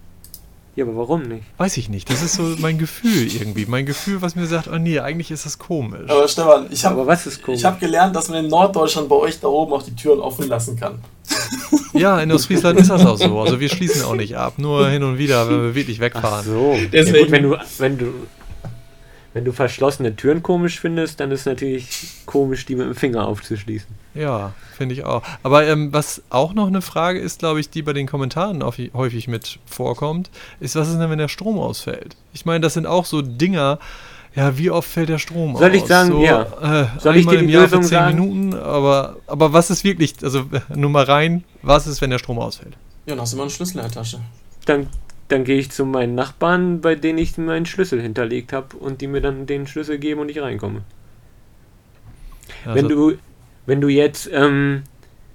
Ja, 0.77 0.85
aber 0.85 0.97
warum 0.97 1.23
nicht? 1.23 1.43
Weiß 1.59 1.77
ich 1.77 1.89
nicht. 1.89 2.09
Das 2.11 2.23
ist 2.23 2.35
so 2.35 2.43
mein 2.59 2.79
Gefühl 2.79 3.27
irgendwie. 3.35 3.67
Mein 3.67 3.87
Gefühl, 3.87 4.23
was 4.23 4.37
mir 4.37 4.47
sagt, 4.47 4.69
oh 4.69 4.79
nee, 4.79 4.99
eigentlich 5.01 5.31
ist 5.31 5.45
das 5.45 5.59
komisch. 5.59 6.09
Aber 6.09 6.27
Stefan, 6.29 6.67
ich 6.71 6.85
habe 6.85 7.05
hab 7.07 7.81
gelernt, 7.81 8.15
dass 8.17 8.29
man 8.29 8.45
in 8.45 8.51
Norddeutschland 8.51 9.09
bei 9.09 9.17
euch 9.17 9.41
da 9.41 9.49
oben 9.49 9.73
auch 9.73 9.83
die 9.83 9.95
Türen 9.95 10.21
offen 10.21 10.49
lassen 10.49 10.79
kann. 10.79 11.01
Ja, 11.93 12.21
in 12.21 12.31
Ostfriesland 12.33 12.79
ist 12.81 12.89
das 12.91 13.05
auch 13.05 13.19
so. 13.19 13.41
Also 13.41 13.59
wir 13.61 13.69
schließen 13.69 14.03
auch 14.05 14.15
nicht 14.15 14.37
ab, 14.37 14.55
nur 14.59 14.89
hin 14.89 15.03
und 15.03 15.19
wieder, 15.19 15.49
wenn 15.51 15.61
wir 15.63 15.75
wirklich 15.75 15.99
wegfahren. 16.01 16.41
Ach 16.41 16.45
so. 16.45 16.77
Deswegen- 16.93 17.17
Ja, 17.17 17.23
gut, 17.25 17.31
wenn 17.33 17.43
du, 17.43 17.57
wenn 17.79 17.99
du, 17.99 18.07
wenn 19.33 19.45
du 19.45 19.53
verschlossene 19.53 20.16
Türen 20.16 20.43
komisch 20.43 20.81
findest, 20.81 21.21
dann 21.21 21.31
ist 21.31 21.40
es 21.40 21.47
natürlich 21.47 21.88
komisch, 22.27 22.66
die 22.66 22.75
mit 22.75 22.87
dem 22.87 22.95
Finger 22.95 23.27
aufzuschließen. 23.27 23.88
Ja, 24.14 24.53
finde 24.77 24.95
ich 24.95 25.05
auch. 25.05 25.23
Aber 25.43 25.66
ähm, 25.66 25.93
was 25.93 26.23
auch 26.31 26.53
noch 26.53 26.66
eine 26.66 26.83
Frage 26.83 27.21
ist, 27.21 27.38
glaube 27.38 27.61
ich, 27.61 27.71
die 27.71 27.83
bei 27.83 27.93
den 27.93 28.09
Kommentaren 28.09 28.62
auf, 28.62 28.77
häufig 28.93 29.29
mit 29.29 29.61
vorkommt, 29.66 30.31
ist, 30.59 30.75
was 30.75 30.88
ist 30.88 30.99
denn, 30.99 31.11
wenn 31.11 31.19
der 31.19 31.29
Strom 31.29 31.59
ausfällt? 31.59 32.16
Ich 32.33 32.45
meine, 32.45 32.61
das 32.61 32.75
sind 32.75 32.87
auch 32.87 33.05
so 33.05 33.23
Dinger, 33.23 33.79
ja, 34.35 34.57
wie 34.57 34.71
oft 34.71 34.88
fällt 34.88 35.09
der 35.09 35.19
Strom 35.19 35.55
aus? 35.55 35.61
Soll 35.61 35.75
ich 35.75 35.85
sagen, 35.85 36.11
so, 36.11 36.23
ja. 36.23 36.43
Äh, 36.83 37.01
Soll 37.01 37.16
ich 37.16 37.27
dir 37.27 37.40
im 37.40 37.47
die 37.47 37.53
Jahr 37.53 37.64
Lösung 37.64 37.83
für 37.83 37.88
10 37.88 37.99
sagen? 37.99 38.16
Minuten, 38.16 38.55
aber, 38.55 39.16
aber 39.27 39.53
was 39.53 39.71
ist 39.71 39.85
wirklich, 39.85 40.14
also 40.23 40.45
nur 40.75 40.90
mal 40.90 41.05
rein, 41.05 41.45
was 41.62 41.87
ist, 41.87 42.01
wenn 42.01 42.11
der 42.11 42.19
Strom 42.19 42.38
ausfällt? 42.38 42.77
Ja, 43.07 43.14
dann 43.14 43.21
hast 43.21 43.33
du 43.33 43.37
mal 43.37 43.45
einen 43.45 43.51
Schlüssel 43.51 43.79
in 43.79 43.83
der 43.83 43.93
Tasche. 43.93 44.21
Dann, 44.66 44.88
dann 45.33 45.45
gehe 45.45 45.59
ich 45.59 45.71
zu 45.71 45.85
meinen 45.85 46.14
Nachbarn, 46.14 46.81
bei 46.81 46.95
denen 46.95 47.19
ich 47.19 47.38
meinen 47.38 47.66
Schlüssel 47.66 48.01
hinterlegt 48.01 48.53
habe 48.53 48.77
und 48.77 49.01
die 49.01 49.07
mir 49.07 49.21
dann 49.21 49.47
den 49.47 49.66
Schlüssel 49.66 49.99
geben 49.99 50.21
und 50.21 50.31
ich 50.31 50.40
reinkomme. 50.40 50.83
Also, 52.64 52.77
wenn 52.77 52.88
du, 52.88 53.19
wenn 53.66 53.81
du 53.81 53.88
jetzt, 53.88 54.29
ähm, 54.33 54.83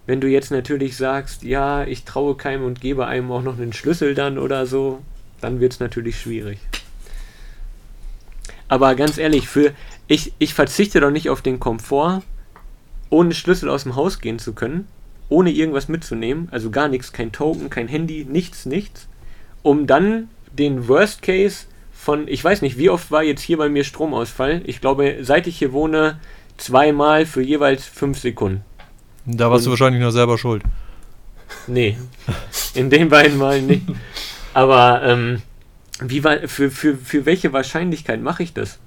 wenn 0.05 0.21
du 0.21 0.27
jetzt 0.27 0.51
natürlich 0.51 0.97
sagst, 0.97 1.43
ja, 1.43 1.83
ich 1.85 2.03
traue 2.03 2.35
keinem 2.35 2.65
und 2.65 2.81
gebe 2.81 3.07
einem 3.07 3.31
auch 3.31 3.41
noch 3.41 3.57
einen 3.57 3.73
Schlüssel 3.73 4.13
dann 4.13 4.37
oder 4.37 4.65
so, 4.65 5.01
dann 5.41 5.59
wird 5.59 5.73
es 5.73 5.79
natürlich 5.79 6.19
schwierig. 6.19 6.59
Aber 8.67 8.95
ganz 8.95 9.17
ehrlich, 9.17 9.47
für 9.47 9.73
ich, 10.07 10.33
ich 10.39 10.53
verzichte 10.53 10.99
doch 10.99 11.11
nicht 11.11 11.29
auf 11.29 11.41
den 11.41 11.59
Komfort, 11.59 12.21
ohne 13.09 13.33
Schlüssel 13.33 13.69
aus 13.69 13.83
dem 13.83 13.95
Haus 13.95 14.19
gehen 14.19 14.39
zu 14.39 14.53
können, 14.53 14.87
ohne 15.29 15.51
irgendwas 15.51 15.87
mitzunehmen, 15.87 16.49
also 16.51 16.69
gar 16.69 16.87
nichts, 16.87 17.11
kein 17.11 17.31
Token, 17.31 17.69
kein 17.69 17.87
Handy, 17.87 18.25
nichts, 18.25 18.65
nichts, 18.65 19.07
um 19.65 19.87
dann 19.87 20.29
den 20.53 20.87
Worst 20.87 21.23
Case 21.23 21.65
von, 21.91 22.27
ich 22.27 22.43
weiß 22.43 22.61
nicht, 22.61 22.77
wie 22.77 22.91
oft 22.91 23.09
war 23.09 23.23
jetzt 23.23 23.41
hier 23.41 23.57
bei 23.57 23.67
mir 23.67 23.83
Stromausfall? 23.83 24.61
Ich 24.65 24.79
glaube, 24.79 25.17
seit 25.21 25.47
ich 25.47 25.57
hier 25.57 25.73
wohne, 25.73 26.19
zweimal 26.57 27.25
für 27.25 27.41
jeweils 27.41 27.83
fünf 27.83 28.19
Sekunden. 28.19 28.63
da 29.25 29.49
warst 29.49 29.65
du 29.65 29.71
wahrscheinlich 29.71 30.01
nur 30.01 30.11
selber 30.11 30.37
schuld. 30.37 30.61
Nee, 31.65 31.97
in 32.75 32.91
den 32.91 33.09
beiden 33.09 33.39
Malen 33.39 33.65
nicht. 33.65 33.87
Aber 34.53 35.01
ähm, 35.03 35.41
wie 35.99 36.23
war, 36.23 36.47
für, 36.47 36.69
für, 36.69 36.95
für 36.95 37.25
welche 37.25 37.51
Wahrscheinlichkeit 37.51 38.21
mache 38.21 38.43
ich 38.43 38.53
das? 38.53 38.77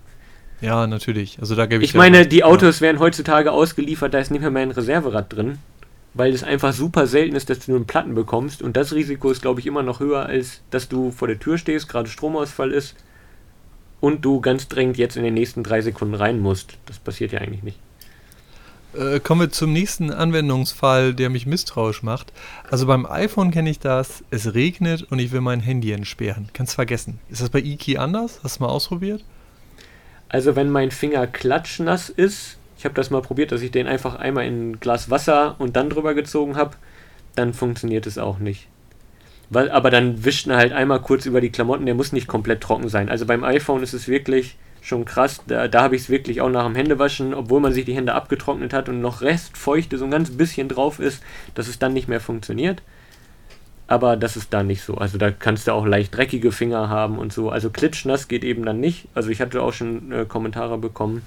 Ja, 0.61 0.87
natürlich. 0.87 1.39
Also 1.41 1.57
da 1.57 1.67
gebe 1.67 1.83
ich 1.83 1.91
Ich 1.91 1.97
meine, 1.97 2.25
die 2.25 2.45
Autos 2.45 2.81
werden 2.81 3.01
heutzutage 3.01 3.51
ausgeliefert, 3.51 4.15
da 4.15 4.21
ist 4.21 4.31
nicht 4.31 4.43
mehr 4.43 4.51
mehr 4.53 4.63
ein 4.63 4.71
Reserverad 4.71 5.33
drin, 5.33 5.59
weil 6.15 6.33
es 6.33 6.43
einfach 6.43 6.73
super 6.73 7.07
selten 7.07 7.37
ist, 7.37 7.51
dass 7.51 7.61
du 7.61 7.73
nur 7.73 7.79
einen 7.79 7.87
Platten 7.87 8.15
bekommst. 8.15 8.63
Und 8.63 8.77
das 8.77 8.93
Risiko 8.93 9.31
ist, 9.31 9.43
glaube 9.43 9.61
ich, 9.61 9.67
immer 9.67 9.83
noch 9.83 10.01
höher, 10.01 10.27
als 10.27 10.63
dass 10.71 10.89
du 10.89 11.11
vor 11.11 11.29
der 11.29 11.39
Tür 11.39 11.59
stehst, 11.59 11.89
gerade 11.89 12.09
Stromausfall 12.09 12.73
ist 12.73 12.97
und 14.01 14.25
du 14.25 14.41
ganz 14.41 14.69
dringend 14.69 14.97
jetzt 14.97 15.17
in 15.17 15.25
den 15.25 15.35
nächsten 15.35 15.63
drei 15.63 15.81
Sekunden 15.81 16.15
rein 16.15 16.41
musst. 16.41 16.79
Das 16.87 16.99
passiert 16.99 17.33
ja 17.33 17.41
eigentlich 17.41 17.63
nicht. 17.63 17.79
Äh, 18.95 19.21
kommen 19.21 19.43
wir 19.43 19.51
zum 19.51 19.73
nächsten 19.73 20.11
Anwendungsfall, 20.11 21.15
der 21.15 21.29
mich 21.29 21.47
misstrauisch 21.47 22.03
macht. 22.03 22.33
Also 22.71 22.87
beim 22.87 23.05
iPhone 23.05 23.51
kenne 23.51 23.71
ich 23.71 23.79
das, 23.79 24.25
es 24.31 24.55
regnet 24.55 25.03
und 25.03 25.19
ich 25.19 25.31
will 25.31 25.43
mein 25.43 25.61
Handy 25.61 25.93
entsperren. 25.93 26.49
Kannst 26.55 26.75
vergessen. 26.75 27.19
Ist 27.29 27.43
das 27.43 27.51
bei 27.51 27.61
eKey 27.61 27.99
anders? 27.99 28.41
Hast 28.43 28.59
du 28.59 28.65
mal 28.65 28.71
ausprobiert? 28.71 29.25
Also 30.29 30.57
wenn 30.57 30.71
mein 30.71 30.91
Finger 30.91 31.27
klatschnass 31.27 32.09
ist, 32.09 32.58
ich 32.79 32.85
habe 32.85 32.95
das 32.95 33.11
mal 33.11 33.23
probiert, 33.23 33.51
dass 33.51 33.61
ich 33.61 33.73
den 33.73 33.89
einfach 33.89 34.15
einmal 34.15 34.47
in 34.47 34.71
ein 34.71 34.81
Glas 34.81 35.11
Wasser 35.11 35.57
und 35.59 35.75
dann 35.75 35.91
drüber 35.91 36.15
gezogen 36.15 36.57
habe, 36.57 36.77
dann 37.35 37.53
funktioniert 37.53 38.07
es 38.07 38.19
auch 38.19 38.39
nicht. 38.39 38.69
Weil, 39.51 39.71
aber 39.71 39.91
dann 39.91 40.25
wischt 40.25 40.47
er 40.47 40.57
halt 40.57 40.73
einmal 40.73 41.01
kurz 41.01 41.27
über 41.27 41.41
die 41.41 41.51
Klamotten, 41.51 41.87
der 41.87 41.97
muss 41.97 42.13
nicht 42.13 42.29
komplett 42.29 42.61
trocken 42.61 42.89
sein. 42.89 43.09
Also 43.09 43.27
beim 43.27 43.43
iPhone 43.43 43.83
ist 43.83 43.95
es 43.95 44.07
wirklich 44.07 44.57
schon 44.81 45.05
krass, 45.05 45.43
da, 45.49 45.67
da 45.67 45.83
habe 45.83 45.97
ich 45.97 46.03
es 46.03 46.09
wirklich 46.09 46.41
auch 46.41 46.51
nach 46.51 46.65
dem 46.65 46.77
Händewaschen, 46.77 47.35
obwohl 47.35 47.61
man 47.61 47.73
sich 47.73 47.85
die 47.85 47.95
Hände 47.95 48.15
abgetrocknet 48.15 48.73
hat 48.73 48.89
und 48.89 49.01
noch 49.01 49.23
Restfeuchte 49.23 49.99
so 49.99 50.05
ein 50.05 50.11
ganz 50.13 50.31
bisschen 50.31 50.69
drauf 50.69 51.01
ist, 51.01 51.23
dass 51.55 51.67
es 51.67 51.81
dann 51.81 51.93
nicht 51.93 52.09
mehr 52.09 52.21
funktioniert. 52.21 52.83
Aber 53.89 54.17
das 54.17 54.37
ist 54.37 54.53
da 54.53 54.63
nicht 54.63 54.83
so. 54.83 54.97
Also 54.97 55.19
da 55.19 55.31
kannst 55.33 55.67
du 55.67 55.73
auch 55.73 55.87
leicht 55.87 56.15
dreckige 56.15 56.53
Finger 56.53 56.89
haben 56.91 57.19
und 57.19 57.33
so. 57.33 57.51
Also 57.51 57.71
klitschnass 57.71 58.29
geht 58.29 58.45
eben 58.45 58.65
dann 58.65 58.81
nicht. 58.81 59.09
Also 59.15 59.31
ich 59.31 59.41
hatte 59.41 59.63
auch 59.63 59.73
schon 59.73 60.13
äh, 60.13 60.27
Kommentare 60.27 60.79
bekommen, 60.79 61.23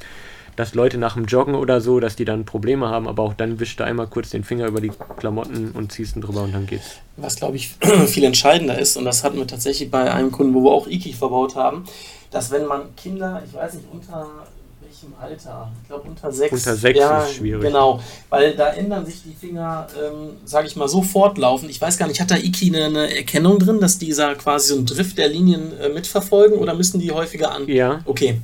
dass 0.62 0.76
Leute 0.76 1.00
nach 1.00 1.16
dem 1.16 1.26
Joggen 1.26 1.56
oder 1.56 1.82
so, 1.82 2.00
dass 2.00 2.16
die 2.16 2.24
dann 2.24 2.46
Probleme 2.46 2.88
haben, 2.88 3.08
aber 3.08 3.24
auch 3.24 3.34
dann 3.34 3.60
wischst 3.60 3.80
du 3.80 3.84
einmal 3.84 4.06
kurz 4.06 4.30
den 4.30 4.44
Finger 4.44 4.68
über 4.68 4.80
die 4.80 4.92
Klamotten 5.18 5.72
und 5.72 5.92
ziehst 5.92 6.16
ihn 6.16 6.22
drüber 6.22 6.44
und 6.44 6.54
dann 6.54 6.68
geht's. 6.68 6.98
Was, 7.18 7.36
glaube 7.36 7.56
ich, 7.56 7.76
viel 8.08 8.24
entscheidender 8.24 8.78
ist, 8.78 8.96
und 8.96 9.06
das 9.06 9.24
hatten 9.24 9.38
wir 9.38 9.48
tatsächlich 9.48 9.90
bei 9.90 10.12
einem 10.12 10.32
Kunden, 10.32 10.54
wo 10.54 10.64
wir 10.64 10.72
auch 10.72 10.88
Iki 10.88 11.14
verbaut 11.14 11.56
haben, 11.56 11.86
dass 12.30 12.52
wenn 12.52 12.66
man 12.66 12.96
Kinder, 12.96 13.42
ich 13.44 13.56
weiß 13.56 13.74
nicht, 13.74 13.88
unter 13.92 14.28
welchem 14.82 15.14
Alter, 15.20 15.72
ich 15.82 15.88
glaube 15.88 16.08
unter 16.08 16.32
sechs. 16.32 16.54
Unter 16.54 16.76
sechs 16.76 17.00
ja, 17.00 17.24
ist 17.24 17.34
schwierig. 17.34 17.64
Genau, 17.64 18.00
weil 18.30 18.56
da 18.56 18.68
ändern 18.74 19.04
sich 19.04 19.24
die 19.24 19.34
Finger, 19.34 19.88
ähm, 20.00 20.38
sage 20.46 20.68
ich 20.68 20.76
mal, 20.76 20.88
so 20.88 21.02
fortlaufend. 21.02 21.72
Ich 21.72 21.82
weiß 21.82 21.98
gar 21.98 22.08
nicht, 22.08 22.22
hat 22.22 22.30
da 22.30 22.38
Iki 22.38 22.68
eine, 22.68 22.86
eine 22.86 23.18
Erkennung 23.18 23.58
drin, 23.58 23.80
dass 23.80 23.98
dieser 23.98 24.36
quasi 24.36 24.68
so 24.68 24.76
einen 24.76 24.86
Drift 24.86 25.18
der 25.18 25.28
Linien 25.28 25.78
äh, 25.80 25.90
mitverfolgen 25.90 26.60
oder 26.60 26.76
müssen 26.76 27.00
die 27.00 27.12
häufiger 27.12 27.52
an? 27.52 27.68
Ja. 27.68 28.02
Okay. 28.06 28.40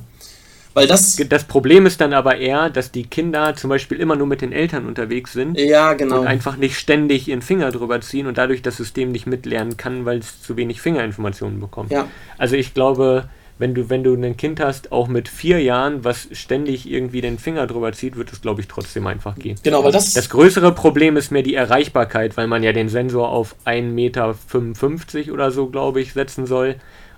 Weil 0.78 0.86
das. 0.86 1.16
Das 1.28 1.44
Problem 1.44 1.86
ist 1.86 2.00
dann 2.00 2.12
aber 2.12 2.36
eher, 2.36 2.70
dass 2.70 2.90
die 2.92 3.04
Kinder 3.04 3.54
zum 3.54 3.70
Beispiel 3.70 3.98
immer 3.98 4.16
nur 4.16 4.26
mit 4.26 4.40
den 4.40 4.52
Eltern 4.52 4.86
unterwegs 4.86 5.32
sind 5.32 5.58
Ja, 5.58 5.92
genau. 5.94 6.20
und 6.20 6.26
einfach 6.26 6.56
nicht 6.56 6.78
ständig 6.78 7.28
ihren 7.28 7.42
Finger 7.42 7.70
drüber 7.70 8.00
ziehen 8.00 8.26
und 8.26 8.38
dadurch 8.38 8.62
das 8.62 8.76
System 8.76 9.12
nicht 9.12 9.26
mitlernen 9.26 9.76
kann, 9.76 10.04
weil 10.04 10.18
es 10.18 10.42
zu 10.42 10.56
wenig 10.56 10.80
Fingerinformationen 10.80 11.60
bekommt. 11.60 11.90
Ja. 11.90 12.08
Also 12.36 12.56
ich 12.56 12.74
glaube, 12.74 13.28
wenn 13.58 13.74
du, 13.74 13.90
wenn 13.90 14.04
du 14.04 14.14
ein 14.14 14.36
Kind 14.36 14.60
hast, 14.60 14.92
auch 14.92 15.08
mit 15.08 15.28
vier 15.28 15.60
Jahren, 15.60 16.04
was 16.04 16.28
ständig 16.32 16.88
irgendwie 16.88 17.20
den 17.20 17.38
Finger 17.38 17.66
drüber 17.66 17.92
zieht, 17.92 18.16
wird 18.16 18.32
es, 18.32 18.40
glaube 18.40 18.60
ich, 18.60 18.68
trotzdem 18.68 19.06
einfach 19.06 19.34
gehen. 19.34 19.58
Genau, 19.62 19.82
weil 19.82 19.92
das. 19.92 20.14
Das 20.14 20.30
größere 20.30 20.72
Problem 20.72 21.16
ist 21.16 21.32
mehr 21.32 21.42
die 21.42 21.54
Erreichbarkeit, 21.54 22.36
weil 22.36 22.46
man 22.46 22.62
ja 22.62 22.72
den 22.72 22.88
Sensor 22.88 23.28
auf 23.30 23.56
1,55 23.64 23.82
Meter 23.82 25.32
oder 25.32 25.50
so, 25.50 25.66
glaube 25.66 26.00
ich, 26.00 26.12
setzen 26.12 26.46
soll. 26.46 26.76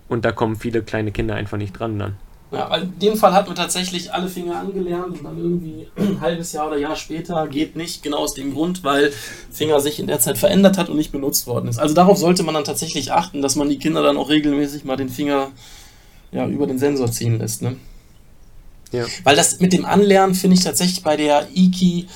Und 0.09 0.25
da 0.25 0.33
kommen 0.33 0.57
viele 0.57 0.83
kleine 0.83 1.13
Kinder 1.13 1.35
einfach 1.35 1.59
nicht 1.59 1.73
dran 1.79 1.99
dann. 1.99 2.17
Ja, 2.53 2.69
weil 2.69 2.83
in 2.83 2.99
dem 2.99 3.17
Fall 3.17 3.33
hatten 3.33 3.49
wir 3.49 3.55
tatsächlich 3.55 4.13
alle 4.13 4.27
Finger 4.29 4.59
angelernt 4.59 5.19
und 5.19 5.25
dann 5.25 5.39
irgendwie 5.39 5.87
ein 5.97 6.21
halbes 6.21 6.53
Jahr 6.53 6.67
oder 6.67 6.79
Jahr 6.79 6.97
später 6.97 7.47
geht 7.47 7.77
nicht, 7.77 8.03
genau 8.03 8.19
aus 8.19 8.35
dem 8.35 8.53
Grund, 8.55 8.83
weil 8.83 9.13
Finger 9.53 9.79
sich 9.79 10.01
in 10.01 10.09
der 10.09 10.19
Zeit 10.19 10.37
verändert 10.37 10.77
hat 10.77 10.89
und 10.89 10.97
nicht 10.97 11.13
benutzt 11.13 11.47
worden 11.47 11.69
ist. 11.69 11.79
Also 11.79 11.95
darauf 11.95 12.19
sollte 12.19 12.43
man 12.43 12.55
dann 12.55 12.65
tatsächlich 12.65 13.13
achten, 13.13 13.41
dass 13.41 13.55
man 13.55 13.69
die 13.69 13.79
Kinder 13.79 14.03
dann 14.03 14.17
auch 14.17 14.31
regelmäßig 14.31 14.85
mal 14.85 14.97
den 14.97 15.09
Finger 15.09 15.53
ja, 16.33 16.47
über 16.49 16.67
den 16.67 16.81
Sensor 16.81 17.11
ziehen 17.13 17.39
lässt. 17.39 17.63
Ne? 17.63 17.77
Ja. 18.91 19.07
Weil 19.23 19.37
das 19.37 19.61
mit 19.61 19.73
dem 19.73 19.85
Anlernen 19.85 20.35
finde 20.35 20.57
ich 20.57 20.65
tatsächlich 20.65 21.05
bei 21.05 21.17
der 21.17 21.47
Iki, 21.55 22.09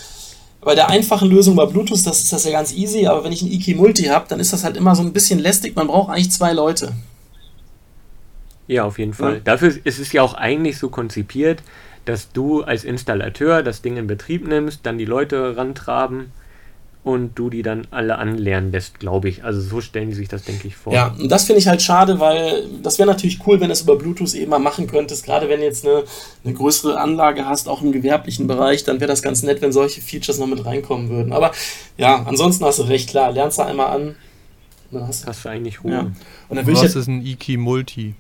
bei 0.60 0.74
der 0.74 0.88
einfachen 0.88 1.30
Lösung 1.30 1.54
bei 1.54 1.66
Bluetooth, 1.66 2.04
das 2.04 2.20
ist 2.20 2.32
das 2.32 2.44
ja 2.44 2.50
ganz 2.50 2.72
easy, 2.72 3.06
aber 3.06 3.22
wenn 3.22 3.32
ich 3.32 3.42
ein 3.42 3.52
Iki 3.52 3.74
Multi 3.74 4.04
habe, 4.04 4.26
dann 4.28 4.40
ist 4.40 4.52
das 4.52 4.64
halt 4.64 4.76
immer 4.76 4.96
so 4.96 5.02
ein 5.02 5.12
bisschen 5.12 5.38
lästig. 5.38 5.76
Man 5.76 5.86
braucht 5.86 6.10
eigentlich 6.10 6.32
zwei 6.32 6.52
Leute. 6.52 6.92
Ja, 8.66 8.84
auf 8.84 8.98
jeden 8.98 9.14
Fall. 9.14 9.34
Ja. 9.34 9.40
Dafür 9.44 9.74
ist 9.84 9.98
es 9.98 10.12
ja 10.12 10.22
auch 10.22 10.34
eigentlich 10.34 10.78
so 10.78 10.88
konzipiert, 10.88 11.62
dass 12.04 12.32
du 12.32 12.62
als 12.62 12.84
Installateur 12.84 13.62
das 13.62 13.82
Ding 13.82 13.96
in 13.96 14.06
Betrieb 14.06 14.46
nimmst, 14.46 14.80
dann 14.84 14.98
die 14.98 15.04
Leute 15.04 15.56
rantraben 15.56 16.32
und 17.02 17.38
du 17.38 17.50
die 17.50 17.62
dann 17.62 17.86
alle 17.90 18.16
anlernen 18.16 18.72
lässt, 18.72 18.98
glaube 18.98 19.28
ich. 19.28 19.44
Also 19.44 19.60
so 19.60 19.82
stellen 19.82 20.08
die 20.08 20.14
sich 20.14 20.28
das, 20.28 20.44
denke 20.44 20.66
ich, 20.68 20.76
vor. 20.76 20.94
Ja, 20.94 21.14
und 21.18 21.28
das 21.30 21.44
finde 21.44 21.60
ich 21.60 21.68
halt 21.68 21.82
schade, 21.82 22.18
weil 22.18 22.64
das 22.82 22.98
wäre 22.98 23.06
natürlich 23.06 23.46
cool, 23.46 23.60
wenn 23.60 23.68
du 23.68 23.72
es 23.74 23.82
über 23.82 23.96
Bluetooth 23.96 24.32
eben 24.34 24.50
mal 24.50 24.58
machen 24.58 24.86
könntest. 24.86 25.26
Gerade 25.26 25.50
wenn 25.50 25.60
du 25.60 25.66
jetzt 25.66 25.86
eine, 25.86 26.04
eine 26.44 26.54
größere 26.54 26.98
Anlage 26.98 27.44
hast, 27.44 27.68
auch 27.68 27.82
im 27.82 27.92
gewerblichen 27.92 28.46
Bereich, 28.46 28.84
dann 28.84 29.00
wäre 29.00 29.08
das 29.08 29.22
ganz 29.22 29.42
nett, 29.42 29.60
wenn 29.60 29.72
solche 29.72 30.00
Features 30.00 30.38
noch 30.38 30.46
mit 30.46 30.64
reinkommen 30.64 31.10
würden. 31.10 31.34
Aber 31.34 31.52
ja, 31.98 32.22
ansonsten 32.24 32.64
hast 32.64 32.78
du 32.78 32.84
recht, 32.84 33.10
klar, 33.10 33.32
lernst 33.32 33.58
du 33.58 33.62
einmal 33.62 33.88
an. 33.94 34.02
Und 34.90 35.00
dann 35.00 35.06
hast 35.08 35.24
du, 35.24 35.28
Hast 35.28 35.44
du 35.44 35.48
eigentlich 35.50 35.84
Ruhe. 35.84 35.92
ja. 35.92 36.00
Und 36.48 36.56
dann 36.56 36.66
will 36.66 36.72
ich 36.72 36.78
Was 36.80 36.94
jetzt, 36.94 36.96
ist 36.96 37.08
ein 37.08 37.24
eKey 37.24 37.58
Multi? 37.58 38.14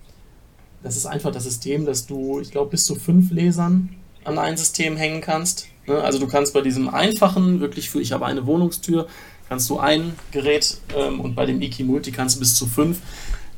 Das 0.84 0.96
ist 0.96 1.06
einfach 1.06 1.32
das 1.32 1.44
System, 1.44 1.86
dass 1.86 2.06
du, 2.06 2.40
ich 2.40 2.50
glaube, 2.50 2.70
bis 2.70 2.84
zu 2.84 2.94
fünf 2.94 3.30
Lesern 3.30 3.88
an 4.22 4.38
ein 4.38 4.56
System 4.58 4.96
hängen 4.96 5.22
kannst. 5.22 5.66
Ne? 5.86 5.98
Also 6.00 6.18
du 6.18 6.26
kannst 6.26 6.52
bei 6.52 6.60
diesem 6.60 6.90
einfachen, 6.90 7.60
wirklich 7.60 7.88
für 7.88 8.00
ich 8.00 8.12
habe 8.12 8.26
eine 8.26 8.46
Wohnungstür, 8.46 9.08
kannst 9.48 9.68
du 9.70 9.78
ein 9.78 10.14
Gerät 10.30 10.76
ähm, 10.94 11.20
und 11.20 11.34
bei 11.34 11.46
dem 11.46 11.60
Iki 11.62 11.84
Multi 11.84 12.12
kannst 12.12 12.36
du 12.36 12.40
bis 12.40 12.54
zu 12.54 12.66
fünf. 12.66 12.98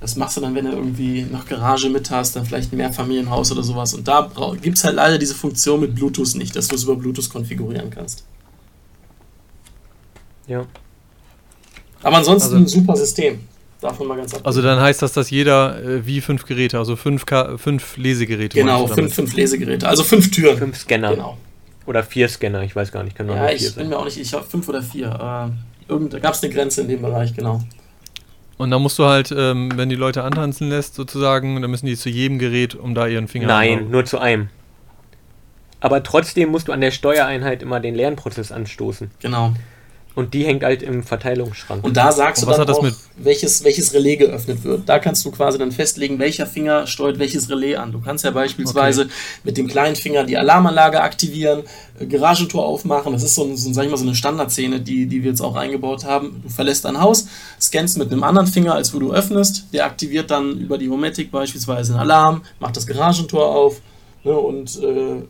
Das 0.01 0.15
machst 0.15 0.37
du 0.37 0.41
dann, 0.41 0.55
wenn 0.55 0.67
du 0.67 0.73
irgendwie 0.73 1.23
noch 1.23 1.47
Garage 1.47 1.91
mit 1.91 2.11
hast, 2.11 2.37
dann 2.37 2.47
vielleicht 2.47 2.73
ein 2.73 2.77
Mehrfamilienhaus 2.77 3.51
oder 3.51 3.65
sowas. 3.65 3.93
Und 3.93 4.07
da 4.07 4.31
gibt 4.63 4.79
es 4.79 4.85
halt 4.85 4.95
leider 4.95 5.19
diese 5.19 5.35
Funktion 5.35 5.81
mit 5.81 5.97
Bluetooth 5.97 6.37
nicht, 6.37 6.55
dass 6.55 6.69
du 6.69 6.77
es 6.77 6.85
über 6.85 6.95
Bluetooth 6.95 7.29
konfigurieren 7.29 7.91
kannst. 7.91 8.25
Ja. 10.47 10.65
Aber 12.03 12.19
ansonsten 12.19 12.55
Also- 12.55 12.57
ein 12.57 12.69
super 12.69 12.97
System. 12.97 13.41
Davon 13.81 14.09
mal 14.09 14.17
ganz 14.17 14.35
ab. 14.35 14.41
Also 14.45 14.63
dann 14.63 14.81
heißt 14.81 15.03
das, 15.03 15.13
dass 15.13 15.31
jeder 15.31 15.83
äh, 15.83 16.07
wie 16.07 16.21
fünf 16.21 16.47
Geräte, 16.47 16.79
also 16.79 16.97
fünf, 16.97 17.27
Ka 17.27 17.59
fünf 17.59 17.97
Lesegeräte 17.97 18.59
genau, 18.59 18.87
fünf, 18.87 19.15
fünf 19.15 19.35
Lesegeräte. 19.35 19.87
Also 19.87 20.03
fünf 20.03 20.31
Türen. 20.31 20.57
Fünf 20.57 20.79
Scanner. 20.79 21.11
Genau. 21.11 21.37
Oder 21.85 22.03
vier 22.03 22.29
Scanner, 22.29 22.63
ich 22.63 22.75
weiß 22.75 22.91
gar 22.91 23.05
nicht, 23.05 23.17
kann 23.17 23.27
nur 23.27 23.37
Ja, 23.37 23.43
nur 23.43 23.53
ich 23.53 23.63
bin 23.63 23.71
sein. 23.73 23.89
mir 23.89 23.99
auch 23.99 24.05
nicht, 24.07 24.19
ich 24.19 24.33
habe 24.33 24.45
fünf 24.45 24.69
oder 24.69 24.83
vier. 24.83 25.53
Irgend, 25.89 26.21
gab 26.21 26.35
es 26.35 26.43
eine 26.43 26.53
Grenze 26.53 26.81
in 26.81 26.89
dem 26.89 27.03
Bereich, 27.03 27.35
genau. 27.35 27.61
Und 28.57 28.71
dann 28.71 28.83
musst 28.83 28.99
du 28.99 29.05
halt, 29.05 29.33
ähm, 29.37 29.71
wenn 29.77 29.89
die 29.89 29.97
Leute 29.97 30.25
antanzen 30.25 30.71
lässt, 30.71 30.95
sozusagen, 30.95 31.61
dann 31.61 31.71
müssen 31.71 31.87
die 31.87 31.97
zu 31.97 32.09
jedem 32.09 32.39
Gerät, 32.39 32.75
um 32.75 32.95
da 32.95 33.07
ihren 33.07 33.29
Finger 33.29 33.47
Nein, 33.47 33.73
anhauen. 33.75 33.91
nur 33.91 34.05
zu 34.05 34.19
einem. 34.19 34.49
Aber 35.81 36.03
trotzdem 36.03 36.49
musst 36.49 36.69
du 36.69 36.73
an 36.73 36.81
der 36.81 36.91
Steuereinheit 36.91 37.63
immer 37.63 37.81
den 37.81 37.95
Lernprozess 37.95 38.51
anstoßen. 38.51 39.11
Genau. 39.21 39.53
Und 40.17 40.33
die 40.33 40.45
hängt 40.47 40.65
halt 40.65 40.83
im 40.83 41.03
Verteilungsschrank. 41.03 41.85
Und 41.85 41.95
da 41.97 42.11
sagst 42.11 42.43
Und 42.43 42.47
du 42.47 42.51
was 42.51 42.57
dann 42.57 42.63
hat 42.63 42.69
das 42.71 42.79
auch, 42.79 42.83
mit- 42.83 42.95
welches, 43.19 43.63
welches 43.65 43.93
Relais 43.93 44.17
geöffnet 44.17 44.65
wird. 44.65 44.89
Da 44.89 44.99
kannst 44.99 45.25
du 45.27 45.31
quasi 45.31 45.59
dann 45.59 45.71
festlegen, 45.73 46.19
welcher 46.19 46.47
Finger 46.47 46.87
steuert 46.87 47.19
welches 47.19 47.51
Relais 47.51 47.77
an. 47.77 47.93
Du 47.93 48.01
kannst 48.01 48.25
ja 48.25 48.31
beispielsweise 48.31 49.09
mit 49.45 49.59
dem 49.59 49.69
kleinen 49.69 49.95
Finger 49.95 50.25
die 50.25 50.39
Alarmanlage 50.39 51.03
aktivieren, 51.03 51.65
äh, 52.01 52.07
Garagentor 52.07 52.65
aufmachen. 52.65 53.13
Das 53.13 53.23
ist 53.23 53.35
so, 53.35 53.45
ein, 53.45 53.59
so, 53.59 53.71
sag 53.75 53.85
ich 53.85 53.91
mal, 53.91 53.99
so 53.99 54.05
eine 54.07 54.15
Standardszene, 54.15 54.81
die, 54.81 55.05
die 55.07 55.23
wir 55.23 55.31
jetzt 55.31 55.43
auch 55.43 55.55
eingebaut 55.55 56.05
haben. 56.07 56.41
Du 56.43 56.49
verlässt 56.49 56.87
dein 56.87 56.99
Haus, 56.99 57.29
scannst 57.61 57.99
mit 57.99 58.11
einem 58.11 58.25
anderen 58.25 58.47
Finger, 58.49 58.75
als 58.75 58.95
wo 58.95 58.99
du 58.99 59.13
öffnest. 59.13 59.67
Der 59.75 59.85
aktiviert 59.85 60.31
dann 60.31 60.59
über 60.59 60.79
die 60.79 60.89
Homatic 60.89 61.31
beispielsweise 61.31 61.93
einen 61.93 62.01
Alarm, 62.01 62.43
macht 62.59 62.75
das 62.79 62.87
Garagentor 62.87 63.55
auf 63.55 63.83
ne, 64.25 64.33
und 64.33 64.77
äh, 64.83 65.23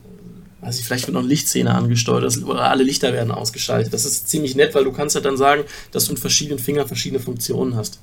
ich, 0.70 0.84
vielleicht 0.84 1.06
wird 1.06 1.14
noch 1.14 1.20
eine 1.20 1.28
Lichtszene 1.28 1.72
angesteuert 1.74 2.42
oder 2.44 2.62
alle 2.70 2.82
Lichter 2.82 3.12
werden 3.12 3.30
ausgeschaltet. 3.30 3.92
Das 3.92 4.04
ist 4.04 4.28
ziemlich 4.28 4.54
nett, 4.56 4.74
weil 4.74 4.84
du 4.84 4.92
kannst 4.92 5.14
ja 5.14 5.20
dann 5.20 5.36
sagen, 5.36 5.64
dass 5.92 6.06
du 6.06 6.12
mit 6.12 6.20
verschiedenen 6.20 6.58
Fingern 6.58 6.86
verschiedene 6.86 7.20
Funktionen 7.20 7.76
hast. 7.76 8.00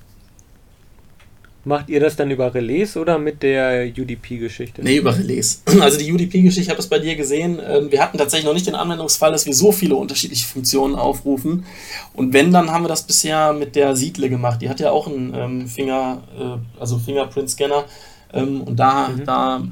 Macht 1.66 1.88
ihr 1.88 2.02
das 2.02 2.18
dann 2.18 2.30
über 2.30 2.54
Relais 2.54 2.98
oder 2.98 3.18
mit 3.18 3.42
der 3.42 3.88
UDP-Geschichte? 3.98 4.82
Nee, 4.84 4.98
über 4.98 5.18
Relais. 5.18 5.62
Also 5.80 5.98
die 5.98 6.12
UDP-Geschichte, 6.12 6.60
ich 6.62 6.68
habe 6.70 6.76
das 6.78 6.88
bei 6.88 7.00
dir 7.00 7.16
gesehen. 7.16 7.58
ähm, 7.66 7.90
Wir 7.90 8.02
hatten 8.02 8.18
tatsächlich 8.18 8.46
noch 8.46 8.54
nicht 8.54 8.68
den 8.68 8.76
Anwendungsfall, 8.76 9.32
dass 9.32 9.46
wir 9.46 9.54
so 9.54 9.72
viele 9.72 9.96
unterschiedliche 9.96 10.46
Funktionen 10.46 10.96
aufrufen. 10.96 11.66
Und 12.14 12.34
wenn, 12.34 12.52
dann 12.52 12.70
haben 12.70 12.84
wir 12.84 12.90
das 12.90 13.04
bisher 13.04 13.54
mit 13.54 13.78
der 13.78 13.96
Siedle 13.96 14.30
gemacht. 14.30 14.62
Die 14.62 14.68
hat 14.70 14.82
ja 14.82 14.92
auch 14.92 15.08
einen 15.08 15.34
ähm, 15.34 15.68
Finger, 15.68 16.22
äh, 16.38 16.80
also 16.82 16.98
Fingerprint-Scanner. 17.00 17.86
Ähm, 18.34 18.62
und 18.62 18.76
da, 18.78 19.08
Mhm. 19.08 19.24
da, 19.26 19.64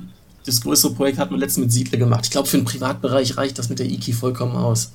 das 0.46 0.62
größere 0.62 0.94
Projekt 0.94 1.18
hatten 1.18 1.32
wir 1.32 1.40
letztens 1.40 1.66
mit 1.66 1.72
Siedle 1.72 1.98
gemacht. 1.98 2.26
Ich 2.26 2.32
glaube, 2.32 2.48
für 2.48 2.58
den 2.58 2.66
Privatbereich 2.66 3.38
reicht 3.38 3.60
das 3.60 3.70
mit 3.70 3.80
der 3.80 3.86
IKI 3.88 4.14
vollkommen 4.14 4.56
aus. 4.56 4.92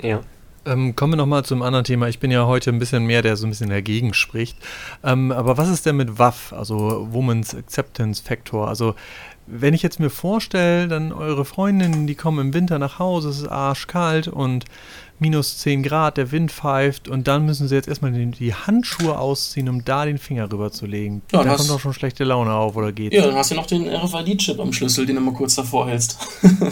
Ja. 0.00 0.20
Ähm, 0.66 0.96
kommen 0.96 1.12
wir 1.12 1.16
nochmal 1.18 1.44
zum 1.44 1.62
anderen 1.62 1.84
Thema. 1.84 2.08
Ich 2.08 2.20
bin 2.20 2.30
ja 2.30 2.46
heute 2.46 2.70
ein 2.70 2.78
bisschen 2.78 3.04
mehr, 3.04 3.20
der 3.20 3.36
so 3.36 3.46
ein 3.46 3.50
bisschen 3.50 3.68
dagegen 3.68 4.14
spricht. 4.14 4.56
Ähm, 5.02 5.30
aber 5.30 5.58
was 5.58 5.68
ist 5.68 5.84
denn 5.84 5.96
mit 5.96 6.18
WAF, 6.18 6.54
also 6.54 7.08
Women's 7.10 7.54
Acceptance 7.54 8.22
Factor? 8.22 8.68
Also, 8.68 8.94
wenn 9.46 9.74
ich 9.74 9.82
jetzt 9.82 10.00
mir 10.00 10.08
vorstelle, 10.08 10.88
dann 10.88 11.12
eure 11.12 11.44
Freundinnen, 11.44 12.06
die 12.06 12.14
kommen 12.14 12.46
im 12.46 12.54
Winter 12.54 12.78
nach 12.78 12.98
Hause, 12.98 13.28
es 13.28 13.40
ist 13.40 13.48
arschkalt 13.48 14.26
und 14.26 14.64
minus 15.18 15.58
10 15.58 15.82
Grad, 15.82 16.16
der 16.16 16.32
Wind 16.32 16.52
pfeift 16.52 17.08
und 17.08 17.28
dann 17.28 17.46
müssen 17.46 17.68
sie 17.68 17.74
jetzt 17.74 17.88
erstmal 17.88 18.12
die, 18.12 18.26
die 18.26 18.54
Handschuhe 18.54 19.18
ausziehen, 19.18 19.68
um 19.68 19.84
da 19.84 20.04
den 20.04 20.18
Finger 20.18 20.50
rüberzulegen. 20.50 21.22
Ja, 21.32 21.44
da 21.44 21.56
kommt 21.56 21.70
doch 21.70 21.80
schon 21.80 21.94
schlechte 21.94 22.24
Laune 22.24 22.52
auf, 22.52 22.76
oder 22.76 22.92
geht's? 22.92 23.16
Ja, 23.16 23.26
dann 23.26 23.34
hast 23.34 23.50
du 23.50 23.54
noch 23.54 23.66
den 23.66 23.88
RFID-Chip 23.88 24.58
am 24.58 24.72
Schlüssel, 24.72 25.06
den 25.06 25.16
du 25.16 25.22
mal 25.22 25.34
kurz 25.34 25.54
davor 25.54 25.88
hältst. 25.88 26.18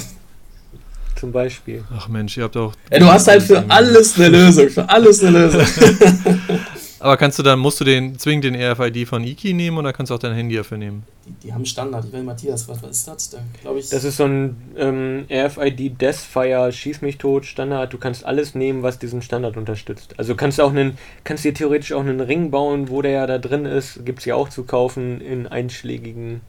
Zum 1.17 1.31
Beispiel. 1.31 1.85
Ach 1.97 2.09
Mensch, 2.09 2.37
ihr 2.37 2.43
habt 2.43 2.57
doch. 2.57 2.75
Ja, 2.91 2.99
du 2.99 3.07
hast 3.07 3.29
halt 3.29 3.45
für 3.45 3.65
alles 3.71 4.19
eine 4.19 4.29
Lösung. 4.29 4.69
Für 4.71 4.89
alles 4.89 5.23
eine 5.23 5.39
Lösung. 5.39 5.61
Aber 7.03 7.17
kannst 7.17 7.37
du 7.37 7.43
dann, 7.43 7.59
musst 7.59 7.81
du 7.81 7.85
den 7.85 8.17
zwingend 8.17 8.45
den 8.45 8.55
RFID 8.55 9.09
von 9.09 9.25
Iki 9.25 9.55
nehmen 9.55 9.77
oder 9.77 9.93
kannst 9.93 10.11
du 10.11 10.15
auch 10.15 10.21
dein 10.21 10.35
Handy 10.35 10.55
dafür 10.55 10.79
nehmen? 10.79 11.03
Die, 11.27 11.49
die 11.49 11.53
haben 11.53 11.67
Standard. 11.67 12.05
Ich 12.05 12.13
weiß, 12.13 12.23
Matthias, 12.23 12.69
was, 12.69 12.81
was 12.81 12.91
ist 12.91 13.09
das? 13.09 13.31
Da 13.31 13.39
glaube 13.61 13.81
ich. 13.81 13.89
Das 13.89 14.05
ist 14.05 14.19
so 14.19 14.25
ein 14.25 14.57
ähm, 14.77 15.27
RFID 15.29 16.01
Deathfire, 16.01 16.71
schieß 16.71 17.03
mich 17.03 17.19
tot 17.19 17.45
Standard. 17.45 17.93
Du 17.93 17.99
kannst 17.99 18.25
alles 18.25 18.55
nehmen, 18.55 18.85
was 18.85 19.01
diesen 19.01 19.21
Standard 19.21 19.57
unterstützt. 19.57 20.15
Also 20.17 20.37
kannst 20.37 20.61
du 20.61 20.63
auch 20.63 20.71
einen, 20.71 20.97
kannst 21.25 21.45
dir 21.45 21.53
theoretisch 21.53 21.93
auch 21.93 22.03
einen 22.03 22.21
Ring 22.21 22.53
bauen, 22.53 22.89
wo 22.89 23.03
der 23.03 23.11
ja 23.11 23.27
da 23.27 23.39
drin 23.39 23.65
ist. 23.65 24.07
Gibt 24.07 24.21
es 24.21 24.25
ja 24.25 24.37
auch 24.37 24.49
zu 24.49 24.63
kaufen 24.63 25.21
in 25.21 25.49
einschlägigen 25.49 26.41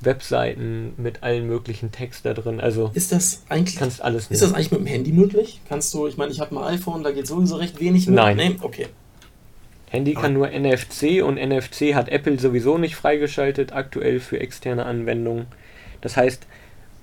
Webseiten 0.00 0.92
mit 0.98 1.22
allen 1.22 1.46
möglichen 1.46 1.90
Text 1.90 2.26
da 2.26 2.34
drin. 2.34 2.60
Also 2.60 2.90
ist 2.92 3.12
das 3.12 3.44
eigentlich. 3.48 3.76
kannst 3.76 4.02
alles 4.02 4.26
Ist 4.30 4.42
das 4.42 4.52
eigentlich 4.52 4.72
mit 4.72 4.80
dem 4.80 4.86
Handy 4.86 5.12
möglich? 5.12 5.62
Kannst 5.68 5.94
du, 5.94 6.06
ich 6.06 6.18
meine, 6.18 6.32
ich 6.32 6.40
habe 6.40 6.54
ein 6.54 6.74
iPhone, 6.74 7.02
da 7.02 7.12
geht 7.12 7.26
sowieso 7.26 7.56
recht 7.56 7.80
wenig 7.80 8.06
mit. 8.08 8.16
Nein. 8.16 8.36
Nee? 8.36 8.56
Okay. 8.60 8.88
Handy 9.92 10.14
kann 10.14 10.32
nur 10.32 10.48
NFC 10.48 11.22
und 11.22 11.36
NFC 11.36 11.94
hat 11.94 12.08
Apple 12.08 12.38
sowieso 12.38 12.78
nicht 12.78 12.96
freigeschaltet 12.96 13.74
aktuell 13.74 14.20
für 14.20 14.40
externe 14.40 14.86
Anwendungen. 14.86 15.44
Das 16.00 16.16
heißt, 16.16 16.46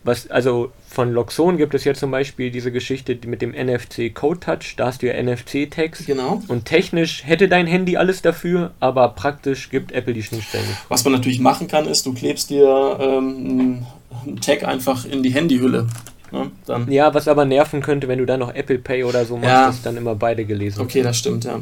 was 0.04 0.32
also 0.32 0.72
von 0.88 1.14
Loxon 1.14 1.58
gibt 1.58 1.76
es 1.76 1.84
ja 1.84 1.94
zum 1.94 2.10
Beispiel 2.10 2.50
diese 2.50 2.72
Geschichte 2.72 3.16
mit 3.28 3.44
dem 3.44 3.52
NFC 3.52 4.12
Code 4.12 4.40
Touch, 4.40 4.76
da 4.76 4.88
hast 4.88 5.04
du 5.04 5.08
ja 5.08 5.22
NFC-Tags. 5.22 6.08
Genau. 6.08 6.42
Und 6.48 6.66
technisch 6.66 7.26
hätte 7.28 7.48
dein 7.48 7.68
Handy 7.68 7.96
alles 7.96 8.24
dafür, 8.24 8.72
aber 8.80 9.10
praktisch 9.10 9.70
gibt 9.70 9.92
Apple 9.92 10.16
die 10.16 10.24
Schnittstellen. 10.24 10.66
Was 10.88 11.04
man 11.04 11.14
natürlich 11.14 11.40
machen 11.40 11.68
kann, 11.68 11.86
ist, 11.86 12.08
du 12.08 12.14
klebst 12.16 12.50
dir 12.50 12.98
ähm, 13.00 13.86
einen 14.26 14.42
Tag 14.42 14.64
einfach 14.64 15.06
in 15.06 15.22
die 15.22 15.30
Handyhülle. 15.30 15.86
Ne? 16.32 16.50
Dann. 16.66 16.92
Ja, 16.92 17.14
was 17.14 17.28
aber 17.28 17.46
nerven 17.46 17.82
könnte, 17.82 18.08
wenn 18.08 18.18
du 18.18 18.26
dann 18.26 18.40
noch 18.40 18.54
Apple 18.56 18.80
Pay 18.80 19.04
oder 19.04 19.26
so 19.26 19.36
machst, 19.36 19.48
Ja. 19.48 19.68
dass 19.68 19.82
dann 19.84 19.96
immer 19.98 20.16
beide 20.16 20.46
gelesen 20.46 20.82
Okay, 20.82 21.04
das 21.04 21.18
stimmt, 21.18 21.44
ja. 21.44 21.60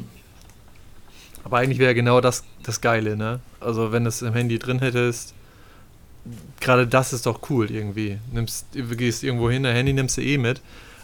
Aber 1.47 1.59
eigentlich 1.59 1.79
wäre 1.79 1.95
genau 1.95 2.19
das 2.19 2.43
das 2.61 2.81
Geile, 2.81 3.15
ne? 3.15 3.39
Also 3.61 3.93
wenn 3.93 4.03
du 4.03 4.09
es 4.09 4.21
im 4.21 4.33
Handy 4.33 4.59
drin 4.59 4.79
hättest, 4.79 5.33
gerade 6.59 6.85
das 6.85 7.13
ist 7.13 7.25
doch 7.25 7.39
cool 7.49 7.71
irgendwie. 7.71 8.17
Nimmst, 8.33 8.65
du 8.73 8.83
gehst 8.97 9.23
irgendwo 9.23 9.49
hin, 9.49 9.63
dein 9.63 9.73
Handy 9.77 9.93
nimmst 9.93 10.17
du 10.17 10.21
eh 10.21 10.37
mit. 10.37 10.59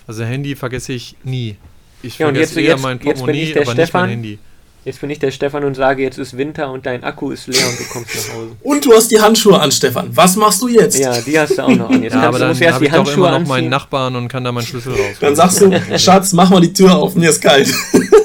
Also 0.06 0.26
Handy 0.26 0.58
vergesse 0.58 0.92
ich 0.92 1.16
nie. 1.24 1.56
Ich 2.02 2.18
Ja, 2.18 2.26
vergesse 2.26 2.56
jetzt- 2.56 2.58
eher 2.58 2.74
jetzt- 2.74 2.82
mein 2.84 2.98
jetzt 2.98 3.04
bin 3.04 3.14
Portemonnaie, 3.14 3.42
ich 3.44 3.54
der 3.54 3.62
aber 3.62 3.72
nicht 3.72 3.78
mein 3.78 3.86
Stefan. 3.88 4.10
Handy. 4.10 4.40
Jetzt 4.84 5.00
bin 5.00 5.10
ich 5.12 5.20
der 5.20 5.32
Stefan 5.32 5.64
und 5.64 5.76
sage, 5.76 6.04
jetzt 6.04 6.18
ist 6.18 6.36
Winter 6.38 6.70
und 6.70 6.86
dein 6.86 7.06
Akku 7.06 7.32
ist 7.32 7.48
leer 7.48 7.66
und 7.66 7.80
du 7.80 7.84
kommst 7.86 8.14
nach 8.18 8.36
Hause. 8.36 8.52
Und 8.64 8.84
du 8.86 8.92
hast 8.94 9.08
die 9.12 9.22
Handschuhe 9.22 9.58
an, 9.58 9.72
Stefan. 9.72 10.10
Was 10.14 10.36
machst 10.36 10.62
du 10.62 10.68
jetzt? 10.68 11.00
Ja, 11.00 11.22
die 11.22 11.40
hast 11.40 11.58
du 11.58 11.62
auch 11.64 11.70
noch 11.70 11.90
an. 11.90 12.04
Jetzt 12.04 12.12
Ja, 12.16 12.24
aber 12.24 12.38
du 12.38 12.40
dann 12.40 12.50
habe 12.50 12.58
die 12.80 12.86
ich 12.88 12.92
doch 12.92 12.98
Handschuhe 12.98 13.28
immer 13.30 13.40
noch 13.40 13.48
meinen 13.48 13.52
anziehen. 13.60 13.70
Nachbarn 13.70 14.16
und 14.18 14.28
kann 14.28 14.44
da 14.44 14.52
meinen 14.52 14.66
Schlüssel 14.68 14.92
raus. 14.92 15.16
Dann 15.22 15.38
sagst 15.38 15.62
du, 15.62 15.72
Schatz, 15.98 16.34
mach 16.34 16.50
mal 16.50 16.60
die 16.60 16.74
Tür 16.74 16.98
auf, 16.98 17.16
mir 17.16 17.30
ist 17.30 17.42
kalt. 17.42 17.74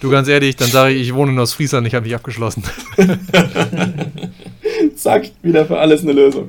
Du 0.00 0.10
ganz 0.10 0.28
ehrlich, 0.28 0.56
dann 0.56 0.68
sage 0.68 0.94
ich, 0.94 1.08
ich 1.08 1.14
wohne 1.14 1.32
in 1.32 1.38
Ostfriesland, 1.38 1.86
ich 1.86 1.94
habe 1.94 2.04
mich 2.04 2.14
abgeschlossen. 2.14 2.62
Zack, 4.96 5.30
wieder 5.42 5.66
für 5.66 5.78
alles 5.78 6.02
eine 6.02 6.12
Lösung. 6.12 6.48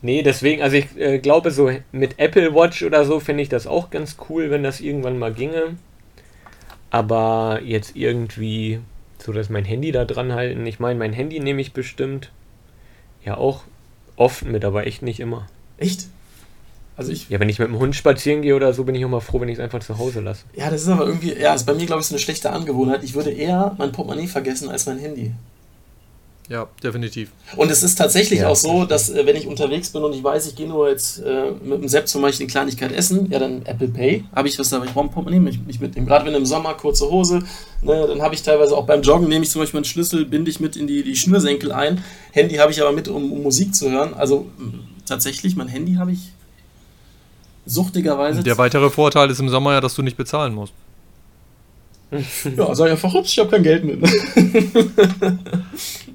Nee, 0.00 0.22
deswegen, 0.22 0.62
also 0.62 0.76
ich 0.76 0.96
äh, 0.96 1.18
glaube, 1.18 1.50
so 1.50 1.70
mit 1.92 2.18
Apple 2.18 2.54
Watch 2.54 2.82
oder 2.82 3.04
so 3.04 3.20
finde 3.20 3.42
ich 3.42 3.48
das 3.48 3.66
auch 3.66 3.90
ganz 3.90 4.16
cool, 4.28 4.50
wenn 4.50 4.62
das 4.62 4.80
irgendwann 4.80 5.18
mal 5.18 5.32
ginge. 5.32 5.76
Aber 6.90 7.60
jetzt 7.64 7.96
irgendwie 7.96 8.80
so, 9.18 9.32
dass 9.32 9.50
mein 9.50 9.64
Handy 9.64 9.92
da 9.92 10.04
dran 10.04 10.32
halten. 10.32 10.64
Ich 10.66 10.78
meine, 10.78 10.98
mein 10.98 11.12
Handy 11.12 11.40
nehme 11.40 11.60
ich 11.60 11.72
bestimmt 11.72 12.30
ja 13.24 13.36
auch 13.36 13.64
oft 14.16 14.44
mit, 14.44 14.64
aber 14.64 14.86
echt 14.86 15.02
nicht 15.02 15.20
immer. 15.20 15.46
Echt? 15.76 16.06
Also 16.98 17.12
ich, 17.12 17.30
Ja, 17.30 17.38
wenn 17.40 17.48
ich 17.48 17.58
mit 17.60 17.68
dem 17.68 17.78
Hund 17.78 17.94
spazieren 17.96 18.42
gehe 18.42 18.54
oder 18.56 18.72
so, 18.74 18.84
bin 18.84 18.94
ich 18.94 19.04
auch 19.04 19.08
mal 19.08 19.20
froh, 19.20 19.40
wenn 19.40 19.48
ich 19.48 19.54
es 19.58 19.60
einfach 19.64 19.78
zu 19.80 19.96
Hause 19.98 20.20
lasse. 20.20 20.42
ja, 20.54 20.68
das 20.68 20.82
ist 20.82 20.88
aber 20.88 21.06
irgendwie, 21.06 21.32
ja, 21.32 21.54
ist 21.54 21.64
bei 21.64 21.72
mir, 21.74 21.86
glaube 21.86 22.00
ich, 22.02 22.08
so 22.08 22.14
eine 22.14 22.18
schlechte 22.20 22.50
Angewohnheit. 22.50 23.04
Ich 23.04 23.14
würde 23.14 23.30
eher 23.30 23.74
mein 23.78 23.92
Portemonnaie 23.92 24.26
vergessen 24.26 24.68
als 24.68 24.84
mein 24.86 24.98
Handy. 24.98 25.32
Ja, 26.48 26.66
definitiv. 26.82 27.30
Und 27.56 27.70
es 27.70 27.82
ist 27.82 27.96
tatsächlich 27.96 28.40
Ja, 28.40 28.48
auch 28.48 28.56
so, 28.56 28.86
dass 28.86 29.10
äh, 29.10 29.26
wenn 29.26 29.36
ich 29.36 29.46
unterwegs 29.46 29.90
bin 29.90 30.02
und 30.02 30.14
ich 30.14 30.24
weiß, 30.24 30.46
ich 30.48 30.56
gehe 30.56 30.66
nur 30.66 30.88
jetzt 30.88 31.18
äh, 31.18 31.50
mit 31.62 31.82
dem 31.82 31.88
Sepp 31.88 32.08
zum 32.08 32.22
Beispiel 32.22 32.44
eine 32.46 32.50
Kleinigkeit 32.50 32.90
essen, 32.90 33.30
ja 33.30 33.38
dann 33.38 33.66
Apple 33.66 33.88
Pay, 33.88 34.24
habe 34.34 34.48
ich 34.48 34.58
was 34.58 34.70
da, 34.70 34.82
ich 34.82 34.92
brauche 34.94 35.04
ein 35.08 35.10
Portemonnaie 35.10 35.40
mich, 35.40 35.60
mich 35.66 35.78
mitnehmen. 35.78 36.06
Gerade 36.06 36.24
wenn 36.24 36.34
im 36.34 36.46
Sommer 36.46 36.72
kurze 36.72 37.10
Hose, 37.10 37.40
ne, 37.82 38.06
dann 38.08 38.22
habe 38.22 38.34
ich 38.34 38.42
teilweise 38.42 38.74
auch 38.78 38.86
beim 38.86 39.02
Joggen, 39.02 39.28
nehme 39.28 39.44
ich 39.44 39.50
zum 39.50 39.60
Beispiel 39.60 39.78
meinen 39.78 39.84
Schlüssel, 39.84 40.24
binde 40.24 40.50
ich 40.50 40.58
mit 40.58 40.74
in 40.74 40.86
die, 40.86 41.02
die 41.02 41.16
Schnürsenkel 41.16 41.70
ein. 41.70 42.02
Handy 42.32 42.54
habe 42.56 42.72
ich 42.72 42.80
aber 42.80 42.92
mit, 42.92 43.08
um, 43.08 43.30
um 43.30 43.42
Musik 43.42 43.74
zu 43.74 43.90
hören. 43.90 44.14
Also 44.14 44.46
mh, 44.56 44.72
tatsächlich, 45.04 45.54
mein 45.54 45.68
Handy 45.68 45.94
habe 45.96 46.12
ich 46.12 46.32
suchtigerweise. 47.68 48.42
Der 48.42 48.58
weitere 48.58 48.90
Vorteil 48.90 49.30
ist 49.30 49.40
im 49.40 49.48
Sommer 49.48 49.72
ja, 49.72 49.80
dass 49.80 49.94
du 49.94 50.02
nicht 50.02 50.16
bezahlen 50.16 50.54
musst. 50.54 50.72
ja, 52.10 52.74
sag 52.74 52.90
einfach, 52.90 53.14
ups, 53.14 53.32
ich 53.32 53.38
habe 53.38 53.50
kein 53.50 53.62
Geld 53.62 53.84
mit. 53.84 54.00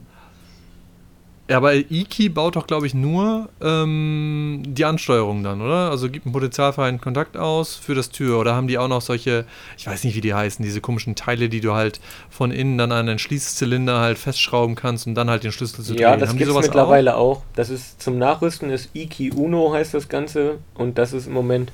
Ja, 1.50 1.58
aber 1.58 1.76
Iki 1.76 2.30
baut 2.30 2.56
doch, 2.56 2.68
glaube 2.68 2.88
ich, 2.88 2.94
nur 2.94 3.50
ähm, 3.62 4.64
die 4.66 4.86
Ansteuerung 4.86 5.44
dann, 5.44 5.62
oder? 5.62 5.90
Also 5.92 6.10
gibt 6.10 6.26
einen 6.26 6.32
potenzialfreien 6.32 7.02
Kontakt 7.02 7.36
aus 7.36 7.76
für 7.76 7.96
das 7.96 8.10
Tür. 8.10 8.40
Oder 8.40 8.56
haben 8.56 8.70
die 8.70 8.78
auch 8.78 8.88
noch 8.88 9.02
solche, 9.02 9.46
ich 9.78 9.86
weiß 9.86 10.06
nicht, 10.06 10.16
wie 10.16 10.22
die 10.22 10.34
heißen, 10.34 10.64
diese 10.64 10.80
komischen 10.80 11.16
Teile, 11.16 11.50
die 11.50 11.60
du 11.60 11.74
halt 11.74 12.00
von 12.30 12.52
innen 12.52 12.78
dann 12.78 12.94
an 12.94 13.08
den 13.08 13.20
Schließzylinder 13.20 14.00
halt 14.00 14.18
festschrauben 14.18 14.76
kannst, 14.76 15.06
um 15.06 15.16
dann 15.16 15.30
halt 15.30 15.44
den 15.44 15.52
Schlüssel 15.52 15.84
zu 15.84 15.94
drehen. 15.94 16.02
Ja, 16.02 16.16
das 16.16 16.30
haben 16.30 16.38
gibt 16.38 16.50
es 16.50 16.56
mittlerweile 16.56 17.18
auch? 17.18 17.42
Das 17.56 17.70
ist 17.70 18.02
zum 18.02 18.18
Nachrüsten 18.18 18.70
ist 18.70 18.92
Iki 18.96 19.32
Uno 19.32 19.74
heißt 19.74 19.94
das 19.94 20.08
Ganze 20.08 20.60
und 20.76 20.98
das 20.98 21.12
ist 21.12 21.28
im 21.28 21.34
Moment 21.34 21.74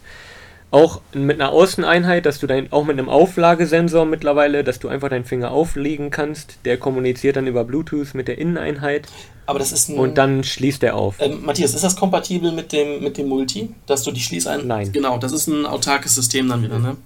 auch 0.71 1.01
mit 1.13 1.41
einer 1.41 1.51
Außeneinheit, 1.51 2.25
dass 2.25 2.39
du 2.39 2.47
dein 2.47 2.71
auch 2.71 2.85
mit 2.85 2.97
einem 2.97 3.09
Auflagesensor 3.09 4.05
mittlerweile, 4.05 4.63
dass 4.63 4.79
du 4.79 4.87
einfach 4.87 5.09
deinen 5.09 5.25
Finger 5.25 5.51
auflegen 5.51 6.11
kannst, 6.11 6.59
der 6.65 6.77
kommuniziert 6.77 7.37
dann 7.37 7.47
über 7.47 7.63
Bluetooth 7.63 8.13
mit 8.13 8.27
der 8.27 8.37
Inneneinheit 8.37 9.07
Aber 9.47 9.57
das 9.57 9.71
ist 9.71 9.89
ein. 9.89 9.97
und 9.97 10.17
dann 10.17 10.43
schließt 10.43 10.83
er 10.83 10.95
auf. 10.95 11.15
Ähm, 11.19 11.43
Matthias, 11.43 11.73
ist 11.73 11.83
das 11.83 11.95
kompatibel 11.95 12.51
mit 12.51 12.71
dem, 12.71 13.03
mit 13.03 13.17
dem 13.17 13.27
Multi, 13.27 13.69
dass 13.87 14.03
du 14.03 14.11
die 14.11 14.21
Schließein... 14.21 14.67
Nein. 14.67 14.91
Genau, 14.91 15.17
das 15.17 15.31
ist 15.31 15.47
ein 15.47 15.65
autarkes 15.65 16.13
System 16.13 16.47
dann 16.47 16.63
wieder, 16.63 16.77
ne? 16.77 16.97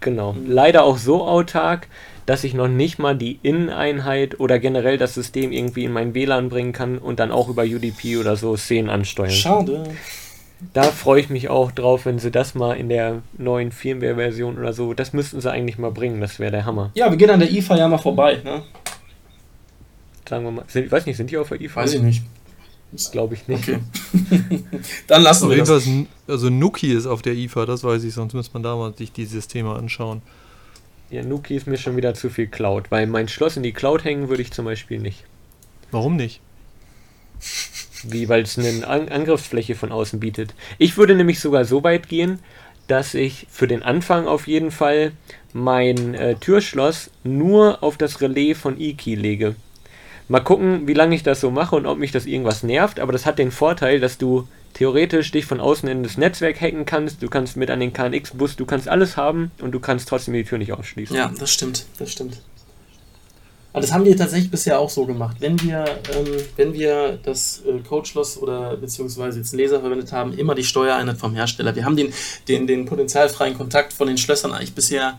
Genau. 0.00 0.34
Mhm. 0.34 0.50
Leider 0.50 0.84
auch 0.84 0.98
so 0.98 1.26
autark, 1.26 1.88
dass 2.26 2.44
ich 2.44 2.54
noch 2.54 2.68
nicht 2.68 2.98
mal 2.98 3.16
die 3.16 3.38
Inneneinheit 3.42 4.38
oder 4.40 4.58
generell 4.58 4.98
das 4.98 5.14
System 5.14 5.52
irgendwie 5.52 5.84
in 5.84 5.92
mein 5.92 6.14
WLAN 6.14 6.48
bringen 6.48 6.72
kann 6.72 6.98
und 6.98 7.18
dann 7.18 7.32
auch 7.32 7.48
über 7.48 7.62
UDP 7.62 8.18
oder 8.18 8.36
so 8.36 8.56
Szenen 8.56 8.90
ansteuern. 8.90 9.30
Schade. 9.30 9.84
Da 10.74 10.82
freue 10.84 11.20
ich 11.20 11.30
mich 11.30 11.48
auch 11.48 11.72
drauf, 11.72 12.04
wenn 12.04 12.18
sie 12.18 12.30
das 12.30 12.54
mal 12.54 12.74
in 12.74 12.88
der 12.88 13.22
neuen 13.38 13.72
Firmware-Version 13.72 14.58
oder 14.58 14.72
so, 14.72 14.92
das 14.92 15.12
müssten 15.12 15.40
sie 15.40 15.50
eigentlich 15.50 15.78
mal 15.78 15.90
bringen, 15.90 16.20
das 16.20 16.38
wäre 16.38 16.50
der 16.50 16.66
Hammer. 16.66 16.90
Ja, 16.94 17.10
wir 17.10 17.16
gehen 17.16 17.30
an 17.30 17.40
der 17.40 17.50
IFA 17.50 17.76
ja 17.76 17.88
mal 17.88 17.98
vorbei, 17.98 18.40
ne? 18.44 18.62
Sagen 20.28 20.44
wir 20.44 20.50
mal, 20.50 20.64
sind, 20.68 20.84
ich 20.86 20.92
weiß 20.92 21.06
nicht, 21.06 21.16
sind 21.16 21.30
die 21.30 21.38
auf 21.38 21.48
der 21.48 21.60
IFA? 21.60 21.80
Weiß 21.80 21.94
ich 21.94 22.02
nicht. 22.02 22.22
Das 22.92 23.10
glaube 23.10 23.34
ich 23.34 23.48
nicht. 23.48 23.68
Okay. 23.68 23.80
Dann 25.06 25.22
lassen 25.22 25.48
wir 25.48 25.56
das. 25.56 25.88
Also 26.26 26.50
Nuki 26.50 26.92
ist 26.92 27.06
auf 27.06 27.22
der 27.22 27.34
IFA, 27.34 27.66
das 27.66 27.84
weiß 27.84 28.02
ich, 28.04 28.12
sonst 28.12 28.34
müsste 28.34 28.52
man 28.54 28.62
da 28.62 28.76
mal 28.76 28.94
sich 28.94 29.12
die 29.12 29.24
Systeme 29.24 29.74
anschauen. 29.74 30.22
Ja, 31.10 31.24
Nuki 31.24 31.56
ist 31.56 31.66
mir 31.66 31.76
schon 31.76 31.96
wieder 31.96 32.14
zu 32.14 32.30
viel 32.30 32.46
Cloud, 32.46 32.90
weil 32.90 33.06
mein 33.06 33.28
Schloss 33.28 33.56
in 33.56 33.62
die 33.62 33.72
Cloud 33.72 34.04
hängen 34.04 34.28
würde 34.28 34.42
ich 34.42 34.52
zum 34.52 34.64
Beispiel 34.64 35.00
nicht. 35.00 35.24
Warum 35.90 36.16
nicht? 36.16 36.40
Wie, 38.04 38.28
weil 38.28 38.42
es 38.42 38.58
eine 38.58 38.86
An 38.86 39.08
Angriffsfläche 39.08 39.74
von 39.74 39.92
außen 39.92 40.20
bietet. 40.20 40.54
Ich 40.78 40.96
würde 40.96 41.14
nämlich 41.14 41.40
sogar 41.40 41.64
so 41.64 41.82
weit 41.82 42.08
gehen, 42.08 42.38
dass 42.86 43.14
ich 43.14 43.46
für 43.50 43.68
den 43.68 43.82
Anfang 43.82 44.26
auf 44.26 44.46
jeden 44.46 44.70
Fall 44.70 45.12
mein 45.52 46.14
äh, 46.14 46.34
Türschloss 46.36 47.10
nur 47.24 47.82
auf 47.82 47.96
das 47.96 48.20
Relais 48.20 48.54
von 48.54 48.80
Iki 48.80 49.14
lege. 49.14 49.54
Mal 50.28 50.40
gucken, 50.40 50.86
wie 50.86 50.94
lange 50.94 51.14
ich 51.14 51.22
das 51.22 51.40
so 51.40 51.50
mache 51.50 51.74
und 51.74 51.86
ob 51.86 51.98
mich 51.98 52.12
das 52.12 52.26
irgendwas 52.26 52.62
nervt, 52.62 53.00
aber 53.00 53.12
das 53.12 53.26
hat 53.26 53.38
den 53.38 53.50
Vorteil, 53.50 53.98
dass 53.98 54.16
du 54.16 54.46
theoretisch 54.74 55.32
dich 55.32 55.44
von 55.44 55.60
außen 55.60 55.88
in 55.88 56.02
das 56.02 56.16
Netzwerk 56.16 56.60
hacken 56.60 56.86
kannst, 56.86 57.22
du 57.22 57.28
kannst 57.28 57.56
mit 57.56 57.70
an 57.70 57.80
den 57.80 57.92
KNX-Bus, 57.92 58.56
du 58.56 58.64
kannst 58.64 58.88
alles 58.88 59.16
haben 59.16 59.50
und 59.60 59.72
du 59.72 59.80
kannst 59.80 60.08
trotzdem 60.08 60.34
die 60.34 60.44
Tür 60.44 60.58
nicht 60.58 60.72
ausschließen. 60.72 61.16
Ja, 61.16 61.32
das 61.36 61.52
stimmt, 61.52 61.86
das 61.98 62.12
stimmt. 62.12 62.40
Aber 63.72 63.82
das 63.82 63.92
haben 63.92 64.04
wir 64.04 64.16
tatsächlich 64.16 64.50
bisher 64.50 64.80
auch 64.80 64.90
so 64.90 65.06
gemacht. 65.06 65.36
Wenn 65.38 65.60
wir, 65.62 65.84
ähm, 66.12 66.26
wenn 66.56 66.72
wir 66.72 67.18
das 67.22 67.62
äh, 67.64 67.78
Codeschloss 67.80 68.36
oder 68.38 68.76
beziehungsweise 68.76 69.38
jetzt 69.38 69.52
einen 69.52 69.62
Laser 69.62 69.80
verwendet 69.80 70.12
haben, 70.12 70.36
immer 70.36 70.54
die 70.54 70.64
Steuereinheit 70.64 71.18
vom 71.18 71.34
Hersteller. 71.34 71.76
Wir 71.76 71.84
haben 71.84 71.96
den, 71.96 72.12
den, 72.48 72.66
den 72.66 72.84
potenzialfreien 72.84 73.56
Kontakt 73.56 73.92
von 73.92 74.08
den 74.08 74.18
Schlössern 74.18 74.52
eigentlich 74.52 74.74
bisher 74.74 75.18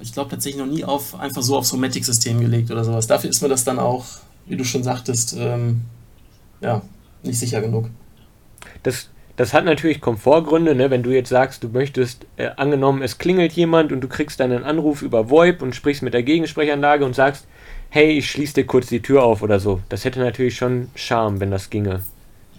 ich 0.00 0.12
glaube 0.12 0.30
tatsächlich 0.30 0.60
noch 0.60 0.70
nie 0.70 0.84
auf 0.84 1.18
einfach 1.18 1.42
so 1.42 1.56
aufs 1.56 1.72
Homatic-System 1.72 2.40
gelegt 2.40 2.70
oder 2.70 2.84
sowas. 2.84 3.06
Dafür 3.06 3.30
ist 3.30 3.40
mir 3.42 3.48
das 3.48 3.64
dann 3.64 3.78
auch, 3.78 4.04
wie 4.46 4.56
du 4.56 4.64
schon 4.64 4.82
sagtest, 4.82 5.34
ähm, 5.38 5.82
ja, 6.60 6.82
nicht 7.22 7.38
sicher 7.38 7.60
genug. 7.60 7.90
Das, 8.82 9.08
das 9.36 9.52
hat 9.52 9.64
natürlich 9.64 10.00
Komfortgründe, 10.00 10.74
ne? 10.74 10.90
wenn 10.90 11.02
du 11.02 11.10
jetzt 11.10 11.28
sagst, 11.28 11.62
du 11.62 11.68
möchtest, 11.68 12.26
äh, 12.36 12.50
angenommen, 12.56 13.02
es 13.02 13.18
klingelt 13.18 13.52
jemand 13.52 13.92
und 13.92 14.00
du 14.00 14.08
kriegst 14.08 14.40
dann 14.40 14.50
einen 14.50 14.64
Anruf 14.64 15.02
über 15.02 15.30
VoIP 15.30 15.62
und 15.62 15.74
sprichst 15.74 16.02
mit 16.02 16.14
der 16.14 16.22
Gegensprechanlage 16.22 17.04
und 17.04 17.14
sagst, 17.14 17.46
hey, 17.90 18.10
ich 18.18 18.30
schließe 18.30 18.54
dir 18.54 18.66
kurz 18.66 18.86
die 18.86 19.02
Tür 19.02 19.22
auf 19.22 19.42
oder 19.42 19.60
so. 19.60 19.80
Das 19.88 20.04
hätte 20.04 20.20
natürlich 20.20 20.56
schon 20.56 20.88
Charme, 20.94 21.40
wenn 21.40 21.50
das 21.50 21.70
ginge. 21.70 22.00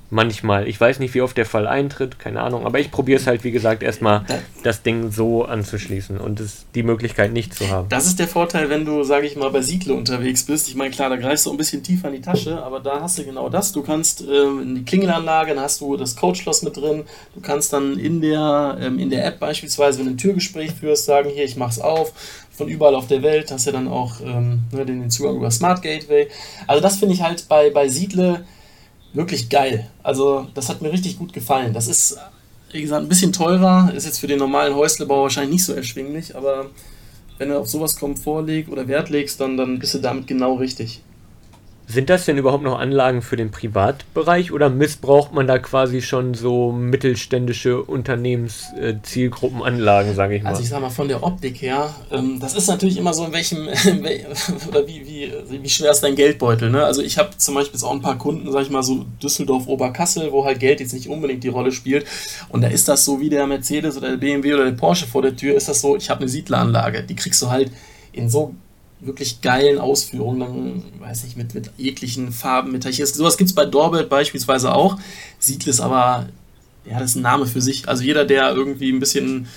Manchmal. 0.09 0.69
Ich 0.69 0.79
weiß 0.79 0.99
nicht, 0.99 1.13
wie 1.13 1.21
oft 1.21 1.35
der 1.35 1.45
Fall 1.45 1.67
eintritt, 1.67 2.17
keine 2.17 2.41
Ahnung. 2.41 2.65
Aber 2.65 2.79
ich 2.79 2.91
probiere 2.91 3.19
es 3.19 3.27
halt, 3.27 3.43
wie 3.43 3.51
gesagt, 3.51 3.83
erstmal 3.83 4.23
das 4.63 4.81
Ding 4.81 5.11
so 5.11 5.43
anzuschließen 5.43 6.17
und 6.17 6.39
es, 6.39 6.65
die 6.75 6.83
Möglichkeit 6.83 7.33
nicht 7.33 7.53
zu 7.53 7.69
haben. 7.69 7.89
Das 7.89 8.05
ist 8.05 8.17
der 8.17 8.29
Vorteil, 8.29 8.69
wenn 8.69 8.85
du, 8.85 9.03
sage 9.03 9.27
ich 9.27 9.35
mal, 9.35 9.49
bei 9.49 9.61
Siedle 9.61 9.93
unterwegs 9.93 10.43
bist. 10.43 10.69
Ich 10.69 10.75
meine, 10.75 10.91
klar, 10.91 11.09
da 11.09 11.17
greifst 11.17 11.45
du 11.45 11.51
ein 11.51 11.57
bisschen 11.57 11.83
tiefer 11.83 12.07
in 12.07 12.13
die 12.13 12.21
Tasche, 12.21 12.63
aber 12.63 12.79
da 12.79 13.01
hast 13.01 13.17
du 13.17 13.25
genau 13.25 13.49
das. 13.49 13.73
Du 13.73 13.81
kannst 13.81 14.21
ähm, 14.21 14.61
in 14.61 14.75
die 14.75 14.85
Klingelanlage, 14.85 15.53
dann 15.53 15.63
hast 15.63 15.81
du 15.81 15.97
das 15.97 16.15
Codeschloss 16.15 16.61
mit 16.61 16.77
drin. 16.77 17.03
Du 17.35 17.41
kannst 17.41 17.73
dann 17.73 17.99
in 17.99 18.21
der, 18.21 18.77
ähm, 18.79 18.99
in 18.99 19.09
der 19.09 19.25
App 19.25 19.39
beispielsweise, 19.39 19.99
wenn 19.99 20.05
du 20.05 20.11
ein 20.11 20.17
Türgespräch 20.17 20.71
führst, 20.71 21.03
sagen, 21.03 21.29
hier, 21.29 21.43
ich 21.43 21.57
mach's 21.57 21.79
auf 21.79 22.13
von 22.57 22.67
überall 22.67 22.95
auf 22.95 23.07
der 23.07 23.21
Welt, 23.21 23.51
hast 23.51 23.67
ja 23.67 23.71
dann 23.71 23.87
auch 23.87 24.19
ähm, 24.19 24.63
ne, 24.71 24.83
den 24.83 25.11
Zugang 25.11 25.35
über 25.35 25.51
Smart 25.51 25.83
Gateway. 25.83 26.27
Also 26.65 26.81
das 26.81 26.97
finde 26.97 27.13
ich 27.13 27.21
halt 27.21 27.47
bei, 27.47 27.69
bei 27.69 27.87
Siedle 27.87 28.45
wirklich 29.17 29.49
geil. 29.49 29.89
Also 30.03 30.47
das 30.53 30.69
hat 30.69 30.81
mir 30.81 30.91
richtig 30.91 31.17
gut 31.17 31.33
gefallen. 31.33 31.73
Das 31.73 31.87
ist, 31.87 32.17
wie 32.71 32.81
gesagt, 32.81 33.03
ein 33.03 33.09
bisschen 33.09 33.33
teurer, 33.33 33.91
ist 33.95 34.05
jetzt 34.05 34.19
für 34.19 34.27
den 34.27 34.39
normalen 34.39 34.75
Häuslebau 34.75 35.23
wahrscheinlich 35.23 35.53
nicht 35.53 35.65
so 35.65 35.73
erschwinglich, 35.73 36.35
aber 36.35 36.67
wenn 37.37 37.49
du 37.49 37.59
auf 37.59 37.67
sowas 37.67 37.97
Komfort 37.97 38.43
legst 38.43 38.71
oder 38.71 38.87
Wert 38.87 39.09
legst, 39.09 39.39
dann, 39.39 39.57
dann 39.57 39.79
bist 39.79 39.93
du 39.93 39.99
damit 39.99 40.27
genau 40.27 40.55
richtig. 40.55 41.01
Sind 41.89 42.09
das 42.09 42.25
denn 42.25 42.37
überhaupt 42.37 42.65
noch 42.65 42.77
Anlagen 42.77 43.21
für 43.21 43.37
den 43.37 43.49
Privatbereich 43.49 44.51
oder 44.51 44.69
missbraucht 44.69 45.31
man 45.31 45.47
da 45.47 45.57
quasi 45.57 46.01
schon 46.01 46.33
so 46.33 46.73
mittelständische 46.73 47.81
Unternehmenszielgruppenanlagen, 47.81 50.13
sage 50.13 50.35
ich 50.35 50.43
mal? 50.43 50.49
Also 50.49 50.63
ich 50.63 50.67
sag 50.67 50.81
mal 50.81 50.89
von 50.89 51.07
der 51.07 51.23
Optik 51.23 51.61
her, 51.61 51.95
ähm, 52.11 52.41
das 52.41 52.55
ist 52.55 52.67
natürlich 52.67 52.97
immer 52.97 53.13
so 53.13 53.23
in 53.23 53.31
welchem, 53.31 53.59
oder 54.67 54.85
wie, 54.85 55.07
wie, 55.07 55.31
wie 55.63 55.69
schwer 55.69 55.91
ist 55.91 56.01
dein 56.01 56.15
Geldbeutel, 56.15 56.69
ne? 56.69 56.83
Also 56.83 57.01
ich 57.01 57.17
habe 57.17 57.29
zum 57.37 57.55
Beispiel 57.55 57.81
auch 57.81 57.93
ein 57.93 58.01
paar 58.01 58.17
Kunden, 58.17 58.51
sag 58.51 58.63
ich 58.63 58.69
mal 58.69 58.83
so 58.83 59.05
Düsseldorf, 59.23 59.67
Oberkassel, 59.67 60.33
wo 60.33 60.43
halt 60.43 60.59
Geld 60.59 60.81
jetzt 60.81 60.93
nicht 60.93 61.07
unbedingt 61.07 61.45
die 61.45 61.47
Rolle 61.47 61.71
spielt 61.71 62.05
und 62.49 62.63
da 62.63 62.67
ist 62.67 62.89
das 62.89 63.05
so 63.05 63.21
wie 63.21 63.29
der 63.29 63.47
Mercedes 63.47 63.95
oder 63.95 64.09
der 64.09 64.17
BMW 64.17 64.55
oder 64.55 64.65
der 64.65 64.73
Porsche 64.73 65.07
vor 65.07 65.21
der 65.21 65.37
Tür, 65.37 65.55
ist 65.55 65.69
das 65.69 65.79
so, 65.79 65.95
ich 65.95 66.09
habe 66.09 66.19
eine 66.19 66.27
Siedleranlage, 66.27 67.03
die 67.03 67.15
kriegst 67.15 67.41
du 67.41 67.49
halt 67.49 67.71
in 68.11 68.27
so 68.27 68.53
wirklich 68.99 69.41
geilen 69.41 69.79
Ausführungen, 69.79 70.83
weiß 70.99 71.25
ich, 71.25 71.35
mit, 71.35 71.53
mit 71.53 71.71
jeglichen 71.77 72.31
Farben, 72.31 72.71
mit 72.71 72.83
Tachis. 72.83 73.13
Sowas 73.13 73.37
gibt 73.37 73.49
es 73.49 73.55
bei 73.55 73.65
Doorbell 73.65 74.05
beispielsweise 74.05 74.73
auch. 74.73 74.97
Siedles 75.39 75.79
aber, 75.79 76.29
ja, 76.85 76.99
das 76.99 77.11
ist 77.11 77.15
ein 77.17 77.21
Name 77.21 77.45
für 77.45 77.61
sich. 77.61 77.87
Also 77.87 78.03
jeder, 78.03 78.25
der 78.25 78.53
irgendwie 78.53 78.91
ein 78.91 78.99
bisschen, 78.99 79.47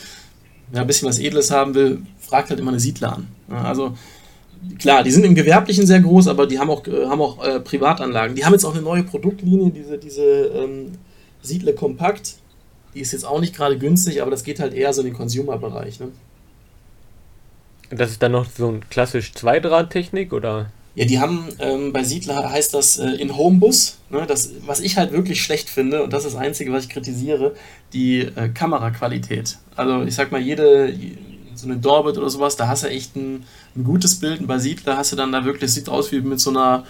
ja, 0.72 0.82
ein 0.82 0.86
bisschen 0.86 1.08
was 1.08 1.18
Edles 1.18 1.50
haben 1.50 1.74
will, 1.74 2.02
fragt 2.18 2.50
halt 2.50 2.60
immer 2.60 2.70
eine 2.70 2.80
Siedler 2.80 3.16
an. 3.16 3.28
also 3.48 3.94
klar, 4.78 5.02
die 5.02 5.10
sind 5.10 5.24
im 5.24 5.34
Gewerblichen 5.34 5.86
sehr 5.86 6.00
groß, 6.00 6.28
aber 6.28 6.46
die 6.46 6.58
haben 6.58 6.70
auch, 6.70 6.86
äh, 6.86 7.06
haben 7.06 7.20
auch 7.20 7.42
äh, 7.42 7.60
Privatanlagen. 7.60 8.36
Die 8.36 8.44
haben 8.44 8.52
jetzt 8.52 8.64
auch 8.64 8.74
eine 8.74 8.82
neue 8.82 9.02
Produktlinie, 9.02 9.70
diese, 9.70 9.98
diese 9.98 10.22
ähm, 10.22 10.92
Siedle 11.42 11.72
Kompakt. 11.72 12.34
Die 12.94 13.00
ist 13.00 13.12
jetzt 13.12 13.24
auch 13.24 13.40
nicht 13.40 13.54
gerade 13.54 13.78
günstig, 13.78 14.20
aber 14.20 14.30
das 14.30 14.44
geht 14.44 14.60
halt 14.60 14.74
eher 14.74 14.92
so 14.92 15.00
in 15.00 15.08
den 15.08 15.16
Consumer-Bereich. 15.16 16.00
Ne? 16.00 16.08
Das 17.90 18.10
ist 18.10 18.22
dann 18.22 18.32
noch 18.32 18.46
so 18.56 18.68
ein 18.68 18.88
klassisch 18.88 19.32
Zweidraht-Technik 19.34 20.32
oder? 20.32 20.70
Ja, 20.94 21.04
die 21.04 21.20
haben 21.20 21.48
ähm, 21.60 21.92
bei 21.92 22.02
Siedler 22.02 22.50
heißt 22.50 22.74
das 22.74 22.98
äh, 22.98 23.10
in 23.10 23.36
Homebus. 23.36 23.98
Ne, 24.10 24.26
das, 24.26 24.50
was 24.66 24.80
ich 24.80 24.96
halt 24.96 25.12
wirklich 25.12 25.42
schlecht 25.42 25.70
finde, 25.70 26.02
und 26.02 26.12
das 26.12 26.24
ist 26.24 26.34
das 26.34 26.40
Einzige, 26.40 26.72
was 26.72 26.84
ich 26.84 26.90
kritisiere, 26.90 27.54
die 27.92 28.20
äh, 28.20 28.48
Kameraqualität. 28.48 29.58
Also 29.76 30.02
ich 30.02 30.14
sag 30.14 30.32
mal, 30.32 30.40
jede, 30.40 30.92
so 31.54 31.66
eine 31.66 31.76
Dorbit 31.76 32.18
oder 32.18 32.28
sowas, 32.28 32.56
da 32.56 32.66
hast 32.66 32.82
du 32.82 32.88
echt 32.88 33.14
ein, 33.16 33.44
ein 33.76 33.84
gutes 33.84 34.18
Bild. 34.18 34.40
Und 34.40 34.46
bei 34.46 34.58
Siedler 34.58 34.96
hast 34.96 35.12
du 35.12 35.16
dann 35.16 35.32
da 35.32 35.44
wirklich, 35.44 35.72
sieht 35.72 35.88
aus 35.88 36.10
wie 36.10 36.20
mit 36.20 36.40
so 36.40 36.50
einer, 36.50 36.84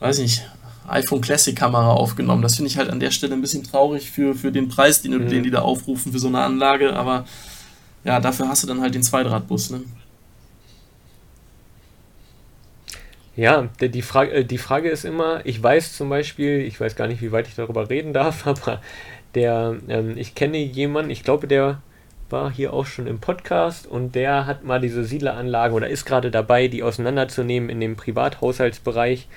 weiß 0.00 0.18
nicht, 0.18 0.42
iPhone 0.88 1.20
Classic 1.20 1.54
Kamera 1.54 1.92
aufgenommen. 1.92 2.42
Das 2.42 2.56
finde 2.56 2.70
ich 2.70 2.78
halt 2.78 2.90
an 2.90 3.00
der 3.00 3.10
Stelle 3.10 3.34
ein 3.34 3.40
bisschen 3.40 3.64
traurig 3.64 4.10
für, 4.10 4.34
für 4.34 4.50
den 4.50 4.68
Preis, 4.68 5.02
den, 5.02 5.12
mhm. 5.12 5.28
den 5.28 5.42
die 5.42 5.50
da 5.50 5.60
aufrufen 5.60 6.12
für 6.12 6.18
so 6.18 6.28
eine 6.28 6.40
Anlage. 6.40 6.94
Aber 6.94 7.26
ja, 8.04 8.18
dafür 8.18 8.48
hast 8.48 8.62
du 8.62 8.66
dann 8.66 8.80
halt 8.80 8.94
den 8.94 9.02
Zweidrahtbus. 9.02 9.70
Ne? 9.70 9.82
Ja, 13.34 13.68
die 13.80 14.02
Frage, 14.02 14.32
äh, 14.32 14.44
die 14.44 14.58
Frage 14.58 14.90
ist 14.90 15.04
immer, 15.04 15.40
ich 15.44 15.62
weiß 15.62 15.96
zum 15.96 16.10
Beispiel, 16.10 16.60
ich 16.60 16.78
weiß 16.78 16.96
gar 16.96 17.08
nicht, 17.08 17.22
wie 17.22 17.32
weit 17.32 17.48
ich 17.48 17.54
darüber 17.54 17.88
reden 17.88 18.12
darf, 18.12 18.46
aber 18.46 18.80
der, 19.34 19.76
ähm, 19.88 20.16
ich 20.16 20.34
kenne 20.34 20.58
jemanden, 20.58 21.10
ich 21.10 21.24
glaube, 21.24 21.46
der 21.46 21.80
war 22.28 22.50
hier 22.50 22.72
auch 22.72 22.86
schon 22.86 23.06
im 23.06 23.20
Podcast 23.20 23.86
und 23.86 24.14
der 24.14 24.46
hat 24.46 24.64
mal 24.64 24.80
diese 24.80 25.04
Siedleranlage 25.04 25.74
oder 25.74 25.88
ist 25.88 26.04
gerade 26.04 26.30
dabei, 26.30 26.68
die 26.68 26.82
auseinanderzunehmen 26.82 27.70
in 27.70 27.80
dem 27.80 27.96
Privathaushaltsbereich 27.96 29.28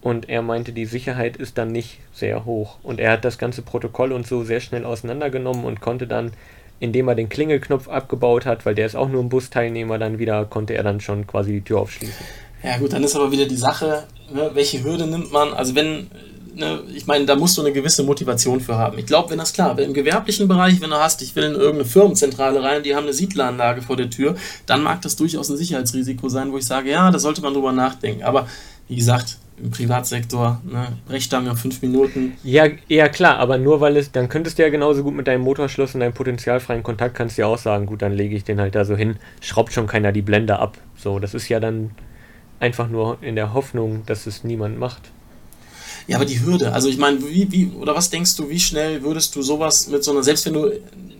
und 0.00 0.28
er 0.28 0.42
meinte, 0.42 0.72
die 0.72 0.84
Sicherheit 0.84 1.36
ist 1.36 1.58
dann 1.58 1.72
nicht 1.72 2.00
sehr 2.12 2.44
hoch 2.44 2.78
und 2.82 3.00
er 3.00 3.12
hat 3.12 3.24
das 3.24 3.38
ganze 3.38 3.62
Protokoll 3.62 4.12
und 4.12 4.26
so 4.26 4.42
sehr 4.44 4.60
schnell 4.60 4.84
auseinandergenommen 4.84 5.64
und 5.64 5.80
konnte 5.80 6.06
dann, 6.06 6.32
indem 6.78 7.08
er 7.08 7.14
den 7.14 7.28
Klingelknopf 7.28 7.88
abgebaut 7.88 8.46
hat, 8.46 8.66
weil 8.66 8.74
der 8.74 8.86
ist 8.86 8.96
auch 8.96 9.08
nur 9.08 9.22
ein 9.22 9.28
Busteilnehmer, 9.28 9.98
dann 9.98 10.18
wieder 10.18 10.44
konnte 10.44 10.74
er 10.74 10.82
dann 10.82 11.00
schon 11.00 11.26
quasi 11.26 11.52
die 11.52 11.62
Tür 11.62 11.80
aufschließen. 11.80 12.26
Ja 12.66 12.78
gut, 12.78 12.92
dann 12.92 13.04
ist 13.04 13.14
aber 13.14 13.30
wieder 13.30 13.46
die 13.46 13.56
Sache, 13.56 14.02
ne, 14.34 14.50
welche 14.54 14.82
Hürde 14.82 15.06
nimmt 15.06 15.30
man? 15.30 15.54
Also 15.54 15.76
wenn, 15.76 16.08
ne, 16.56 16.80
ich 16.92 17.06
meine, 17.06 17.24
da 17.24 17.36
musst 17.36 17.56
du 17.56 17.62
eine 17.62 17.70
gewisse 17.70 18.02
Motivation 18.02 18.60
für 18.60 18.76
haben. 18.76 18.98
Ich 18.98 19.06
glaube, 19.06 19.30
wenn 19.30 19.38
das 19.38 19.52
klar, 19.52 19.76
wenn 19.76 19.84
im 19.84 19.94
gewerblichen 19.94 20.48
Bereich, 20.48 20.80
wenn 20.80 20.90
du 20.90 20.96
hast, 20.96 21.22
ich 21.22 21.36
will 21.36 21.44
in 21.44 21.52
irgendeine 21.52 21.84
Firmenzentrale 21.84 22.60
rein, 22.60 22.82
die 22.82 22.96
haben 22.96 23.04
eine 23.04 23.12
Siedleranlage 23.12 23.82
vor 23.82 23.96
der 23.96 24.10
Tür, 24.10 24.34
dann 24.66 24.82
mag 24.82 25.00
das 25.02 25.14
durchaus 25.14 25.48
ein 25.48 25.56
Sicherheitsrisiko 25.56 26.28
sein, 26.28 26.50
wo 26.50 26.58
ich 26.58 26.66
sage, 26.66 26.90
ja, 26.90 27.08
da 27.12 27.20
sollte 27.20 27.40
man 27.40 27.54
drüber 27.54 27.70
nachdenken. 27.70 28.24
Aber 28.24 28.48
wie 28.88 28.96
gesagt, 28.96 29.38
im 29.62 29.70
Privatsektor, 29.70 30.60
ne, 30.64 30.88
Brechstange 31.06 31.54
fünf 31.54 31.80
Minuten. 31.82 32.36
Ja, 32.42 32.64
ja 32.88 33.08
klar, 33.08 33.38
aber 33.38 33.58
nur 33.58 33.80
weil 33.80 33.96
es, 33.96 34.10
dann 34.10 34.28
könntest 34.28 34.58
du 34.58 34.64
ja 34.64 34.70
genauso 34.70 35.04
gut 35.04 35.14
mit 35.14 35.28
deinem 35.28 35.42
Motorschloss 35.42 35.94
und 35.94 36.00
deinem 36.00 36.14
potenzialfreien 36.14 36.82
Kontakt 36.82 37.14
kannst 37.14 37.38
du 37.38 37.42
ja 37.42 37.46
auch 37.46 37.58
sagen, 37.58 37.86
gut, 37.86 38.02
dann 38.02 38.12
lege 38.12 38.34
ich 38.34 38.42
den 38.42 38.60
halt 38.60 38.74
da 38.74 38.84
so 38.84 38.96
hin, 38.96 39.18
schraubt 39.40 39.72
schon 39.72 39.86
keiner 39.86 40.10
die 40.10 40.22
Blende 40.22 40.58
ab. 40.58 40.78
So, 40.96 41.20
das 41.20 41.32
ist 41.32 41.48
ja 41.48 41.60
dann 41.60 41.92
einfach 42.60 42.88
nur 42.88 43.18
in 43.20 43.36
der 43.36 43.54
Hoffnung, 43.54 44.04
dass 44.06 44.26
es 44.26 44.44
niemand 44.44 44.78
macht. 44.78 45.10
Ja, 46.06 46.16
aber 46.16 46.24
die 46.24 46.40
Hürde, 46.40 46.72
also 46.72 46.88
ich 46.88 46.98
meine, 46.98 47.20
wie, 47.22 47.50
wie, 47.50 47.66
oder 47.80 47.94
was 47.94 48.10
denkst 48.10 48.36
du, 48.36 48.48
wie 48.48 48.60
schnell 48.60 49.02
würdest 49.02 49.34
du 49.34 49.42
sowas 49.42 49.88
mit 49.88 50.04
so 50.04 50.12
einer, 50.12 50.22
selbst 50.22 50.46
wenn 50.46 50.52
du 50.52 50.70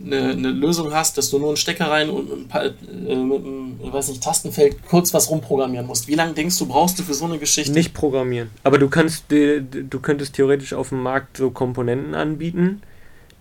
eine, 0.05 0.31
eine 0.31 0.51
Lösung 0.51 0.93
hast, 0.93 1.17
dass 1.17 1.29
du 1.29 1.39
nur 1.39 1.49
einen 1.49 1.57
Stecker 1.57 1.89
rein 1.89 2.09
und 2.09 2.31
ein 2.31 2.47
paar, 2.47 2.65
äh, 2.65 2.69
mit 2.69 3.45
einem, 3.45 3.79
weiß 3.81 4.07
nicht, 4.09 4.23
Tastenfeld 4.23 4.77
kurz 4.87 5.13
was 5.13 5.29
rumprogrammieren 5.29 5.85
musst. 5.85 6.07
Wie 6.07 6.15
lange 6.15 6.33
denkst 6.33 6.57
du, 6.57 6.67
brauchst 6.67 6.97
du 6.99 7.03
für 7.03 7.13
so 7.13 7.25
eine 7.25 7.37
Geschichte? 7.37 7.73
Nicht 7.73 7.93
programmieren. 7.93 8.49
Aber 8.63 8.77
du 8.77 8.87
kannst, 8.87 9.25
du 9.29 9.99
könntest 10.01 10.35
theoretisch 10.35 10.73
auf 10.73 10.89
dem 10.89 11.03
Markt 11.03 11.37
so 11.37 11.51
Komponenten 11.51 12.15
anbieten, 12.15 12.81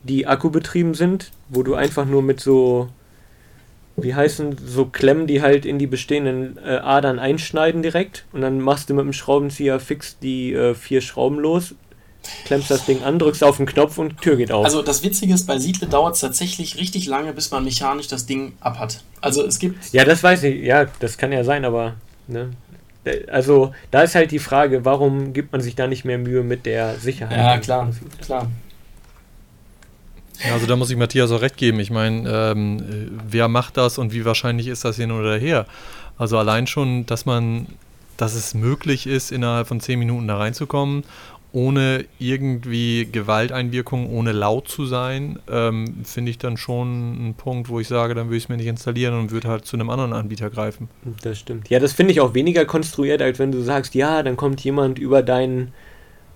die 0.02 0.26
akkubetrieben 0.26 0.94
sind, 0.94 1.30
wo 1.48 1.62
du 1.62 1.74
einfach 1.74 2.06
nur 2.06 2.22
mit 2.22 2.40
so 2.40 2.88
wie 3.96 4.14
heißen, 4.14 4.56
so 4.64 4.86
Klemmen, 4.86 5.26
die 5.26 5.42
halt 5.42 5.64
in 5.64 5.78
die 5.78 5.86
bestehenden 5.86 6.58
äh, 6.58 6.76
Adern 6.76 7.18
einschneiden 7.18 7.82
direkt 7.82 8.26
und 8.32 8.42
dann 8.42 8.60
machst 8.60 8.90
du 8.90 8.94
mit 8.94 9.04
dem 9.04 9.12
Schraubenzieher 9.12 9.80
fix 9.80 10.18
die 10.18 10.52
äh, 10.52 10.74
vier 10.74 11.00
Schrauben 11.00 11.38
los, 11.38 11.74
klemmst 12.44 12.70
das 12.70 12.84
Ding 12.84 13.02
an, 13.02 13.18
drückst 13.18 13.42
auf 13.42 13.56
den 13.56 13.66
Knopf 13.66 13.98
und 13.98 14.10
die 14.10 14.16
Tür 14.16 14.36
geht 14.36 14.52
auf. 14.52 14.64
Also 14.64 14.82
das 14.82 15.02
Witzige 15.02 15.32
ist, 15.32 15.46
bei 15.46 15.58
Siedle 15.58 15.86
dauert 15.86 16.14
es 16.14 16.20
tatsächlich 16.20 16.76
richtig 16.76 17.06
lange, 17.06 17.32
bis 17.32 17.50
man 17.50 17.64
mechanisch 17.64 18.08
das 18.08 18.26
Ding 18.26 18.52
abhat. 18.60 19.02
Also 19.20 19.44
es 19.46 19.58
gibt... 19.58 19.92
Ja, 19.92 20.04
das 20.04 20.22
weiß 20.22 20.42
ich, 20.42 20.62
ja, 20.62 20.86
das 21.00 21.16
kann 21.16 21.32
ja 21.32 21.44
sein, 21.44 21.64
aber... 21.64 21.94
Ne? 22.28 22.50
Also 23.30 23.72
da 23.92 24.02
ist 24.02 24.16
halt 24.16 24.32
die 24.32 24.40
Frage, 24.40 24.84
warum 24.84 25.32
gibt 25.32 25.52
man 25.52 25.60
sich 25.60 25.76
da 25.76 25.86
nicht 25.86 26.04
mehr 26.04 26.18
Mühe 26.18 26.42
mit 26.42 26.66
der 26.66 26.96
Sicherheit? 26.96 27.38
Ja, 27.38 27.58
klar, 27.58 27.90
klar. 28.20 28.50
Also 30.52 30.66
da 30.66 30.76
muss 30.76 30.90
ich 30.90 30.96
Matthias 30.96 31.30
auch 31.30 31.40
recht 31.40 31.56
geben. 31.56 31.80
Ich 31.80 31.90
meine, 31.90 32.28
ähm, 32.28 33.10
wer 33.28 33.48
macht 33.48 33.76
das 33.76 33.98
und 33.98 34.12
wie 34.12 34.24
wahrscheinlich 34.24 34.68
ist 34.68 34.84
das 34.84 34.96
hin 34.96 35.10
oder 35.10 35.36
her? 35.36 35.66
Also 36.18 36.38
allein 36.38 36.66
schon, 36.66 37.06
dass 37.06 37.26
man, 37.26 37.66
dass 38.16 38.34
es 38.34 38.54
möglich 38.54 39.06
ist, 39.06 39.32
innerhalb 39.32 39.68
von 39.68 39.80
zehn 39.80 39.98
Minuten 39.98 40.28
da 40.28 40.38
reinzukommen, 40.38 41.04
ohne 41.52 42.04
irgendwie 42.18 43.08
Gewalteinwirkung, 43.10 44.10
ohne 44.10 44.32
laut 44.32 44.68
zu 44.68 44.84
sein, 44.84 45.38
ähm, 45.50 46.04
finde 46.04 46.30
ich 46.30 46.38
dann 46.38 46.56
schon 46.56 47.28
ein 47.28 47.34
Punkt, 47.34 47.68
wo 47.68 47.80
ich 47.80 47.88
sage, 47.88 48.14
dann 48.14 48.26
würde 48.26 48.36
ich 48.36 48.44
es 48.44 48.48
mir 48.48 48.58
nicht 48.58 48.66
installieren 48.66 49.18
und 49.18 49.30
würde 49.30 49.48
halt 49.48 49.64
zu 49.64 49.76
einem 49.76 49.88
anderen 49.88 50.12
Anbieter 50.12 50.50
greifen. 50.50 50.88
Das 51.22 51.38
stimmt. 51.38 51.70
Ja, 51.70 51.78
das 51.78 51.92
finde 51.92 52.12
ich 52.12 52.20
auch 52.20 52.34
weniger 52.34 52.66
konstruiert, 52.66 53.22
als 53.22 53.38
wenn 53.38 53.52
du 53.52 53.62
sagst, 53.62 53.94
ja, 53.94 54.22
dann 54.22 54.36
kommt 54.36 54.60
jemand 54.62 54.98
über 54.98 55.22
deinen 55.22 55.72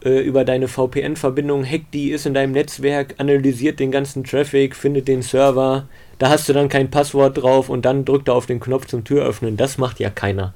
äh, 0.05 0.21
über 0.21 0.45
deine 0.45 0.69
VPN-Verbindung, 0.69 1.65
hackt 1.65 1.95
die, 1.95 2.11
ist 2.11 2.27
in 2.27 2.35
deinem 2.35 2.53
Netzwerk, 2.53 3.15
analysiert 3.19 3.81
den 3.81 3.91
ganzen 3.91 4.25
Traffic, 4.25 4.75
findet 4.75 5.09
den 5.09 5.23
Server, 5.23 5.89
da 6.19 6.29
hast 6.29 6.49
du 6.49 6.53
dann 6.53 6.69
kein 6.69 6.91
Passwort 6.91 7.43
drauf 7.43 7.69
und 7.69 7.85
dann 7.85 8.05
drückt 8.05 8.29
er 8.29 8.35
auf 8.35 8.47
den 8.47 8.61
Knopf 8.61 8.87
zum 8.87 9.05
Tür 9.05 9.25
öffnen. 9.25 9.57
Das 9.57 9.79
macht 9.79 10.01
ja 10.01 10.11
keiner. 10.11 10.55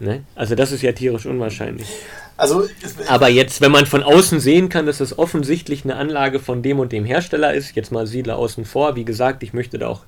Ne? 0.00 0.22
Also 0.34 0.54
das 0.54 0.72
ist 0.72 0.82
ja 0.82 0.92
tierisch 0.92 1.26
unwahrscheinlich. 1.26 1.88
Also, 2.36 2.68
Aber 3.08 3.28
jetzt, 3.28 3.60
wenn 3.60 3.72
man 3.72 3.84
von 3.84 4.04
außen 4.04 4.38
sehen 4.38 4.68
kann, 4.68 4.86
dass 4.86 4.98
das 4.98 5.18
offensichtlich 5.18 5.82
eine 5.82 5.96
Anlage 5.96 6.38
von 6.38 6.62
dem 6.62 6.78
und 6.78 6.92
dem 6.92 7.04
Hersteller 7.04 7.52
ist, 7.52 7.74
jetzt 7.74 7.90
mal 7.90 8.06
Siedler 8.06 8.38
außen 8.38 8.64
vor, 8.64 8.94
wie 8.94 9.04
gesagt, 9.04 9.42
ich 9.42 9.52
möchte 9.52 9.78
da 9.78 9.88
auch 9.88 10.02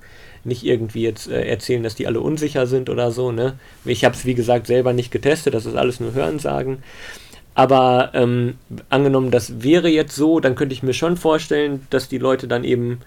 nicht 0.45 0.63
irgendwie 0.63 1.03
jetzt 1.03 1.29
äh, 1.29 1.45
erzählen, 1.45 1.83
dass 1.83 1.95
die 1.95 2.07
alle 2.07 2.21
unsicher 2.21 2.67
sind 2.67 2.89
oder 2.89 3.11
so. 3.11 3.33
Ne? 3.33 3.59
Ich 3.83 4.05
habe 4.05 4.15
es, 4.15 4.25
wie 4.25 4.33
gesagt, 4.33 4.67
selber 4.67 4.93
nicht 4.93 5.11
getestet, 5.11 5.53
das 5.53 5.65
ist 5.65 5.75
alles 5.75 5.99
nur 5.99 6.13
Hörensagen. 6.13 6.83
Aber 7.53 8.11
ähm, 8.13 8.55
angenommen, 8.89 9.31
das 9.31 9.61
wäre 9.61 9.89
jetzt 9.89 10.15
so, 10.15 10.39
dann 10.39 10.55
könnte 10.55 10.73
ich 10.73 10.83
mir 10.83 10.93
schon 10.93 11.17
vorstellen, 11.17 11.85
dass 11.89 12.07
die 12.07 12.17
Leute 12.17 12.47
dann 12.47 12.63
eben, 12.63 13.01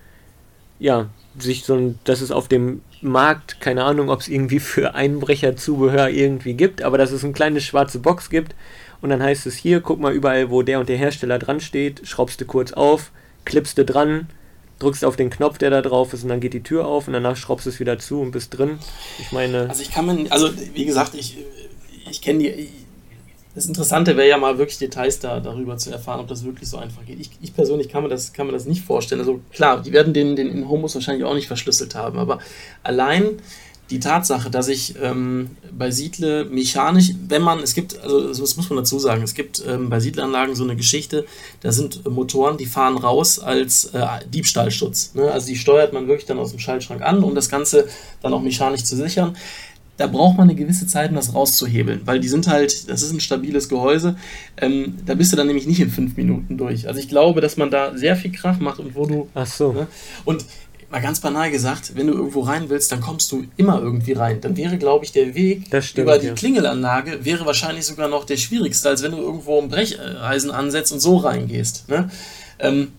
ja, 0.78 1.09
sich 1.38 1.64
so 1.64 1.74
ein, 1.74 1.99
dass 2.05 2.20
es 2.20 2.30
auf 2.30 2.47
dem 2.49 2.82
Markt, 3.01 3.61
keine 3.61 3.84
Ahnung, 3.84 4.11
ob 4.11 4.20
es 4.20 4.28
irgendwie 4.28 4.61
für 4.61 4.95
Einbrecherzubehör 4.95 6.11
irgendwie 6.11 6.55
gibt, 6.55 6.82
aber 6.82 6.99
dass 6.99 7.11
es 7.11 7.24
eine 7.24 7.32
kleine 7.32 7.61
schwarze 7.61 7.99
Box 7.99 8.30
gibt 8.30 8.55
und 9.01 9.11
dann 9.11 9.22
heißt 9.22 9.47
es 9.47 9.57
hier, 9.57 9.80
guck 9.80 9.99
mal 9.99 10.12
überall, 10.12 10.51
wo 10.51 10.62
der 10.62 10.78
und 10.78 10.88
der 10.88 10.97
Hersteller 10.97 11.38
dran 11.38 11.61
steht, 11.61 12.07
schraubst 12.07 12.40
du 12.40 12.45
kurz 12.45 12.72
auf, 12.72 13.11
klippst 13.45 13.76
du 13.78 13.84
dran, 13.84 14.28
drückst 14.78 15.05
auf 15.05 15.16
den 15.16 15.30
Knopf, 15.30 15.59
der 15.59 15.70
da 15.70 15.82
drauf 15.82 16.12
ist 16.12 16.22
und 16.22 16.28
dann 16.28 16.40
geht 16.40 16.55
die 16.55 16.62
Tür 16.62 16.86
auf 16.86 17.07
und 17.07 17.14
danach 17.14 17.36
schraubst 17.36 17.66
du 17.66 17.70
es 17.70 17.80
wieder 17.80 17.99
zu 17.99 18.20
und 18.20 18.30
bist 18.30 18.57
drin. 18.57 18.78
Ich 19.18 19.32
meine. 19.32 19.68
Also 19.68 19.82
ich 19.82 19.90
kann 19.90 20.07
mir, 20.07 20.30
also 20.30 20.51
wie 20.74 20.84
gesagt, 20.84 21.14
ich, 21.14 21.38
ich 22.11 22.22
kenne 22.22 22.38
die 22.40 22.68
das 23.55 23.66
Interessante 23.66 24.16
wäre 24.16 24.28
ja 24.28 24.36
mal 24.36 24.59
wirklich 24.59 24.78
Details 24.78 25.20
da, 25.20 25.38
darüber 25.38 25.76
zu 25.76 25.90
erfahren, 25.90 26.20
ob 26.20 26.28
das 26.28 26.44
wirklich 26.44 26.68
so 26.68 26.76
einfach 26.76 27.05
geht. 27.05 27.20
Ich, 27.20 27.30
ich 27.40 27.55
persönlich 27.55 27.88
kann 27.88 28.02
mir, 28.02 28.09
das, 28.09 28.32
kann 28.32 28.46
mir 28.46 28.52
das 28.52 28.66
nicht 28.66 28.84
vorstellen. 28.84 29.20
Also 29.20 29.40
klar, 29.52 29.80
die 29.80 29.92
werden 29.92 30.12
den, 30.12 30.34
den 30.34 30.48
in 30.48 30.68
Homos 30.68 30.94
wahrscheinlich 30.94 31.24
auch 31.24 31.34
nicht 31.34 31.46
verschlüsselt 31.46 31.94
haben, 31.94 32.18
aber 32.18 32.40
allein 32.82 33.38
die 33.90 34.00
Tatsache, 34.00 34.50
dass 34.50 34.68
ich 34.68 34.94
ähm, 35.00 35.50
bei 35.70 35.90
Siedle 35.90 36.46
mechanisch, 36.46 37.11
wenn 37.28 37.42
man, 37.42 37.61
es 37.61 37.74
gibt, 37.74 38.00
also 38.00 38.28
das 38.28 38.57
muss 38.57 38.70
man 38.70 38.78
dazu 38.78 38.98
sagen, 38.98 39.22
es 39.22 39.34
gibt 39.34 39.62
ähm, 39.68 39.90
bei 39.90 40.00
Siedleanlagen 40.00 40.57
so 40.57 40.64
eine 40.64 40.74
Geschichte, 40.74 41.26
da 41.61 41.70
sind 41.70 42.09
Motoren, 42.09 42.57
die 42.57 42.64
fahren 42.64 42.96
raus 42.96 43.38
als 43.38 43.84
äh, 43.92 44.07
Diebstahlschutz. 44.32 45.12
Ne? 45.14 45.30
Also 45.30 45.48
die 45.48 45.57
steuert 45.57 45.92
man 45.92 46.09
wirklich 46.09 46.26
dann 46.26 46.38
aus 46.38 46.50
dem 46.50 46.61
Schaltschrank 46.61 47.02
an, 47.02 47.22
um 47.22 47.34
das 47.34 47.50
Ganze 47.50 47.86
dann 48.22 48.32
auch 48.32 48.40
mechanisch 48.40 48.84
zu 48.84 48.96
sichern 48.96 49.36
da 49.97 50.07
braucht 50.07 50.36
man 50.36 50.49
eine 50.49 50.59
gewisse 50.59 50.86
Zeit, 50.86 51.11
um 51.11 51.16
das 51.16 51.34
rauszuhebeln, 51.34 52.03
weil 52.05 52.20
die 52.20 52.28
sind 52.28 52.49
halt, 52.49 52.88
das 52.88 53.03
ist 53.03 53.12
ein 53.12 53.20
stabiles 53.20 53.68
Gehäuse. 53.68 54.16
Ähm, 54.57 54.97
da 55.07 55.14
bist 55.14 55.32
du 55.32 55.36
dann 55.36 55.47
nämlich 55.47 55.66
nicht 55.66 55.80
in 55.80 55.90
fünf 55.90 56.16
Minuten 56.16 56.59
durch. 56.59 56.88
Also 56.88 56.99
ich 56.99 57.09
glaube, 57.09 57.40
dass 57.40 57.57
man 57.57 57.70
da 57.70 57.97
sehr 57.97 58.16
viel 58.16 58.32
Kraft 58.32 58.61
macht 58.61 58.80
und 58.80 58.95
wo 58.95 59.07
du. 59.07 59.28
Ach 59.34 59.47
so. 59.47 59.72
Ne, 59.72 59.86
und 60.24 60.45
mal 60.90 61.01
ganz 61.01 61.20
banal 61.20 61.51
gesagt, 61.51 61.97
wenn 61.97 62.07
du 62.07 62.12
irgendwo 62.12 62.40
rein 62.40 62.68
willst, 62.68 62.92
dann 62.92 63.01
kommst 63.01 63.30
du 63.32 63.45
immer 63.57 63.80
irgendwie 63.80 64.12
rein. 64.12 64.40
Dann 64.40 64.57
wäre, 64.57 64.78
glaube 64.78 65.05
ich, 65.05 65.12
der 65.12 65.34
Weg 65.34 65.66
stimmt, 65.82 65.99
über 65.99 66.18
die 66.18 66.28
ja. 66.28 66.34
Klingelanlage 66.34 67.24
wäre 67.24 67.47
wahrscheinlich 67.47 67.84
sogar 67.84 68.09
noch 68.09 68.24
der 68.24 68.36
schwierigste, 68.36 68.88
als 68.88 69.03
wenn 69.03 69.11
du 69.12 69.18
irgendwo 69.18 69.61
ein 69.61 69.68
Brecheisen 69.68 70.51
ansetzt 70.51 70.92
und 70.92 71.01
so 71.01 71.16
reingehst. 71.16 71.88
Ne? 71.88 72.11
Ähm, 72.61 72.92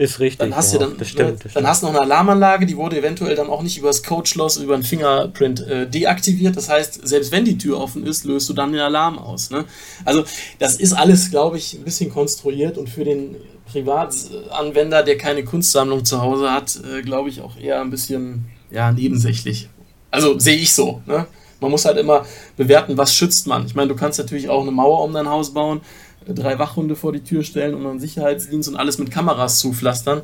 ist 0.00 0.18
richtig. 0.18 0.38
Dann 0.38 0.56
hast 0.56 0.72
ja, 0.72 0.78
du 0.78 0.86
dann, 0.86 0.98
das 0.98 1.08
stimmt, 1.08 1.28
ne, 1.28 1.32
das 1.34 1.42
dann 1.42 1.50
stimmt. 1.50 1.66
hast 1.66 1.82
du 1.82 1.86
noch 1.86 1.92
eine 1.92 2.02
Alarmanlage, 2.02 2.64
die 2.64 2.76
wurde 2.76 2.98
eventuell 2.98 3.36
dann 3.36 3.48
auch 3.48 3.62
nicht 3.62 3.76
über 3.76 3.88
das 3.88 4.02
Codeschloss, 4.02 4.56
über 4.56 4.74
ein 4.74 4.82
Fingerprint 4.82 5.60
äh, 5.60 5.86
deaktiviert. 5.86 6.56
Das 6.56 6.68
heißt, 6.70 7.06
selbst 7.06 7.32
wenn 7.32 7.44
die 7.44 7.58
Tür 7.58 7.78
offen 7.78 8.06
ist, 8.06 8.24
löst 8.24 8.48
du 8.48 8.54
dann 8.54 8.72
den 8.72 8.80
Alarm 8.80 9.18
aus. 9.18 9.50
Ne? 9.50 9.66
Also 10.06 10.24
das 10.58 10.76
ist 10.76 10.94
alles, 10.94 11.30
glaube 11.30 11.58
ich, 11.58 11.74
ein 11.74 11.84
bisschen 11.84 12.10
konstruiert 12.10 12.78
und 12.78 12.88
für 12.88 13.04
den 13.04 13.36
Privatanwender, 13.66 15.02
der 15.02 15.18
keine 15.18 15.44
Kunstsammlung 15.44 16.04
zu 16.04 16.22
Hause 16.22 16.50
hat, 16.50 16.80
äh, 16.82 17.02
glaube 17.02 17.28
ich 17.28 17.42
auch 17.42 17.58
eher 17.58 17.80
ein 17.80 17.90
bisschen 17.90 18.46
ja, 18.70 18.90
nebensächlich. 18.92 19.68
Also 20.10 20.38
sehe 20.38 20.56
ich 20.56 20.72
so. 20.72 21.02
Ne? 21.06 21.26
Man 21.60 21.70
muss 21.70 21.84
halt 21.84 21.98
immer 21.98 22.24
bewerten, 22.56 22.96
was 22.96 23.14
schützt 23.14 23.46
man. 23.46 23.66
Ich 23.66 23.74
meine, 23.74 23.88
du 23.88 23.96
kannst 23.96 24.18
natürlich 24.18 24.48
auch 24.48 24.62
eine 24.62 24.70
Mauer 24.70 25.04
um 25.04 25.12
dein 25.12 25.28
Haus 25.28 25.52
bauen 25.52 25.82
drei 26.26 26.58
Wachhunde 26.58 26.96
vor 26.96 27.12
die 27.12 27.20
Tür 27.20 27.42
stellen 27.42 27.74
und 27.74 27.86
einen 27.86 28.00
Sicherheitsdienst 28.00 28.68
und 28.68 28.76
alles 28.76 28.98
mit 28.98 29.10
Kameras 29.10 29.58
zupflastern. 29.58 30.22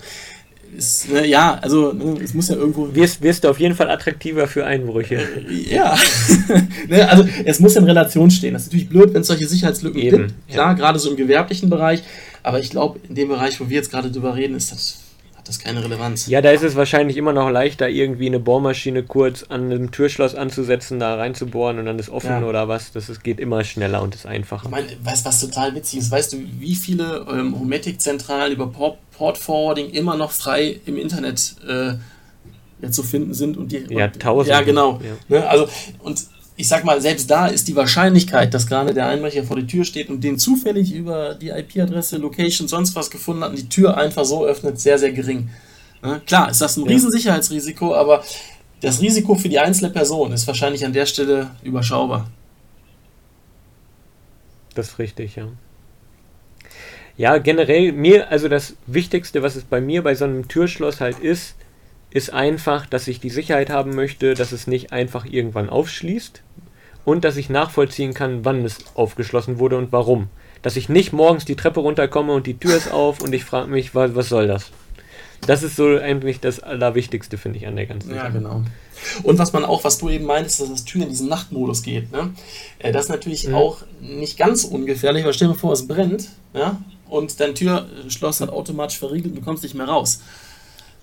Ist, 0.77 1.11
ne, 1.11 1.27
ja, 1.27 1.59
also 1.63 1.93
ne, 1.93 2.21
es 2.23 2.35
muss 2.35 2.49
ja 2.49 2.57
irgendwo. 2.57 2.95
Wirst, 2.95 3.23
wirst 3.23 3.45
du 3.45 3.49
auf 3.49 3.61
jeden 3.61 3.75
Fall 3.75 3.91
attraktiver 3.91 4.47
für 4.47 4.67
Einbrüche. 4.67 5.17
Äh, 5.17 5.75
ja. 5.75 5.97
ne, 6.89 7.09
also 7.09 7.27
es 7.45 7.61
muss 7.61 7.77
in 7.77 7.85
Relation 7.85 8.31
stehen. 8.31 8.53
Das 8.53 8.63
ist 8.63 8.69
natürlich 8.69 8.89
blöd, 8.89 9.15
wenn 9.15 9.23
es 9.23 9.29
solche 9.29 9.47
Sicherheitslücken 9.47 10.01
Eben, 10.01 10.17
gibt. 10.19 10.49
Klar, 10.49 10.75
gerade 10.75 10.99
so 10.99 11.11
im 11.11 11.17
gewerblichen 11.17 11.71
Bereich. 11.71 12.03
Aber 12.43 12.61
ich 12.61 12.71
glaube, 12.71 13.01
in 13.09 13.15
dem 13.15 13.29
Bereich, 13.29 13.61
wo 13.61 13.69
wir 13.69 13.77
jetzt 13.77 13.91
gerade 13.91 14.11
drüber 14.11 14.37
reden, 14.37 14.57
ist 14.57 14.73
das 14.73 14.99
hat 15.47 15.49
das 15.49 15.59
keine 15.61 15.83
Relevanz. 15.85 16.27
Ja, 16.27 16.41
da 16.43 16.51
ist 16.51 16.63
es 16.63 16.75
wahrscheinlich 16.75 17.17
immer 17.17 17.33
noch 17.33 17.49
leichter, 17.51 17.89
irgendwie 17.89 18.27
eine 18.27 18.41
Bohrmaschine 18.41 19.05
kurz 19.05 19.45
an 19.45 19.67
einem 19.67 19.91
Türschloss 19.93 20.35
anzusetzen, 20.35 20.99
da 20.99 21.15
reinzubohren 21.15 21.79
und 21.79 21.87
dann 21.87 21.99
ist 21.99 22.11
offen 22.11 22.31
Ja. 22.31 22.43
oder 22.45 22.69
was. 22.69 22.93
Das 22.93 23.09
ist, 23.09 23.23
geht 23.23 23.39
immer 23.39 23.63
schneller 23.65 24.03
und 24.03 24.15
ist 24.15 24.27
einfacher. 24.27 24.65
Ich 24.65 24.71
meine, 24.71 24.89
weißt 25.03 25.25
du, 25.25 25.29
was 25.29 25.41
total 25.41 25.75
witzig 25.75 26.01
ist? 26.01 26.11
Weißt 26.11 26.33
du, 26.33 26.39
wie 26.59 26.75
viele 26.75 27.27
ähm, 27.31 27.59
Hometic-Zentralen 27.59 28.53
über 28.53 28.67
Port, 28.69 28.99
Port 29.13 29.39
Forwarding 29.39 29.91
immer 29.91 30.17
noch 30.17 30.33
frei 30.33 30.81
im 30.85 30.97
Internet 30.97 31.55
äh, 31.67 31.93
ja, 32.83 32.91
zu 32.91 33.03
finden 33.03 33.33
sind? 33.35 33.57
Und 33.57 33.71
die, 33.73 33.87
Ja, 33.89 34.07
und, 34.07 34.21
tausende. 34.21 34.51
Ja, 34.59 34.63
genau. 34.63 35.01
Ja. 35.29 35.39
Ne, 35.39 35.49
also, 35.49 35.69
und 36.01 36.27
ich 36.57 36.69
sag 36.69 36.85
mal, 36.85 37.01
selbst 37.01 37.31
da 37.31 37.47
ist 37.47 37.69
die 37.69 37.77
Wahrscheinlichkeit, 37.77 38.55
dass 38.55 38.67
gerade 38.67 38.95
der 38.95 39.07
Einbrecher 39.09 39.45
vor 39.45 39.57
die 39.57 39.67
Tür 39.67 39.85
steht 39.85 40.09
und 40.09 40.25
den 40.25 40.39
zufällig 40.39 40.93
über 40.93 41.35
die 41.35 41.51
IP-Adresse, 41.51 42.17
Location, 42.17 42.67
sonst 42.67 42.97
was 42.97 43.11
gefunden 43.11 43.45
hat 43.45 43.51
und 43.51 43.59
die 43.59 43.69
Tür 43.69 43.97
einfach 43.97 44.25
so 44.25 44.45
öffnet, 44.47 44.81
sehr, 44.81 44.99
sehr 44.99 45.13
gering. 45.13 45.51
Ne? 46.03 46.23
Klar, 46.27 46.51
ist 46.51 46.61
das 46.61 46.77
ein 46.77 46.85
Ja. 46.85 46.93
Riesensicherheitsrisiko, 46.93 47.95
aber 47.95 48.25
das 48.81 49.01
Risiko 49.03 49.35
für 49.35 49.51
die 49.51 49.59
einzelne 49.59 49.91
Person 49.91 50.33
ist 50.33 50.47
wahrscheinlich 50.47 50.85
an 50.85 50.93
der 50.95 51.07
Stelle 51.07 51.51
überschaubar. 51.63 52.31
Das 54.75 54.89
ist 54.89 54.99
richtig, 54.99 55.37
ja. 55.37 55.49
Ja, 57.19 57.39
generell 57.39 57.93
mir, 57.93 58.31
also 58.31 58.49
das 58.49 58.75
Wichtigste, 58.87 59.43
was 59.43 59.57
es 59.57 59.65
bei 59.65 59.81
mir 59.81 60.03
bei 60.03 60.15
so 60.15 60.25
einem 60.25 60.49
Türschloss 60.49 61.01
halt 61.01 61.19
ist, 61.19 61.55
ist 62.17 62.33
einfach, 62.33 62.87
dass 62.87 63.09
ich 63.09 63.21
die 63.21 63.31
Sicherheit 63.31 63.69
haben 63.71 63.95
möchte, 63.95 64.35
dass 64.35 64.53
es 64.53 64.67
nicht 64.67 64.93
einfach 64.93 65.27
irgendwann 65.27 65.69
aufschließt 65.69 66.43
und 67.05 67.25
dass 67.25 67.37
ich 67.37 67.51
nachvollziehen 67.51 68.15
kann, 68.15 68.45
wann 68.45 68.65
es 68.65 68.79
aufgeschlossen 68.95 69.59
wurde 69.59 69.77
und 69.77 69.93
warum. 69.93 70.29
Dass 70.63 70.77
ich 70.77 70.89
nicht 70.89 71.13
morgens 71.13 71.45
die 71.45 71.57
Treppe 71.57 71.81
runterkomme 71.81 72.33
und 72.33 72.47
die 72.47 72.59
Tür 72.59 72.77
ist 72.77 72.91
auf 72.91 73.21
und 73.21 73.33
ich 73.35 73.45
frage 73.45 73.71
mich, 73.71 73.95
was, 73.95 74.15
was 74.15 74.29
soll 74.31 74.47
das? 74.47 74.71
Das 75.47 75.63
ist 75.63 75.77
so 75.77 75.99
eigentlich 75.99 76.41
das 76.41 76.61
Allerwichtigste, 76.61 77.37
finde 77.37 77.59
ich, 77.59 77.67
an 77.67 77.77
der 77.77 77.85
ganzen 77.87 78.11
Ja, 78.15 78.23
Sache. 78.23 78.33
genau. 78.33 78.63
Und 79.23 79.39
was 79.39 79.53
man 79.53 79.67
auch, 79.67 79.85
was 79.85 79.99
du 79.99 80.09
eben 80.09 80.25
meintest, 80.25 80.63
dass 80.63 80.71
das 80.71 80.85
Tür 80.87 81.03
in 81.03 81.11
diesen 81.11 81.29
Nachtmodus 81.29 81.83
geht, 81.83 82.11
ne? 82.11 82.33
Äh, 82.79 82.93
Das 82.93 83.05
ist 83.05 83.11
natürlich 83.11 83.47
Mhm. 83.47 83.55
auch 83.55 83.83
nicht 84.01 84.39
ganz 84.39 84.65
ungefährlich, 84.65 85.25
weil 85.27 85.35
stell 85.35 85.49
dir 85.49 85.55
mal 85.55 85.61
vor, 85.61 85.73
es 85.75 85.87
brennt, 85.87 86.31
ja, 86.55 86.81
und 87.09 87.39
dein 87.39 87.55
Türschloss 87.55 88.41
hat 88.41 88.49
automatisch 88.49 88.99
verriegelt 88.99 89.35
und 89.35 89.41
du 89.41 89.43
kommst 89.45 89.63
nicht 89.63 89.75
mehr 89.75 89.87
raus. 89.87 90.21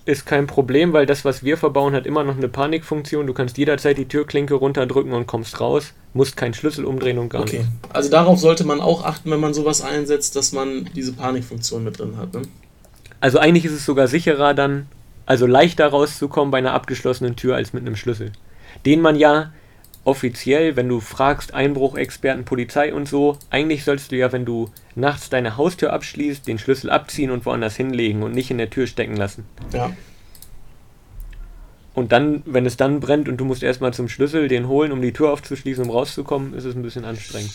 Ist 0.06 0.26
kein 0.26 0.46
Problem, 0.46 0.92
weil 0.92 1.06
das, 1.06 1.24
was 1.24 1.42
wir 1.44 1.56
verbauen, 1.56 1.94
hat 1.94 2.04
immer 2.04 2.24
noch 2.24 2.36
eine 2.36 2.48
Panikfunktion. 2.48 3.26
Du 3.26 3.32
kannst 3.32 3.56
jederzeit 3.56 3.96
die 3.96 4.04
Türklinke 4.06 4.52
runterdrücken 4.54 5.12
und 5.14 5.26
kommst 5.26 5.60
raus. 5.60 5.94
Musst 6.12 6.36
keinen 6.36 6.52
Schlüssel 6.52 6.84
umdrehen 6.84 7.16
und 7.18 7.30
gar 7.30 7.42
Okay. 7.42 7.58
nichts. 7.58 7.72
Also 7.88 8.10
darauf 8.10 8.38
sollte 8.38 8.64
man 8.64 8.80
auch 8.80 9.04
achten, 9.04 9.30
wenn 9.30 9.40
man 9.40 9.54
sowas 9.54 9.80
einsetzt, 9.80 10.36
dass 10.36 10.52
man 10.52 10.90
diese 10.94 11.14
Panikfunktion 11.14 11.82
mit 11.84 11.98
drin 11.98 12.18
hat, 12.18 12.34
ne? 12.34 12.42
Also 13.20 13.38
eigentlich 13.38 13.64
ist 13.64 13.72
es 13.72 13.86
sogar 13.86 14.06
sicherer 14.06 14.52
dann, 14.52 14.86
also 15.24 15.46
leichter 15.46 15.86
rauszukommen 15.86 16.50
bei 16.50 16.58
einer 16.58 16.74
abgeschlossenen 16.74 17.36
Tür 17.36 17.56
als 17.56 17.72
mit 17.72 17.82
einem 17.86 17.96
Schlüssel. 17.96 18.32
Den 18.84 19.00
man 19.00 19.16
ja 19.16 19.52
offiziell, 20.04 20.76
wenn 20.76 20.88
du 20.88 21.00
fragst, 21.00 21.54
Einbruchexperten, 21.54 22.44
Polizei 22.44 22.92
und 22.92 23.08
so, 23.08 23.38
eigentlich 23.50 23.84
sollst 23.84 24.12
du 24.12 24.16
ja, 24.16 24.32
wenn 24.32 24.44
du 24.44 24.70
nachts 24.94 25.30
deine 25.30 25.56
Haustür 25.56 25.92
abschließt, 25.92 26.46
den 26.46 26.58
Schlüssel 26.58 26.90
abziehen 26.90 27.30
und 27.30 27.46
woanders 27.46 27.76
hinlegen 27.76 28.22
und 28.22 28.34
nicht 28.34 28.50
in 28.50 28.58
der 28.58 28.70
Tür 28.70 28.86
stecken 28.86 29.16
lassen. 29.16 29.46
Ja. 29.72 29.92
Und 31.94 32.12
dann, 32.12 32.42
wenn 32.44 32.66
es 32.66 32.76
dann 32.76 33.00
brennt 33.00 33.28
und 33.28 33.38
du 33.38 33.44
musst 33.44 33.62
erstmal 33.62 33.94
zum 33.94 34.08
Schlüssel 34.08 34.48
den 34.48 34.68
holen, 34.68 34.92
um 34.92 35.00
die 35.00 35.12
Tür 35.12 35.32
aufzuschließen, 35.32 35.84
um 35.84 35.90
rauszukommen, 35.90 36.52
ist 36.54 36.64
es 36.64 36.74
ein 36.74 36.82
bisschen 36.82 37.04
anstrengend. 37.04 37.54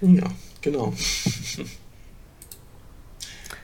Ja, 0.00 0.24
genau. 0.60 0.94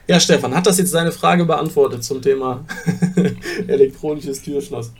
Ja, 0.08 0.18
Stefan, 0.18 0.54
hat 0.54 0.66
das 0.66 0.78
jetzt 0.78 0.92
deine 0.92 1.12
Frage 1.12 1.44
beantwortet 1.44 2.02
zum 2.02 2.20
Thema 2.20 2.64
elektronisches 3.68 4.42
Türschloss? 4.42 4.92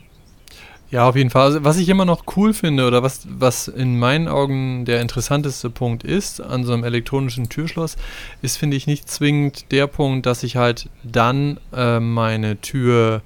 Ja, 0.93 1.09
auf 1.09 1.15
jeden 1.15 1.31
Fall. 1.31 1.45
Also, 1.45 1.63
was 1.63 1.79
ich 1.79 1.89
immer 1.89 2.05
noch 2.05 2.25
cool 2.37 2.53
finde 2.53 2.85
oder 2.85 3.01
was, 3.01 3.27
was 3.27 3.67
in 3.67 3.97
meinen 3.97 4.27
Augen 4.27 4.85
der 4.85 5.01
interessanteste 5.01 5.71
Punkt 5.71 6.03
ist 6.03 6.39
an 6.39 6.65
so 6.65 6.71
einem 6.71 6.83
elektronischen 6.83 7.49
Türschloss, 7.49 7.97
ist, 8.43 8.57
finde 8.57 8.77
ich, 8.77 8.85
nicht 8.85 9.09
zwingend 9.09 9.71
der 9.71 9.87
Punkt, 9.87 10.27
dass 10.27 10.43
ich 10.43 10.55
halt 10.55 10.89
dann 11.01 11.59
äh, 11.75 11.99
meine 11.99 12.61
Tür 12.61 13.23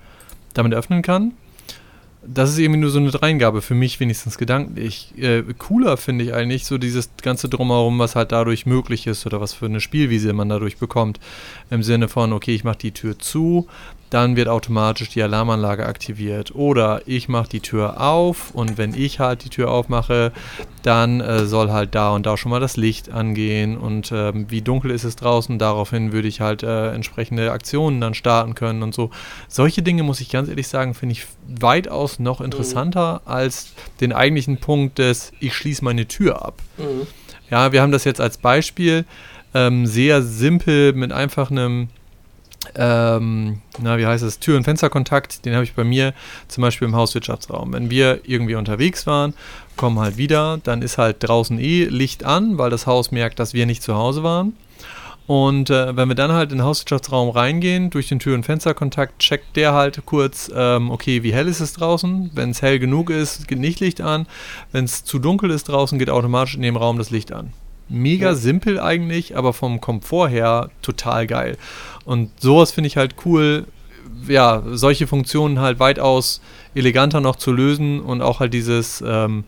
damit 0.53 0.74
öffnen 0.74 1.01
kann. 1.01 1.34
Das 2.26 2.49
ist 2.49 2.57
irgendwie 2.57 2.80
nur 2.80 2.89
so 2.89 2.99
eine 2.99 3.11
Dreingabe, 3.11 3.61
für 3.61 3.76
mich 3.76 3.99
wenigstens 3.99 4.38
gedanklich. 4.38 5.13
Äh, 5.18 5.43
cooler 5.57 5.97
finde 5.97 6.24
ich 6.24 6.34
eigentlich 6.34 6.65
so 6.65 6.78
dieses 6.78 7.09
ganze 7.22 7.49
Drumherum, 7.49 7.99
was 7.99 8.15
halt 8.15 8.32
dadurch 8.32 8.65
möglich 8.65 9.07
ist 9.07 9.26
oder 9.26 9.41
was 9.41 9.53
für 9.53 9.65
eine 9.65 9.82
Spielwiese 9.82 10.32
man 10.32 10.47
dadurch 10.47 10.78
bekommt. 10.78 11.20
Im 11.70 11.84
Sinne 11.84 12.07
von, 12.07 12.32
okay, 12.32 12.55
ich 12.55 12.63
mache 12.63 12.78
die 12.78 12.91
Tür 12.91 13.20
zu, 13.20 13.68
dann 14.10 14.36
wird 14.36 14.47
automatisch 14.47 15.10
die 15.10 15.22
Alarmanlage 15.22 15.86
aktiviert. 15.86 16.55
Oder 16.55 17.01
ich 17.05 17.28
mache 17.28 17.49
die 17.49 17.60
Tür 17.60 18.01
auf 18.01 18.51
und 18.51 18.78
wenn 18.78 18.93
ich 18.93 19.20
halt 19.20 19.43
die 19.43 19.49
Tür 19.49 19.72
aufmache, 19.72 20.32
dann 20.84 21.20
äh, 21.20 21.45
soll 21.45 21.72
halt 21.72 21.95
da 21.95 22.12
und 22.12 22.26
da 22.26 22.38
schon 22.38 22.49
mal 22.49 22.60
das 22.60 22.78
Licht 22.78 23.12
angehen 23.12 23.78
und 23.78 24.12
ähm, 24.14 24.45
wie 24.49 24.62
dunkel 24.62 24.91
ist 24.91 25.03
es 25.03 25.16
draußen, 25.16 25.60
daraufhin 25.60 26.14
würde 26.14 26.28
ich 26.28 26.39
halt 26.39 26.64
äh, 26.64 26.91
entsprechende 26.91 27.51
Aktionen 27.51 27.99
dann 27.99 28.14
starten 28.14 28.55
können 28.55 28.84
und 28.84 28.95
so. 28.95 29.12
Solche 29.47 29.82
Dinge, 29.82 30.03
muss 30.03 30.22
ich 30.22 30.30
ganz 30.30 30.47
ehrlich 30.49 30.68
sagen, 30.68 30.93
finde 30.93 31.14
ich 31.14 31.26
weitaus 31.47 32.20
noch 32.20 32.41
interessanter 32.41 33.22
als 33.26 33.74
den 33.99 34.14
eigentlichen 34.14 34.58
Punkt 34.58 34.99
des, 34.99 35.32
ich 35.39 35.53
schließe 35.53 35.84
meine 35.84 36.08
Tür 36.08 36.45
ab. 36.45 36.62
Mhm. 36.78 37.08
Ja, 37.49 37.72
wir 37.72 37.82
haben 37.82 37.91
das 37.91 38.03
jetzt 38.03 38.20
als 38.20 38.38
Beispiel 38.38 39.05
ähm, 39.53 39.86
sehr 39.86 40.22
simpel 40.22 40.93
mit 40.93 41.12
einfach 41.12 41.49
einem, 41.49 41.89
ähm, 42.76 43.61
na, 43.80 43.97
wie 43.97 44.05
heißt 44.05 44.24
es, 44.24 44.39
Tür- 44.39 44.57
und 44.57 44.63
Fensterkontakt, 44.63 45.45
den 45.45 45.53
habe 45.53 45.63
ich 45.63 45.74
bei 45.74 45.84
mir 45.84 46.13
zum 46.47 46.61
Beispiel 46.61 46.88
im 46.88 46.95
Hauswirtschaftsraum. 46.95 47.74
Wenn 47.74 47.89
wir 47.89 48.22
irgendwie 48.24 48.55
unterwegs 48.55 49.07
waren, 49.07 49.34
kommen 49.76 49.99
halt 49.99 50.18
wieder, 50.18 50.59
dann 50.63 50.82
ist 50.82 50.97
halt 50.97 51.18
draußen 51.20 51.59
eh 51.59 51.86
Licht 51.86 52.24
an, 52.24 52.57
weil 52.57 52.70
das 52.70 52.88
Haus 52.88 53.11
merkt, 53.11 53.39
dass 53.39 53.53
wir 53.53 53.65
nicht 53.65 53.84
zu 53.84 53.95
Hause 53.95 54.24
waren. 54.24 54.53
Und 55.28 55.70
äh, 55.70 55.95
wenn 55.95 56.07
wir 56.07 56.15
dann 56.15 56.32
halt 56.32 56.53
in 56.53 56.59
den 56.59 56.65
Hauswirtschaftsraum 56.65 57.30
reingehen, 57.30 57.89
durch 57.89 58.07
den 58.07 58.20
Tür- 58.20 58.36
und 58.36 58.45
Fensterkontakt, 58.45 59.20
checkt 59.20 59.57
der 59.57 59.74
halt 59.74 60.05
kurz, 60.05 60.49
ähm, 60.55 60.89
okay, 60.89 61.22
wie 61.22 61.34
hell 61.34 61.49
ist 61.49 61.59
es 61.59 61.74
draußen? 61.74 62.32
Wenn 62.34 62.51
es 62.51 62.61
hell 62.61 62.80
genug 62.80 63.09
ist, 63.09 63.45
geht 63.47 63.59
nicht 63.59 63.82
Licht 63.82 63.99
an. 63.99 64.26
Wenn 64.72 64.86
es 64.86 65.03
zu 65.03 65.20
dunkel 65.20 65.51
ist 65.51 65.68
draußen, 65.68 65.99
geht 65.99 66.09
automatisch 66.09 66.55
in 66.55 66.61
dem 66.61 66.78
Raum 66.78 66.97
das 66.97 67.09
Licht 67.09 67.34
an. 67.34 67.51
Mega 67.90 68.30
Ja. 68.30 68.36
simpel 68.36 68.80
eigentlich, 68.80 69.38
aber 69.38 69.54
vom 69.54 69.80
Komfort 69.82 70.30
her 70.30 70.70
total 70.82 71.28
geil. 71.28 71.58
Und 72.06 72.32
sowas 72.42 72.72
finde 72.72 72.88
ich 72.88 72.98
halt 72.98 73.16
cool, 73.26 73.66
ja, 74.28 74.64
solche 74.72 75.08
Funktionen 75.08 75.60
halt 75.60 75.80
weitaus 75.80 76.42
eleganter 76.76 77.22
noch 77.22 77.36
zu 77.36 77.52
lösen 77.52 78.00
und 78.02 78.22
auch 78.22 78.40
halt 78.40 78.54
dieses, 78.54 79.04
ähm, 79.06 79.44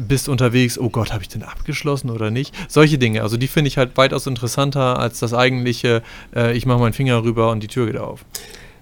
bist 0.00 0.28
unterwegs, 0.28 0.78
oh 0.78 0.88
Gott, 0.90 1.12
habe 1.12 1.22
ich 1.22 1.28
den 1.28 1.42
abgeschlossen 1.44 2.10
oder 2.10 2.30
nicht? 2.30 2.54
Solche 2.68 2.98
Dinge, 2.98 3.22
also 3.22 3.36
die 3.36 3.46
finde 3.46 3.68
ich 3.68 3.78
halt 3.78 3.96
weitaus 3.96 4.26
interessanter 4.26 4.98
als 4.98 5.20
das 5.20 5.32
eigentliche, 5.32 6.02
äh, 6.34 6.56
ich 6.56 6.66
mache 6.66 6.80
meinen 6.80 6.92
Finger 6.92 7.22
rüber 7.22 7.50
und 7.50 7.62
die 7.62 7.68
Tür 7.68 7.86
geht 7.86 7.96
auf. 7.98 8.24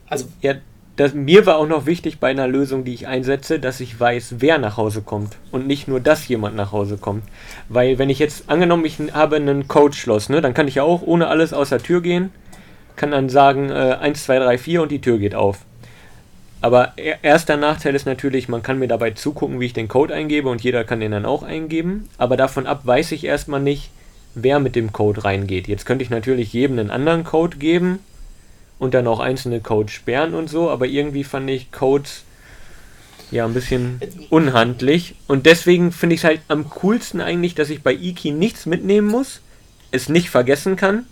Also, 0.06 0.26
Ja, 0.40 0.54
das, 0.96 1.12
mir 1.14 1.44
war 1.46 1.56
auch 1.56 1.66
noch 1.66 1.86
wichtig 1.86 2.20
bei 2.20 2.28
einer 2.30 2.46
Lösung, 2.46 2.84
die 2.84 2.94
ich 2.94 3.06
einsetze, 3.08 3.58
dass 3.58 3.80
ich 3.80 3.98
weiß, 3.98 4.36
wer 4.38 4.58
nach 4.58 4.76
Hause 4.76 5.02
kommt 5.02 5.36
und 5.50 5.66
nicht 5.66 5.88
nur, 5.88 5.98
dass 6.00 6.28
jemand 6.28 6.54
nach 6.54 6.70
Hause 6.72 6.98
kommt. 6.98 7.24
Weil 7.68 7.98
wenn 7.98 8.10
ich 8.10 8.20
jetzt, 8.20 8.48
angenommen, 8.48 8.84
ich 8.84 8.98
habe 9.12 9.36
einen 9.36 9.66
Codeschloss, 9.66 10.28
ne, 10.28 10.40
dann 10.40 10.54
kann 10.54 10.68
ich 10.68 10.76
ja 10.76 10.84
auch 10.84 11.02
ohne 11.02 11.26
alles 11.26 11.52
aus 11.52 11.70
der 11.70 11.82
Tür 11.82 12.00
gehen, 12.00 12.30
kann 12.96 13.10
dann 13.10 13.28
sagen 13.28 13.70
äh, 13.70 13.96
1, 14.00 14.24
2, 14.24 14.38
3, 14.38 14.58
4 14.58 14.82
und 14.82 14.92
die 14.92 15.00
Tür 15.00 15.18
geht 15.18 15.34
auf. 15.34 15.58
Aber 16.60 16.92
er- 16.96 17.22
erster 17.22 17.56
Nachteil 17.56 17.94
ist 17.96 18.06
natürlich, 18.06 18.48
man 18.48 18.62
kann 18.62 18.78
mir 18.78 18.88
dabei 18.88 19.10
zugucken, 19.10 19.58
wie 19.58 19.66
ich 19.66 19.72
den 19.72 19.88
Code 19.88 20.14
eingebe 20.14 20.48
und 20.48 20.62
jeder 20.62 20.84
kann 20.84 21.00
den 21.00 21.10
dann 21.10 21.26
auch 21.26 21.42
eingeben. 21.42 22.08
Aber 22.18 22.36
davon 22.36 22.66
ab 22.68 22.82
weiß 22.84 23.10
ich 23.12 23.24
erstmal 23.24 23.60
nicht, 23.60 23.90
wer 24.36 24.60
mit 24.60 24.76
dem 24.76 24.92
Code 24.92 25.24
reingeht. 25.24 25.66
Jetzt 25.66 25.86
könnte 25.86 26.04
ich 26.04 26.10
natürlich 26.10 26.52
jedem 26.52 26.78
einen 26.78 26.90
anderen 26.90 27.24
Code 27.24 27.56
geben 27.58 27.98
und 28.78 28.94
dann 28.94 29.06
auch 29.06 29.20
einzelne 29.20 29.60
Codes 29.60 29.92
sperren 29.92 30.34
und 30.34 30.48
so, 30.48 30.70
aber 30.70 30.86
irgendwie 30.86 31.24
fand 31.24 31.48
ich 31.50 31.72
Codes 31.72 32.24
ja 33.30 33.44
ein 33.44 33.54
bisschen 33.54 34.00
unhandlich 34.30 35.14
und 35.26 35.46
deswegen 35.46 35.92
finde 35.92 36.14
ich 36.14 36.20
es 36.20 36.24
halt 36.24 36.40
am 36.48 36.68
coolsten 36.70 37.20
eigentlich, 37.20 37.54
dass 37.54 37.70
ich 37.70 37.82
bei 37.82 37.92
Iki 37.92 38.32
nichts 38.32 38.66
mitnehmen 38.66 39.08
muss, 39.08 39.40
es 39.90 40.08
nicht 40.08 40.30
vergessen 40.30 40.76
kann. 40.76 41.06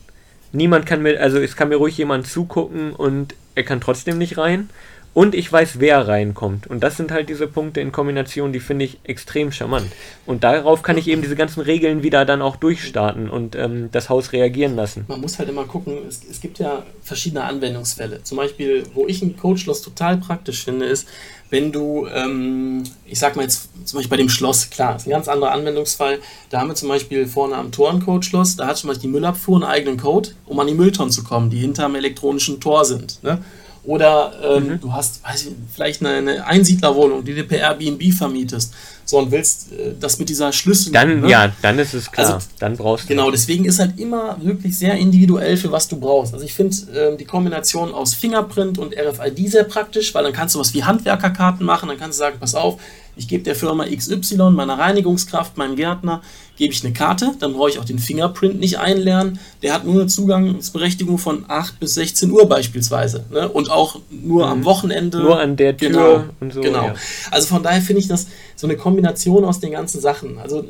Niemand 0.53 0.85
kann 0.85 1.03
mir, 1.03 1.21
also 1.21 1.39
es 1.39 1.57
kann 1.57 1.71
mir 1.71 1.77
ruhig 1.77 1.97
jemand 1.97 2.27
zugucken 2.27 2.93
und 2.93 3.35
er 3.55 3.65
kann 3.65 3.81
trotzdem 3.81 4.19
nicht 4.19 4.39
rein. 4.39 4.69
Und 5.15 5.35
ich 5.35 5.53
weiß, 5.53 5.79
wer 5.79 6.09
reinkommt. 6.09 6.67
Und 6.67 6.83
das 6.83 6.97
sind 6.97 7.11
halt 7.11 7.29
diese 7.29 7.47
Punkte 7.47 7.81
in 7.81 7.93
Kombination, 7.93 8.53
die 8.53 8.61
finde 8.61 8.87
ich 8.87 8.99
extrem 9.05 9.53
charmant. 9.53 9.87
Und 10.25 10.43
darauf 10.43 10.83
kann 10.83 10.97
ich 10.97 11.07
eben 11.09 11.21
diese 11.21 11.37
ganzen 11.37 11.61
Regeln 11.61 12.03
wieder 12.03 12.25
dann 12.25 12.41
auch 12.41 12.57
durchstarten 12.57 13.29
und 13.29 13.55
ähm, 13.55 13.91
das 13.93 14.09
Haus 14.09 14.33
reagieren 14.33 14.75
lassen. 14.75 15.05
man 15.09 15.21
muss 15.21 15.39
halt 15.39 15.51
immer 15.51 15.65
gucken, 15.65 15.99
es, 16.09 16.23
es 16.31 16.41
gibt 16.41 16.59
ja 16.59 16.85
verschiedene 17.03 17.45
Anwendungsfälle. 17.45 18.23
Zum 18.23 18.39
Beispiel, 18.39 18.85
wo 18.95 19.07
ich 19.07 19.21
ein 19.21 19.37
Codeschloss 19.37 19.83
total 19.83 20.17
praktisch 20.17 20.65
finde, 20.65 20.87
ist, 20.87 21.07
wenn 21.51 21.71
du, 21.71 22.07
ähm, 22.07 22.83
ich 23.05 23.19
sag 23.19 23.37
mal 23.37 23.43
jetzt 23.43 23.69
zum 23.85 23.99
Beispiel 23.99 24.09
bei 24.09 24.17
dem 24.17 24.31
Schloss, 24.31 24.71
klar, 24.71 24.97
ist 24.97 25.07
ein 25.07 25.11
ganz 25.11 25.29
anderer 25.29 25.53
Anwendungsfall. 25.53 26.21
Da 26.49 26.61
haben 26.61 26.69
wir 26.69 26.75
zum 26.75 26.89
Beispiel 26.89 27.27
vorne 27.27 27.57
am 27.57 27.71
Tor 27.71 27.91
ein 27.91 28.03
Codeschloss, 28.03 28.57
da 28.57 28.69
hat 28.69 28.79
zum 28.79 28.89
Beispiel 28.89 29.11
die 29.11 29.13
Müllabfuhr 29.13 29.57
einen 29.57 29.65
eigenen 29.65 29.99
Code, 29.99 30.31
um 30.47 30.59
an 30.59 30.67
die 30.67 30.73
Mülltonnen 30.73 31.13
zu 31.13 31.23
kommen, 31.23 31.51
die 31.51 31.59
hinterm 31.59 31.95
elektronischen 31.95 32.59
Tor 32.59 32.87
sind. 32.87 33.23
Ne? 33.23 33.45
Oder 33.85 34.33
ähm, 34.45 34.79
du 34.81 34.93
hast 34.93 35.25
weiß 35.25 35.47
ich, 35.47 35.53
vielleicht 35.75 36.05
eine, 36.05 36.11
eine 36.11 36.47
Einsiedlerwohnung, 36.47 37.25
die 37.25 37.35
du 37.35 37.43
per 37.43 37.59
Airbnb 37.59 38.15
vermietest. 38.15 38.73
So 39.05 39.19
und 39.19 39.33
willst 39.33 39.73
äh, 39.73 39.95
das 39.99 40.21
mit 40.21 40.29
dieser 40.29 40.53
Schlüssel. 40.53 40.93
Dann, 40.93 41.23
ne? 41.23 41.29
ja, 41.29 41.53
dann 41.63 41.81
ist 41.81 41.93
es 41.93 42.11
klar. 42.11 42.35
Also, 42.35 42.47
dann 42.61 42.77
brauchst 42.77 43.05
du. 43.05 43.09
Genau, 43.09 43.33
deswegen 43.33 43.65
ist 43.65 43.81
halt 43.81 43.99
immer 43.99 44.37
wirklich 44.41 44.79
sehr 44.79 44.95
individuell, 44.95 45.57
für 45.57 45.73
was 45.73 45.89
du 45.89 45.99
brauchst. 45.99 46.33
Also 46.33 46.45
ich 46.45 46.55
finde 46.55 46.77
ähm, 46.95 47.19
die 47.19 47.25
Kombination 47.25 47.93
aus 47.93 48.15
Fingerprint 48.15 48.79
und 48.79 48.95
RFID 48.95 49.51
sehr 49.51 49.65
praktisch, 49.65 50.15
weil 50.15 50.23
dann 50.23 50.33
kannst 50.33 50.55
du 50.55 50.61
was 50.61 50.73
wie 50.75 50.85
Handwerkerkarten 50.85 51.67
machen, 51.67 51.89
dann 51.89 51.99
kannst 51.99 52.19
du 52.19 52.21
sagen, 52.21 52.37
pass 52.39 52.55
auf, 52.55 52.79
ich 53.17 53.29
gebe 53.29 53.43
der 53.45 53.55
Firma 53.55 53.85
XY, 53.87 54.51
meiner 54.53 54.79
Reinigungskraft, 54.79 55.57
meinem 55.59 55.77
Gärtner, 55.77 56.23
gebe 56.57 56.73
ich 56.73 56.85
eine 56.85 56.93
Karte, 56.93 57.33
dann 57.41 57.55
brauche 57.55 57.71
ich 57.71 57.79
auch 57.79 57.85
den 57.85 57.99
Fingerprint 57.99 58.61
nicht 58.61 58.79
einlernen. 58.79 59.39
Der 59.63 59.73
hat 59.75 59.85
nur 59.85 59.95
eine 59.95 60.07
Zugangsberechtigung 60.07 61.19
von 61.19 61.45
8 61.49 61.81
bis 61.81 61.95
16 61.95 62.31
Uhr 62.31 62.47
beispielsweise. 62.49 63.25
Ne? 63.31 63.49
Und 63.49 63.71
auch 63.71 63.99
nur 64.11 64.47
am 64.47 64.65
Wochenende. 64.65 65.19
Nur 65.19 65.41
an 65.41 65.57
der 65.57 65.77
Tür 65.77 65.89
Genau, 65.91 66.25
und 66.41 66.53
so. 66.53 66.61
genau. 66.61 66.87
Ja. 66.87 66.95
Also 67.31 67.49
von 67.49 67.63
daher 67.63 67.81
finde 67.83 68.01
ich 68.01 68.09
das 68.09 68.27
so 68.55 68.67
eine 68.67 68.77
Kombination 68.77 69.45
aus 69.45 69.61
den 69.61 69.73
ganzen 69.73 70.01
Sachen. 70.01 70.39
Also 70.39 70.61
äh, 70.61 70.65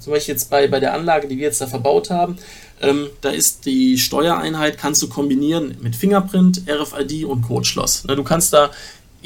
zum 0.00 0.12
Beispiel 0.12 0.34
jetzt 0.34 0.48
bei, 0.48 0.68
bei 0.68 0.80
der 0.80 0.94
Anlage, 0.94 1.28
die 1.28 1.36
wir 1.36 1.44
jetzt 1.44 1.60
da 1.60 1.66
verbaut 1.66 2.10
haben, 2.10 2.36
ähm, 2.80 3.06
da 3.20 3.30
ist 3.30 3.64
die 3.66 3.98
Steuereinheit, 3.98 4.78
kannst 4.78 5.02
du 5.02 5.08
kombinieren 5.08 5.76
mit 5.80 5.96
Fingerprint, 5.96 6.62
RFID 6.68 7.24
und 7.24 7.42
Codeschloss. 7.42 8.04
Ne, 8.04 8.16
du 8.16 8.22
kannst 8.22 8.52
da 8.52 8.70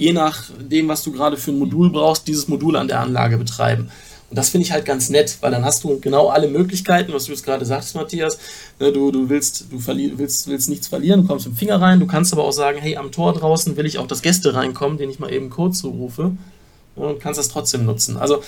je 0.00 0.14
nachdem, 0.14 0.88
was 0.88 1.02
du 1.02 1.12
gerade 1.12 1.36
für 1.36 1.50
ein 1.50 1.58
Modul 1.58 1.90
brauchst, 1.90 2.26
dieses 2.26 2.48
Modul 2.48 2.74
an 2.76 2.88
der 2.88 3.00
Anlage 3.00 3.36
betreiben. 3.36 3.90
Und 4.30 4.38
das 4.38 4.48
finde 4.48 4.64
ich 4.64 4.72
halt 4.72 4.86
ganz 4.86 5.10
nett, 5.10 5.36
weil 5.42 5.50
dann 5.50 5.62
hast 5.62 5.84
du 5.84 6.00
genau 6.00 6.28
alle 6.28 6.48
Möglichkeiten, 6.48 7.12
was 7.12 7.26
du 7.26 7.32
jetzt 7.32 7.44
gerade 7.44 7.66
sagst, 7.66 7.94
Matthias. 7.94 8.38
Ne, 8.78 8.92
du, 8.92 9.10
du 9.10 9.28
willst, 9.28 9.66
du 9.70 9.86
willst, 10.16 10.48
willst 10.48 10.70
nichts 10.70 10.88
verlieren, 10.88 11.22
du 11.22 11.26
kommst 11.26 11.46
mit 11.46 11.54
dem 11.54 11.58
Finger 11.58 11.82
rein, 11.82 12.00
du 12.00 12.06
kannst 12.06 12.32
aber 12.32 12.44
auch 12.44 12.52
sagen, 12.52 12.78
hey, 12.80 12.96
am 12.96 13.12
Tor 13.12 13.34
draußen 13.34 13.76
will 13.76 13.84
ich 13.84 13.98
auch, 13.98 14.06
dass 14.06 14.22
Gäste 14.22 14.54
reinkommen, 14.54 14.96
den 14.96 15.10
ich 15.10 15.18
mal 15.18 15.30
eben 15.30 15.50
Code 15.50 15.74
zurufe. 15.74 16.32
Und 16.96 17.20
kannst 17.20 17.38
das 17.38 17.48
trotzdem 17.48 17.84
nutzen. 17.84 18.16
Also 18.16 18.42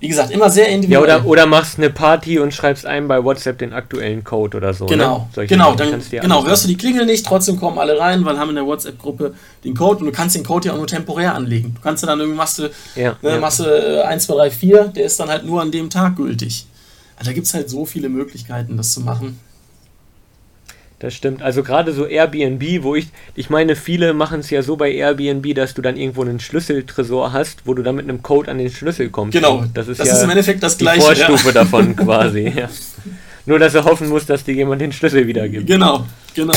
wie 0.00 0.08
gesagt, 0.08 0.30
immer 0.30 0.48
sehr 0.50 0.68
individuell. 0.68 1.08
Ja, 1.08 1.16
oder, 1.18 1.26
oder 1.26 1.46
machst 1.46 1.76
eine 1.76 1.90
Party 1.90 2.38
und 2.38 2.54
schreibst 2.54 2.86
einem 2.86 3.06
bei 3.06 3.22
WhatsApp 3.22 3.58
den 3.58 3.74
aktuellen 3.74 4.24
Code 4.24 4.56
oder 4.56 4.72
so. 4.72 4.86
Genau, 4.86 5.28
ne? 5.36 5.46
genau, 5.46 5.74
dann, 5.74 6.02
genau 6.10 6.46
hörst 6.46 6.64
du 6.64 6.68
die 6.68 6.76
Klingel 6.76 7.04
nicht, 7.04 7.26
trotzdem 7.26 7.60
kommen 7.60 7.78
alle 7.78 7.98
rein, 7.98 8.24
weil 8.24 8.38
haben 8.38 8.48
in 8.48 8.54
der 8.56 8.64
WhatsApp-Gruppe 8.64 9.34
den 9.62 9.74
Code 9.74 10.00
und 10.00 10.06
du 10.06 10.12
kannst 10.12 10.34
den 10.36 10.42
Code 10.42 10.68
ja 10.68 10.72
auch 10.72 10.78
nur 10.78 10.86
temporär 10.86 11.34
anlegen. 11.34 11.74
Du 11.74 11.82
kannst 11.82 12.02
dann 12.02 12.18
irgendwie, 12.18 12.36
machst 12.36 12.58
du, 12.58 12.70
ja, 12.96 13.14
ne, 13.20 13.30
ja. 13.30 13.38
machst 13.38 13.60
du 13.60 14.04
1, 14.04 14.24
2, 14.24 14.34
3, 14.34 14.50
4, 14.50 14.84
der 14.88 15.04
ist 15.04 15.20
dann 15.20 15.28
halt 15.28 15.44
nur 15.44 15.60
an 15.60 15.70
dem 15.70 15.90
Tag 15.90 16.16
gültig. 16.16 16.66
Also 17.16 17.30
da 17.30 17.34
gibt 17.34 17.46
es 17.46 17.52
halt 17.52 17.68
so 17.68 17.84
viele 17.84 18.08
Möglichkeiten, 18.08 18.78
das 18.78 18.94
zu 18.94 19.02
machen. 19.02 19.38
Das 21.00 21.14
stimmt. 21.14 21.40
Also 21.40 21.62
gerade 21.62 21.92
so 21.92 22.04
Airbnb, 22.04 22.82
wo 22.82 22.94
ich, 22.94 23.08
ich 23.34 23.48
meine, 23.48 23.74
viele 23.74 24.12
machen 24.12 24.40
es 24.40 24.50
ja 24.50 24.62
so 24.62 24.76
bei 24.76 24.92
Airbnb, 24.92 25.54
dass 25.54 25.72
du 25.72 25.80
dann 25.80 25.96
irgendwo 25.96 26.20
einen 26.20 26.40
Schlüsseltresor 26.40 27.32
hast, 27.32 27.66
wo 27.66 27.72
du 27.72 27.82
dann 27.82 27.96
mit 27.96 28.04
einem 28.04 28.22
Code 28.22 28.50
an 28.50 28.58
den 28.58 28.70
Schlüssel 28.70 29.08
kommst. 29.08 29.32
Genau. 29.32 29.64
Das 29.72 29.88
ist 29.88 29.98
das 29.98 30.08
ja 30.08 30.14
ist 30.14 30.22
im 30.22 30.30
Endeffekt 30.30 30.62
das 30.62 30.76
die 30.76 30.84
gleiche. 30.84 31.00
Vorstufe 31.00 31.48
ja. 31.48 31.52
davon 31.52 31.96
quasi. 31.96 32.52
Ja. 32.54 32.68
Nur, 33.46 33.58
dass 33.58 33.74
er 33.74 33.84
hoffen 33.84 34.10
muss, 34.10 34.26
dass 34.26 34.44
dir 34.44 34.52
jemand 34.52 34.82
den 34.82 34.92
Schlüssel 34.92 35.26
wiedergibt. 35.26 35.66
Genau, 35.66 36.04
genau. 36.34 36.52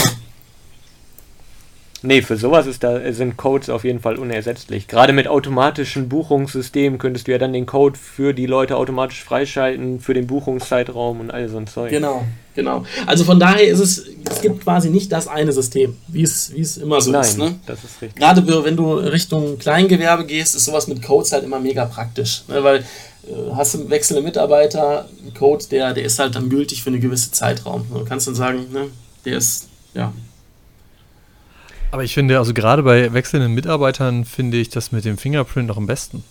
Nee, 2.01 2.21
für 2.21 2.35
sowas 2.35 2.67
ist 2.67 2.83
da, 2.83 3.13
sind 3.13 3.37
Codes 3.37 3.69
auf 3.69 3.85
jeden 3.85 4.01
Fall 4.01 4.17
unersetzlich. 4.17 4.89
Gerade 4.89 5.13
mit 5.13 5.29
automatischen 5.29 6.09
Buchungssystemen 6.09 6.99
könntest 6.99 7.29
du 7.29 7.31
ja 7.31 7.37
dann 7.37 7.53
den 7.53 7.65
Code 7.65 7.97
für 7.97 8.33
die 8.33 8.45
Leute 8.45 8.75
automatisch 8.75 9.23
freischalten, 9.23 10.01
für 10.01 10.13
den 10.13 10.27
Buchungszeitraum 10.27 11.21
und 11.21 11.31
all 11.31 11.47
so 11.47 11.57
ein 11.57 11.67
Zeug. 11.67 11.91
Genau, 11.91 12.25
genau. 12.55 12.85
Also 13.05 13.23
von 13.23 13.39
daher 13.39 13.67
ist 13.67 13.79
es, 13.79 14.05
es 14.29 14.41
gibt 14.41 14.63
quasi 14.63 14.89
nicht 14.89 15.11
das 15.11 15.27
eine 15.27 15.51
System, 15.51 15.97
wie 16.07 16.23
es, 16.23 16.53
wie 16.53 16.61
es 16.61 16.77
immer 16.77 17.01
so 17.01 17.11
Nein, 17.11 17.21
ist. 17.21 17.37
Ne? 17.37 17.55
das 17.65 17.83
ist 17.83 18.01
richtig. 18.01 18.19
Gerade 18.19 18.65
wenn 18.65 18.77
du 18.77 18.93
Richtung 18.93 19.57
Kleingewerbe 19.57 20.25
gehst, 20.25 20.55
ist 20.55 20.65
sowas 20.65 20.87
mit 20.87 21.01
Codes 21.01 21.31
halt 21.31 21.43
immer 21.43 21.59
mega 21.59 21.85
praktisch. 21.85 22.43
Ne? 22.47 22.63
Weil 22.63 22.79
äh, 22.79 23.55
hast 23.55 23.73
du 23.75 23.89
wechselnde 23.89 24.23
Mitarbeiter, 24.23 25.09
ein 25.25 25.33
Code, 25.33 25.65
der, 25.71 25.93
der 25.93 26.03
ist 26.03 26.19
halt 26.19 26.35
dann 26.35 26.49
gültig 26.49 26.83
für 26.83 26.89
eine 26.89 26.99
gewisse 26.99 27.31
Zeitraum. 27.31 27.85
Du 27.93 28.05
kannst 28.05 28.27
dann 28.27 28.35
sagen, 28.35 28.67
ne, 28.71 28.87
der 29.25 29.37
ist, 29.37 29.67
ja, 29.93 30.13
aber 31.93 32.03
ich 32.03 32.15
finde, 32.15 32.39
also 32.39 32.55
gerade 32.55 32.81
bei 32.81 33.13
wechselnden 33.13 33.53
Mitarbeitern 33.53 34.25
finde 34.25 34.57
ich 34.57 34.69
das 34.69 34.91
mit 34.91 35.05
dem 35.05 35.19
Fingerprint 35.19 35.67
noch 35.67 35.77
am 35.77 35.85
besten. 35.85 36.23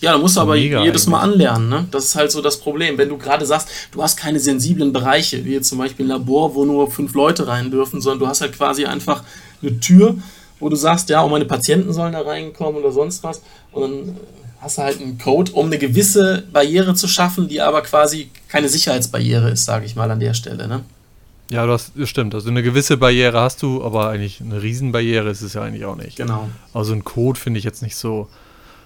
Ja, 0.00 0.12
da 0.12 0.18
musst 0.18 0.36
du 0.36 0.40
aber 0.40 0.56
jedes 0.56 0.80
eigentlich. 0.80 1.06
Mal 1.06 1.20
anlernen, 1.20 1.68
ne? 1.68 1.86
Das 1.90 2.04
ist 2.04 2.14
halt 2.14 2.30
so 2.30 2.42
das 2.42 2.58
Problem. 2.58 2.98
Wenn 2.98 3.08
du 3.08 3.16
gerade 3.16 3.46
sagst, 3.46 3.68
du 3.92 4.02
hast 4.02 4.16
keine 4.16 4.40
sensiblen 4.40 4.92
Bereiche, 4.92 5.44
wie 5.44 5.52
jetzt 5.52 5.68
zum 5.68 5.78
Beispiel 5.78 6.06
ein 6.06 6.08
Labor, 6.08 6.54
wo 6.54 6.64
nur 6.64 6.90
fünf 6.90 7.14
Leute 7.14 7.46
rein 7.46 7.70
dürfen, 7.70 8.00
sondern 8.00 8.20
du 8.20 8.26
hast 8.26 8.40
halt 8.40 8.52
quasi 8.52 8.84
einfach 8.84 9.22
eine 9.62 9.80
Tür, 9.80 10.16
wo 10.60 10.68
du 10.68 10.76
sagst, 10.76 11.08
ja, 11.10 11.20
auch 11.20 11.30
meine 11.30 11.44
Patienten 11.44 11.92
sollen 11.92 12.12
da 12.12 12.20
reinkommen 12.20 12.80
oder 12.80 12.92
sonst 12.92 13.22
was. 13.22 13.42
Und 13.72 13.82
dann 13.82 14.16
hast 14.60 14.78
du 14.78 14.82
halt 14.82 15.00
einen 15.00 15.18
Code, 15.18 15.52
um 15.52 15.66
eine 15.66 15.78
gewisse 15.78 16.44
Barriere 16.52 16.94
zu 16.94 17.06
schaffen, 17.06 17.48
die 17.48 17.60
aber 17.60 17.82
quasi 17.82 18.30
keine 18.48 18.68
Sicherheitsbarriere 18.68 19.50
ist, 19.50 19.64
sage 19.64 19.86
ich 19.86 19.94
mal 19.94 20.10
an 20.10 20.20
der 20.20 20.34
Stelle, 20.34 20.66
ne? 20.66 20.80
Ja, 21.50 21.66
das 21.66 21.92
stimmt. 22.04 22.34
Also 22.34 22.48
eine 22.48 22.62
gewisse 22.62 22.96
Barriere 22.96 23.38
hast 23.40 23.62
du, 23.62 23.84
aber 23.84 24.08
eigentlich 24.08 24.40
eine 24.40 24.62
Riesenbarriere 24.62 25.28
ist 25.28 25.42
es 25.42 25.52
ja 25.52 25.62
eigentlich 25.62 25.84
auch 25.84 25.96
nicht. 25.96 26.16
Genau. 26.16 26.48
Also 26.72 26.94
ein 26.94 27.04
Code 27.04 27.38
finde 27.38 27.58
ich 27.58 27.64
jetzt 27.64 27.82
nicht 27.82 27.96
so. 27.96 28.28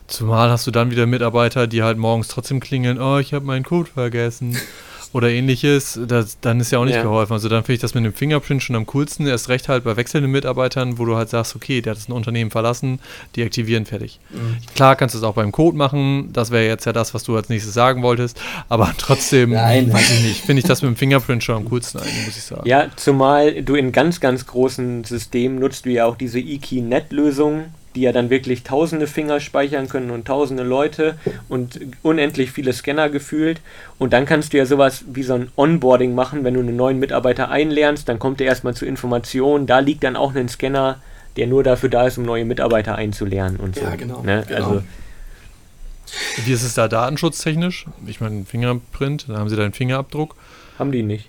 Zumal 0.09 0.51
hast 0.51 0.67
du 0.67 0.71
dann 0.71 0.91
wieder 0.91 1.07
Mitarbeiter, 1.07 1.67
die 1.67 1.83
halt 1.83 1.99
morgens 1.99 2.29
trotzdem 2.29 2.61
klingeln, 2.61 3.01
oh, 3.01 3.19
ich 3.19 3.35
habe 3.35 3.45
meinen 3.45 3.65
Code 3.65 3.91
vergessen 3.93 4.57
oder 5.13 5.31
ähnliches, 5.31 5.99
das, 6.07 6.39
dann 6.41 6.61
ist 6.61 6.71
ja 6.71 6.79
auch 6.79 6.85
nicht 6.85 6.97
ja. 6.97 7.03
geholfen. 7.03 7.33
Also 7.33 7.49
dann 7.49 7.63
finde 7.63 7.75
ich 7.75 7.81
das 7.81 7.95
mit 7.95 8.05
dem 8.05 8.13
Fingerprint 8.13 8.63
schon 8.63 8.77
am 8.77 8.87
coolsten. 8.87 9.27
Erst 9.27 9.49
recht 9.49 9.69
halt 9.69 9.85
bei 9.85 9.97
wechselnden 9.97 10.31
Mitarbeitern, 10.31 10.99
wo 10.99 11.05
du 11.05 11.17
halt 11.17 11.31
sagst, 11.31 11.57
okay, 11.57 11.81
der 11.81 11.93
hat 11.93 11.99
das 11.99 12.09
Unternehmen 12.09 12.51
verlassen, 12.51 13.01
deaktivieren, 13.37 13.87
fertig. 13.87 14.21
Mhm. 14.31 14.59
Klar 14.75 14.97
kannst 14.97 15.15
du 15.15 15.19
es 15.19 15.25
auch 15.25 15.35
beim 15.35 15.53
Code 15.53 15.77
machen, 15.77 16.31
das 16.33 16.51
wäre 16.51 16.67
jetzt 16.67 16.85
ja 16.85 16.93
das, 16.93 17.15
was 17.15 17.25
du 17.25 17.37
als 17.37 17.49
nächstes 17.49 17.75
sagen 17.75 18.03
wolltest, 18.03 18.41
aber 18.69 18.93
trotzdem, 18.99 19.51
Nein. 19.51 19.93
weiß 19.93 20.11
ich 20.11 20.23
nicht, 20.23 20.41
finde 20.45 20.61
ich 20.61 20.67
das 20.67 20.83
mit 20.83 20.91
dem 20.91 20.97
Fingerprint 20.97 21.43
schon 21.43 21.57
am 21.57 21.65
coolsten 21.67 22.01
eigentlich, 22.01 22.27
muss 22.27 22.37
ich 22.37 22.45
sagen. 22.45 22.69
Ja, 22.69 22.89
zumal 22.97 23.63
du 23.63 23.75
in 23.75 23.93
ganz, 23.93 24.21
ganz 24.21 24.47
großen 24.47 25.05
Systemen 25.05 25.59
nutzt 25.59 25.87
du 25.87 25.91
ja 25.91 26.05
auch 26.05 26.17
diese 26.17 26.39
E-Key-Net-Lösung, 26.39 27.67
die 27.95 28.03
ja 28.03 28.13
dann 28.13 28.31
wirklich 28.31 28.63
tausende 28.63 29.07
Finger 29.07 29.41
speichern 29.41 29.89
können 29.89 30.11
und 30.11 30.27
tausende 30.27 30.63
Leute 30.63 31.19
und 31.49 31.81
unendlich 32.03 32.53
viele 32.53 32.73
Scanner 32.73 33.09
gefühlt. 33.09 33.61
Und 33.99 34.13
dann 34.13 34.27
kannst 34.27 34.53
du 34.53 34.59
ja 34.59 34.67
sowas 34.67 35.05
wie 35.13 35.23
so 35.23 35.35
ein 35.35 35.51
Onboarding 35.57 36.15
machen, 36.15 36.45
wenn 36.45 36.55
du 36.55 36.61
einen 36.61 36.77
neuen 36.77 36.99
Mitarbeiter 36.99 37.51
einlernst, 37.51 38.09
dann 38.09 38.19
kommt 38.19 38.41
er 38.41 38.47
erstmal 38.47 38.75
zu 38.75 38.87
Informationen, 38.87 39.67
da 39.67 39.79
liegt 39.79 40.05
dann 40.05 40.17
auch 40.17 40.35
ein 40.35 40.49
Scanner, 40.49 41.01
der 41.37 41.47
nur 41.47 41.63
dafür 41.63 41.89
da 41.89 42.07
ist, 42.07 42.19
um 42.19 42.25
neue 42.25 42.45
Mitarbeiter 42.45 42.97
einzulernen 42.97 43.59
und 43.59 43.77
so. 43.77 43.83
Ja, 43.83 43.97
genau. 43.97 44.23
Ne? 44.23 44.45
genau. 44.47 44.57
Also, 44.57 44.83
wie 46.45 46.53
ist 46.53 46.63
es 46.63 46.75
da 46.75 46.89
datenschutztechnisch? 46.89 47.87
Ich 48.07 48.21
meine, 48.21 48.45
Fingerprint, 48.45 49.27
da 49.29 49.39
haben 49.39 49.49
sie 49.49 49.57
deinen 49.57 49.73
Fingerabdruck. 49.73 50.37
Haben 50.79 50.93
die 50.93 51.03
nicht. 51.03 51.29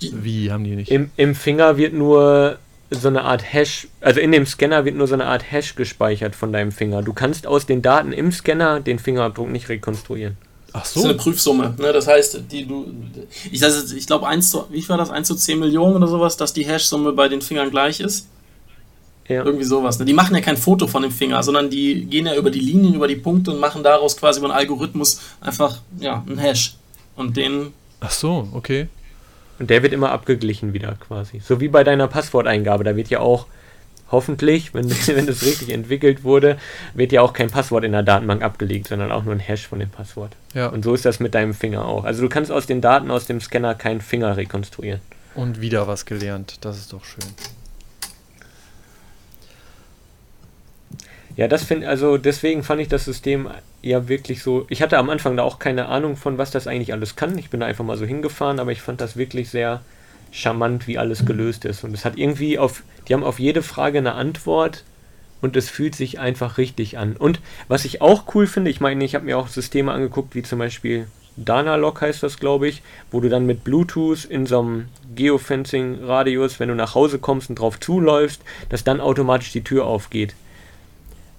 Wie 0.00 0.50
haben 0.50 0.64
die 0.64 0.76
nicht? 0.76 0.90
Im, 0.90 1.10
Im 1.16 1.34
Finger 1.34 1.76
wird 1.76 1.92
nur 1.92 2.58
so 2.90 3.08
eine 3.08 3.22
Art 3.24 3.52
Hash, 3.52 3.88
also 4.00 4.20
in 4.20 4.32
dem 4.32 4.46
Scanner 4.46 4.84
wird 4.84 4.96
nur 4.96 5.06
so 5.06 5.14
eine 5.14 5.26
Art 5.26 5.50
Hash 5.50 5.74
gespeichert 5.74 6.34
von 6.34 6.52
deinem 6.52 6.72
Finger. 6.72 7.02
Du 7.02 7.12
kannst 7.12 7.46
aus 7.46 7.66
den 7.66 7.82
Daten 7.82 8.12
im 8.12 8.32
Scanner 8.32 8.80
den 8.80 8.98
Fingerabdruck 8.98 9.50
nicht 9.50 9.68
rekonstruieren. 9.68 10.38
Ach 10.72 10.84
so. 10.84 11.00
Das 11.00 11.04
ist 11.04 11.10
eine 11.10 11.18
Prüfsumme. 11.18 11.74
Ne? 11.78 11.92
Das 11.92 12.06
heißt, 12.06 12.42
die 12.50 12.66
du. 12.66 12.92
Ich, 13.50 13.62
ich 13.62 14.06
glaube, 14.06 14.26
1 14.26 14.50
zu, 14.50 14.64
wie 14.70 14.86
war 14.88 14.98
das? 14.98 15.10
1 15.10 15.26
zu 15.26 15.34
10 15.34 15.58
Millionen 15.58 15.96
oder 15.96 16.06
sowas, 16.06 16.36
dass 16.36 16.52
die 16.52 16.64
Hash-Summe 16.64 17.12
bei 17.12 17.28
den 17.28 17.40
Fingern 17.40 17.70
gleich 17.70 18.00
ist? 18.00 18.28
Ja. 19.28 19.44
Irgendwie 19.44 19.64
sowas. 19.64 19.98
Ne? 19.98 20.06
Die 20.06 20.14
machen 20.14 20.34
ja 20.34 20.40
kein 20.40 20.56
Foto 20.56 20.86
von 20.86 21.02
dem 21.02 21.10
Finger, 21.10 21.42
sondern 21.42 21.68
die 21.68 22.06
gehen 22.06 22.26
ja 22.26 22.34
über 22.34 22.50
die 22.50 22.60
Linien, 22.60 22.94
über 22.94 23.08
die 23.08 23.16
Punkte 23.16 23.50
und 23.50 23.60
machen 23.60 23.82
daraus 23.82 24.16
quasi 24.16 24.40
über 24.40 24.48
einen 24.48 24.58
Algorithmus 24.58 25.20
einfach 25.40 25.80
ja, 26.00 26.24
einen 26.26 26.38
Hash. 26.38 26.76
Und 27.16 27.36
den. 27.36 27.72
Ach 28.00 28.10
so, 28.10 28.48
okay. 28.52 28.88
Und 29.58 29.70
der 29.70 29.82
wird 29.82 29.92
immer 29.92 30.12
abgeglichen 30.12 30.72
wieder 30.72 30.96
quasi. 31.00 31.40
So 31.40 31.60
wie 31.60 31.68
bei 31.68 31.84
deiner 31.84 32.08
Passworteingabe. 32.08 32.84
Da 32.84 32.96
wird 32.96 33.08
ja 33.08 33.20
auch 33.20 33.46
hoffentlich, 34.10 34.74
wenn, 34.74 34.90
wenn 35.06 35.26
das 35.26 35.42
richtig 35.42 35.70
entwickelt 35.70 36.24
wurde, 36.24 36.58
wird 36.94 37.12
ja 37.12 37.22
auch 37.22 37.32
kein 37.32 37.50
Passwort 37.50 37.84
in 37.84 37.92
der 37.92 38.02
Datenbank 38.02 38.42
abgelegt, 38.42 38.88
sondern 38.88 39.12
auch 39.12 39.24
nur 39.24 39.34
ein 39.34 39.40
Hash 39.40 39.66
von 39.66 39.80
dem 39.80 39.90
Passwort. 39.90 40.32
Ja. 40.54 40.68
Und 40.68 40.84
so 40.84 40.94
ist 40.94 41.04
das 41.04 41.20
mit 41.20 41.34
deinem 41.34 41.54
Finger 41.54 41.86
auch. 41.86 42.04
Also 42.04 42.22
du 42.22 42.28
kannst 42.28 42.50
aus 42.50 42.66
den 42.66 42.80
Daten 42.80 43.10
aus 43.10 43.26
dem 43.26 43.40
Scanner 43.40 43.74
keinen 43.74 44.00
Finger 44.00 44.36
rekonstruieren. 44.36 45.00
Und 45.34 45.60
wieder 45.60 45.86
was 45.86 46.06
gelernt. 46.06 46.58
Das 46.62 46.78
ist 46.78 46.92
doch 46.92 47.04
schön. 47.04 47.24
Ja, 51.38 51.46
das 51.46 51.62
finde 51.62 51.88
also 51.88 52.18
deswegen 52.18 52.64
fand 52.64 52.80
ich 52.80 52.88
das 52.88 53.04
System 53.04 53.48
ja 53.80 54.08
wirklich 54.08 54.42
so. 54.42 54.66
Ich 54.70 54.82
hatte 54.82 54.98
am 54.98 55.08
Anfang 55.08 55.36
da 55.36 55.44
auch 55.44 55.60
keine 55.60 55.86
Ahnung 55.86 56.16
von, 56.16 56.36
was 56.36 56.50
das 56.50 56.66
eigentlich 56.66 56.92
alles 56.92 57.14
kann. 57.14 57.38
Ich 57.38 57.48
bin 57.48 57.60
da 57.60 57.66
einfach 57.66 57.84
mal 57.84 57.96
so 57.96 58.04
hingefahren, 58.04 58.58
aber 58.58 58.72
ich 58.72 58.82
fand 58.82 59.00
das 59.00 59.16
wirklich 59.16 59.48
sehr 59.48 59.80
charmant, 60.32 60.88
wie 60.88 60.98
alles 60.98 61.26
gelöst 61.26 61.64
ist. 61.64 61.84
Und 61.84 61.94
es 61.94 62.04
hat 62.04 62.18
irgendwie 62.18 62.58
auf, 62.58 62.82
die 63.06 63.14
haben 63.14 63.22
auf 63.22 63.38
jede 63.38 63.62
Frage 63.62 63.98
eine 63.98 64.14
Antwort 64.14 64.82
und 65.40 65.54
es 65.54 65.70
fühlt 65.70 65.94
sich 65.94 66.18
einfach 66.18 66.58
richtig 66.58 66.98
an. 66.98 67.14
Und 67.16 67.38
was 67.68 67.84
ich 67.84 68.02
auch 68.02 68.34
cool 68.34 68.48
finde, 68.48 68.72
ich 68.72 68.80
meine, 68.80 69.04
ich 69.04 69.14
habe 69.14 69.24
mir 69.24 69.38
auch 69.38 69.46
Systeme 69.46 69.92
angeguckt, 69.92 70.34
wie 70.34 70.42
zum 70.42 70.58
Beispiel 70.58 71.06
Danalog 71.36 72.00
heißt 72.00 72.20
das, 72.24 72.40
glaube 72.40 72.66
ich, 72.66 72.82
wo 73.12 73.20
du 73.20 73.28
dann 73.28 73.46
mit 73.46 73.62
Bluetooth 73.62 74.24
in 74.24 74.44
so 74.44 74.58
einem 74.58 74.88
Geofencing-Radius, 75.14 76.58
wenn 76.58 76.68
du 76.68 76.74
nach 76.74 76.96
Hause 76.96 77.20
kommst 77.20 77.48
und 77.48 77.60
drauf 77.60 77.78
zuläufst, 77.78 78.42
dass 78.70 78.82
dann 78.82 79.00
automatisch 79.00 79.52
die 79.52 79.62
Tür 79.62 79.86
aufgeht. 79.86 80.34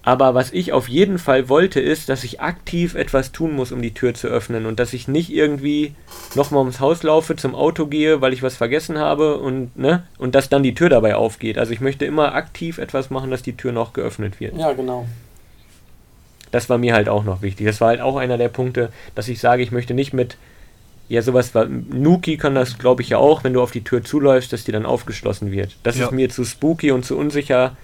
Aber 0.02 0.34
was 0.34 0.52
ich 0.54 0.72
auf 0.72 0.88
jeden 0.88 1.20
Fall 1.20 1.50
wollte, 1.50 1.82
ist, 1.82 2.08
dass 2.08 2.24
ich 2.24 2.40
aktiv 2.40 2.96
etwas 2.96 3.32
tun 3.32 3.56
muss, 3.56 3.72
um 3.72 3.82
die 3.82 3.94
Tür 3.94 4.14
zu 4.14 4.28
öffnen 4.28 4.66
und 4.66 4.80
dass 4.80 4.94
ich 4.94 5.08
nicht 5.08 5.30
irgendwie 5.30 5.94
nochmal 6.36 6.62
ums 6.62 6.80
Haus 6.80 7.04
laufe, 7.04 7.36
zum 7.36 7.54
Auto 7.54 7.86
gehe, 7.86 8.22
weil 8.22 8.32
ich 8.32 8.42
was 8.42 8.56
vergessen 8.56 8.98
habe 8.98 9.38
und, 9.38 9.78
ne, 9.78 10.04
und 10.18 10.36
dass 10.36 10.48
dann 10.48 10.64
die 10.64 10.74
Tür 10.74 10.90
dabei 10.90 11.16
aufgeht. 11.16 11.58
Also 11.58 11.74
ich 11.74 11.82
möchte 11.82 12.06
immer 12.06 12.34
aktiv 12.34 12.78
etwas 12.78 13.10
machen, 13.10 13.30
dass 13.30 13.44
die 13.44 13.58
Tür 13.58 13.74
noch 13.74 13.92
geöffnet 13.92 14.40
wird. 14.40 14.58
Ja, 14.58 14.72
genau. 14.72 15.06
Das 16.52 16.70
war 16.70 16.78
mir 16.78 16.94
halt 16.94 17.10
auch 17.10 17.26
noch 17.26 17.42
wichtig. 17.42 17.68
Das 17.68 17.82
war 17.82 17.90
halt 17.90 18.02
auch 18.02 18.16
einer 18.16 18.38
der 18.38 18.50
Punkte, 18.50 18.92
dass 19.16 19.28
ich 19.28 19.40
sage, 19.40 19.62
ich 19.62 19.72
möchte 19.72 19.94
nicht 19.94 20.14
mit, 20.14 20.38
ja, 21.10 21.22
sowas 21.22 21.54
war, 21.54 21.66
Nuki 21.66 22.38
kann 22.38 22.56
das, 22.56 22.78
glaube 22.78 23.02
ich, 23.02 23.10
ja 23.10 23.18
auch, 23.18 23.44
wenn 23.44 23.54
du 23.54 23.62
auf 23.62 23.72
die 23.72 23.84
Tür 23.84 24.04
zuläufst, 24.04 24.54
dass 24.54 24.64
die 24.64 24.72
dann 24.72 24.86
aufgeschlossen 24.86 25.52
wird. 25.52 25.76
Das 25.84 25.98
ja. 25.98 26.06
ist 26.06 26.12
mir 26.12 26.30
zu 26.30 26.46
spooky 26.46 26.92
und 26.92 27.06
zu 27.06 27.18
unsicher 27.18 27.76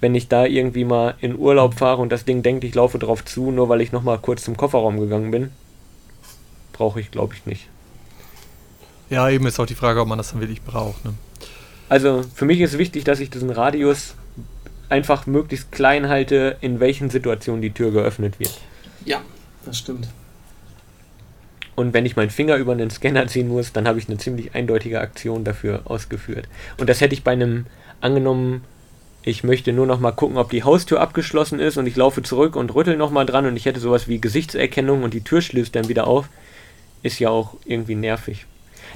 wenn 0.00 0.14
ich 0.14 0.28
da 0.28 0.44
irgendwie 0.44 0.84
mal 0.84 1.14
in 1.20 1.36
Urlaub 1.36 1.74
fahre 1.74 2.00
und 2.00 2.10
das 2.10 2.24
Ding 2.24 2.42
denkt, 2.42 2.64
ich 2.64 2.74
laufe 2.74 2.98
drauf 2.98 3.24
zu, 3.24 3.50
nur 3.50 3.68
weil 3.68 3.80
ich 3.80 3.92
nochmal 3.92 4.18
kurz 4.18 4.44
zum 4.44 4.56
Kofferraum 4.56 5.00
gegangen 5.00 5.30
bin, 5.30 5.50
brauche 6.72 7.00
ich, 7.00 7.10
glaube 7.10 7.34
ich, 7.34 7.46
nicht. 7.46 7.68
Ja, 9.10 9.28
eben 9.28 9.46
ist 9.46 9.58
auch 9.58 9.66
die 9.66 9.74
Frage, 9.74 10.00
ob 10.00 10.08
man 10.08 10.18
das 10.18 10.30
dann 10.30 10.40
wirklich 10.40 10.62
braucht. 10.62 11.04
Ne? 11.04 11.14
Also 11.88 12.22
für 12.34 12.44
mich 12.44 12.60
ist 12.60 12.78
wichtig, 12.78 13.04
dass 13.04 13.20
ich 13.20 13.30
diesen 13.30 13.50
Radius 13.50 14.14
einfach 14.88 15.26
möglichst 15.26 15.72
klein 15.72 16.08
halte, 16.08 16.56
in 16.60 16.80
welchen 16.80 17.10
Situationen 17.10 17.62
die 17.62 17.70
Tür 17.72 17.90
geöffnet 17.90 18.38
wird. 18.38 18.58
Ja, 19.04 19.20
Das 19.64 19.78
stimmt. 19.78 20.08
Und 21.74 21.94
wenn 21.94 22.04
ich 22.06 22.16
meinen 22.16 22.30
Finger 22.30 22.56
über 22.56 22.72
einen 22.72 22.90
Scanner 22.90 23.28
ziehen 23.28 23.46
muss, 23.46 23.72
dann 23.72 23.86
habe 23.86 24.00
ich 24.00 24.08
eine 24.08 24.18
ziemlich 24.18 24.52
eindeutige 24.54 25.00
Aktion 25.00 25.44
dafür 25.44 25.82
ausgeführt. 25.84 26.48
Und 26.76 26.88
das 26.88 27.00
hätte 27.00 27.14
ich 27.14 27.22
bei 27.22 27.30
einem 27.30 27.66
angenommen, 28.00 28.64
ich 29.28 29.44
möchte 29.44 29.72
nur 29.72 29.86
noch 29.86 30.00
mal 30.00 30.12
gucken, 30.12 30.38
ob 30.38 30.50
die 30.50 30.64
Haustür 30.64 31.00
abgeschlossen 31.00 31.60
ist 31.60 31.76
und 31.76 31.86
ich 31.86 31.96
laufe 31.96 32.22
zurück 32.22 32.56
und 32.56 32.74
rüttel 32.74 32.96
noch 32.96 33.10
mal 33.10 33.26
dran 33.26 33.44
und 33.44 33.56
ich 33.56 33.66
hätte 33.66 33.78
sowas 33.78 34.08
wie 34.08 34.20
Gesichtserkennung 34.20 35.02
und 35.02 35.12
die 35.12 35.22
Tür 35.22 35.42
schließt 35.42 35.76
dann 35.76 35.88
wieder 35.88 36.06
auf, 36.06 36.28
ist 37.02 37.18
ja 37.18 37.28
auch 37.28 37.54
irgendwie 37.66 37.94
nervig. 37.94 38.46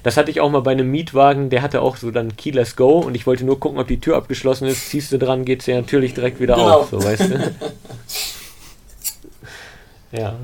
Das 0.02 0.16
hatte 0.16 0.30
ich 0.30 0.40
auch 0.40 0.50
mal 0.50 0.62
bei 0.62 0.72
einem 0.72 0.90
Mietwagen, 0.90 1.50
der 1.50 1.60
hatte 1.60 1.82
auch 1.82 1.96
so 1.96 2.10
dann 2.10 2.34
Key 2.36 2.50
Let's 2.50 2.76
Go 2.76 3.00
und 3.00 3.14
ich 3.14 3.26
wollte 3.26 3.44
nur 3.44 3.60
gucken, 3.60 3.78
ob 3.78 3.88
die 3.88 4.00
Tür 4.00 4.16
abgeschlossen 4.16 4.66
ist. 4.66 4.88
Ziehst 4.88 5.12
du 5.12 5.18
dran, 5.18 5.44
geht 5.44 5.62
sie 5.62 5.72
ja 5.72 5.80
natürlich 5.80 6.14
direkt 6.14 6.40
wieder 6.40 6.54
genau. 6.54 6.80
auf, 6.80 6.90
so 6.90 7.04
weißt 7.04 7.30
du. 7.30 7.54
ja. 10.18 10.34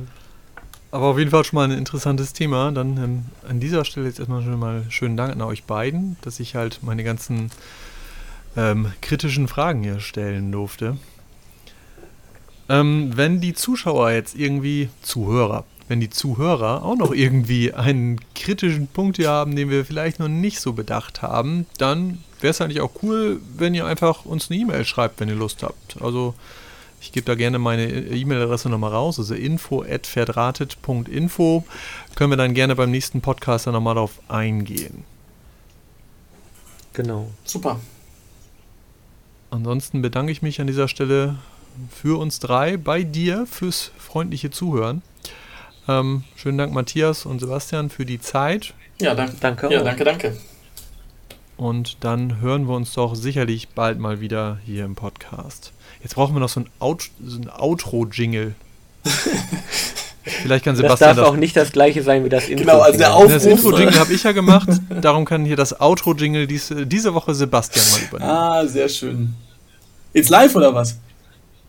Aber 0.91 1.07
auf 1.07 1.19
jeden 1.19 1.31
Fall 1.31 1.45
schon 1.45 1.57
mal 1.57 1.65
ein 1.65 1.77
interessantes 1.77 2.35
Thema. 2.35 2.73
Dann 2.73 2.97
ähm, 2.99 3.25
an 3.49 3.59
dieser 3.59 3.85
Stelle 3.85 4.07
jetzt 4.07 4.19
erstmal 4.19 4.43
schon 4.43 4.59
mal 4.59 4.85
schönen 4.91 5.17
Dank 5.17 5.33
an 5.33 5.43
euch 5.43 5.65
beiden, 5.65 6.17
dass 6.23 6.41
ich 6.41 6.55
halt 6.55 6.81
meine 6.83 7.05
ganzen 7.05 7.51
ähm, 8.57 8.93
kritischen 9.01 9.49
Fragen 9.49 9.83
hier 9.83 10.01
stellen 10.01 10.53
durfte. 10.53 10.99
Ähm, 12.69 13.17
wenn 13.17 13.41
die 13.41 13.55
Zuschauer 13.55 14.11
jetzt 14.11 14.37
irgendwie, 14.37 14.91
Zuhörer, 15.03 15.65
wenn 15.89 16.01
die 16.01 16.11
Zuhörer 16.11 16.85
auch 16.85 16.97
noch 16.97 17.13
irgendwie 17.13 17.73
einen 17.73 18.21
kritischen 18.35 18.89
Punkt 18.89 19.17
hier 19.17 19.31
haben, 19.31 19.57
den 19.57 19.71
wir 19.71 19.87
vielleicht 19.87 20.19
noch 20.19 20.29
nicht 20.29 20.61
so 20.61 20.75
bedacht 20.75 21.23
haben, 21.23 21.65
dann 21.79 22.19
wäre 22.41 22.51
es 22.51 22.61
eigentlich 22.61 22.83
auch 22.83 22.91
cool, 23.03 23.41
wenn 23.57 23.75
ihr 23.75 23.87
einfach 23.87 24.27
uns 24.27 24.51
eine 24.51 24.61
E-Mail 24.61 24.85
schreibt, 24.85 25.21
wenn 25.21 25.29
ihr 25.29 25.35
Lust 25.35 25.63
habt. 25.63 26.03
Also 26.03 26.35
ich 27.01 27.13
gebe 27.13 27.25
da 27.25 27.37
gerne 27.37 27.59
meine 27.59 27.89
E-Mail-Adresse 27.89 28.69
nochmal 28.69 28.93
raus, 28.93 29.19
also 29.19 29.35
info.verdrahtet.info. 29.35 31.65
Können 32.17 32.33
wir 32.33 32.37
dann 32.37 32.53
gerne 32.55 32.77
beim 32.77 32.91
nächsten 32.91 33.23
Podcast 33.23 33.67
dann 33.67 33.75
nochmal 33.75 33.95
darauf 33.95 34.21
eingehen. 34.29 35.05
Genau. 36.93 37.31
Super. 37.45 37.81
Ansonsten 39.51 40.03
bedanke 40.03 40.33
ich 40.33 40.43
mich 40.43 40.61
an 40.61 40.67
dieser 40.67 40.89
Stelle 40.89 41.37
für 41.91 42.19
uns 42.19 42.39
drei, 42.39 42.77
bei 42.77 43.03
dir, 43.03 43.47
fürs 43.47 43.93
freundliche 43.99 44.51
Zuhören. 44.51 45.03
Ähm, 45.87 46.25
schönen 46.37 46.59
Dank, 46.59 46.73
Matthias 46.75 47.25
und 47.25 47.39
Sebastian, 47.39 47.89
für 47.89 48.05
die 48.05 48.21
Zeit. 48.21 48.75
Ja, 49.01 49.15
danke. 49.15 49.37
danke 49.41 49.73
ja, 49.73 49.83
danke, 49.83 50.05
danke. 50.05 50.37
Und 51.57 52.05
dann 52.05 52.41
hören 52.41 52.69
wir 52.69 52.75
uns 52.75 52.93
doch 52.93 53.15
sicherlich 53.15 53.71
bald 53.71 53.99
mal 53.99 54.21
wieder 54.21 54.59
hier 54.65 54.85
im 54.85 54.95
Podcast. 54.95 55.73
Jetzt 56.03 56.15
brauchen 56.15 56.35
wir 56.35 56.41
noch 56.41 56.49
so 56.49 56.61
ein, 56.61 56.71
Out 56.79 57.11
so 57.25 57.39
ein 57.41 57.49
Outro-Jingle. 57.49 58.55
Vielleicht 60.29 60.65
kann 60.65 60.77
Sebastian. 60.77 61.09
Das 61.09 61.17
darf 61.17 61.17
das 61.17 61.35
auch 61.35 61.37
nicht 61.37 61.57
das 61.57 61.73
gleiche 61.73 62.03
sein 62.03 62.25
wie 62.25 62.29
das 62.29 62.49
Intro. 62.49 62.65
Genau, 62.65 62.81
also 62.81 62.99
der 62.99 63.15
Aufruf. 63.15 63.33
Das 63.33 63.45
Intro-Jingle 63.47 63.99
habe 63.99 64.13
ich 64.13 64.23
ja 64.23 64.33
gemacht. 64.33 64.69
Darum 65.01 65.25
kann 65.25 65.45
hier 65.45 65.57
das 65.57 65.81
Outro-Jingle 65.81 66.47
dies, 66.47 66.73
diese 66.87 67.15
Woche 67.15 67.35
Sebastian 67.35 67.85
mal 67.91 68.09
übernehmen. 68.09 68.31
Ah, 68.31 68.67
sehr 68.67 68.89
schön. 68.89 69.35
Jetzt 70.13 70.31
live 70.31 70.55
oder 70.57 70.75
was? 70.75 70.99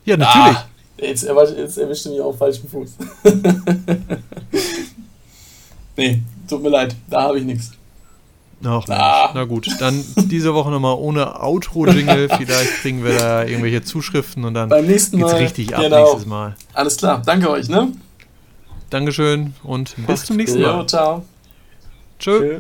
Ja, 0.06 0.18
natürlich. 0.18 0.58
Ah, 0.58 0.66
jetzt, 0.98 1.24
jetzt 1.24 1.78
erwischt 1.78 2.06
du 2.06 2.12
mich 2.12 2.22
auf 2.22 2.38
falschen 2.38 2.68
Fuß. 2.70 2.98
nee, 5.98 6.22
tut 6.48 6.64
mir 6.64 6.70
leid, 6.70 6.96
da 7.10 7.24
habe 7.24 7.40
ich 7.40 7.46
nichts. 7.46 7.72
Ach, 8.64 8.84
ah. 8.90 9.32
Na 9.34 9.46
gut, 9.46 9.70
dann 9.80 10.04
diese 10.18 10.54
Woche 10.54 10.70
nochmal 10.70 10.96
ohne 10.96 11.42
Outro-Jingle. 11.42 12.30
Vielleicht 12.38 12.82
kriegen 12.82 13.04
wir 13.04 13.18
da 13.18 13.44
irgendwelche 13.44 13.84
Zuschriften 13.84 14.44
und 14.44 14.54
dann 14.54 14.70
Beim 14.70 14.86
nächsten 14.86 15.18
geht's 15.18 15.32
Mal, 15.32 15.38
richtig 15.38 15.76
ab 15.76 15.82
genau. 15.82 16.04
nächstes 16.04 16.26
Mal. 16.26 16.56
Alles 16.74 16.98
klar, 16.98 17.22
danke 17.26 17.50
euch, 17.50 17.70
ne? 17.70 17.94
Dankeschön 18.90 19.54
und 19.64 19.96
bis 20.08 20.26
zum 20.26 20.38
nächsten 20.38 20.62
Mal. 20.62 20.80
Jo, 20.80 20.84
ciao. 20.86 21.26
Tschö. 22.20 22.40
Tschö. 22.40 22.60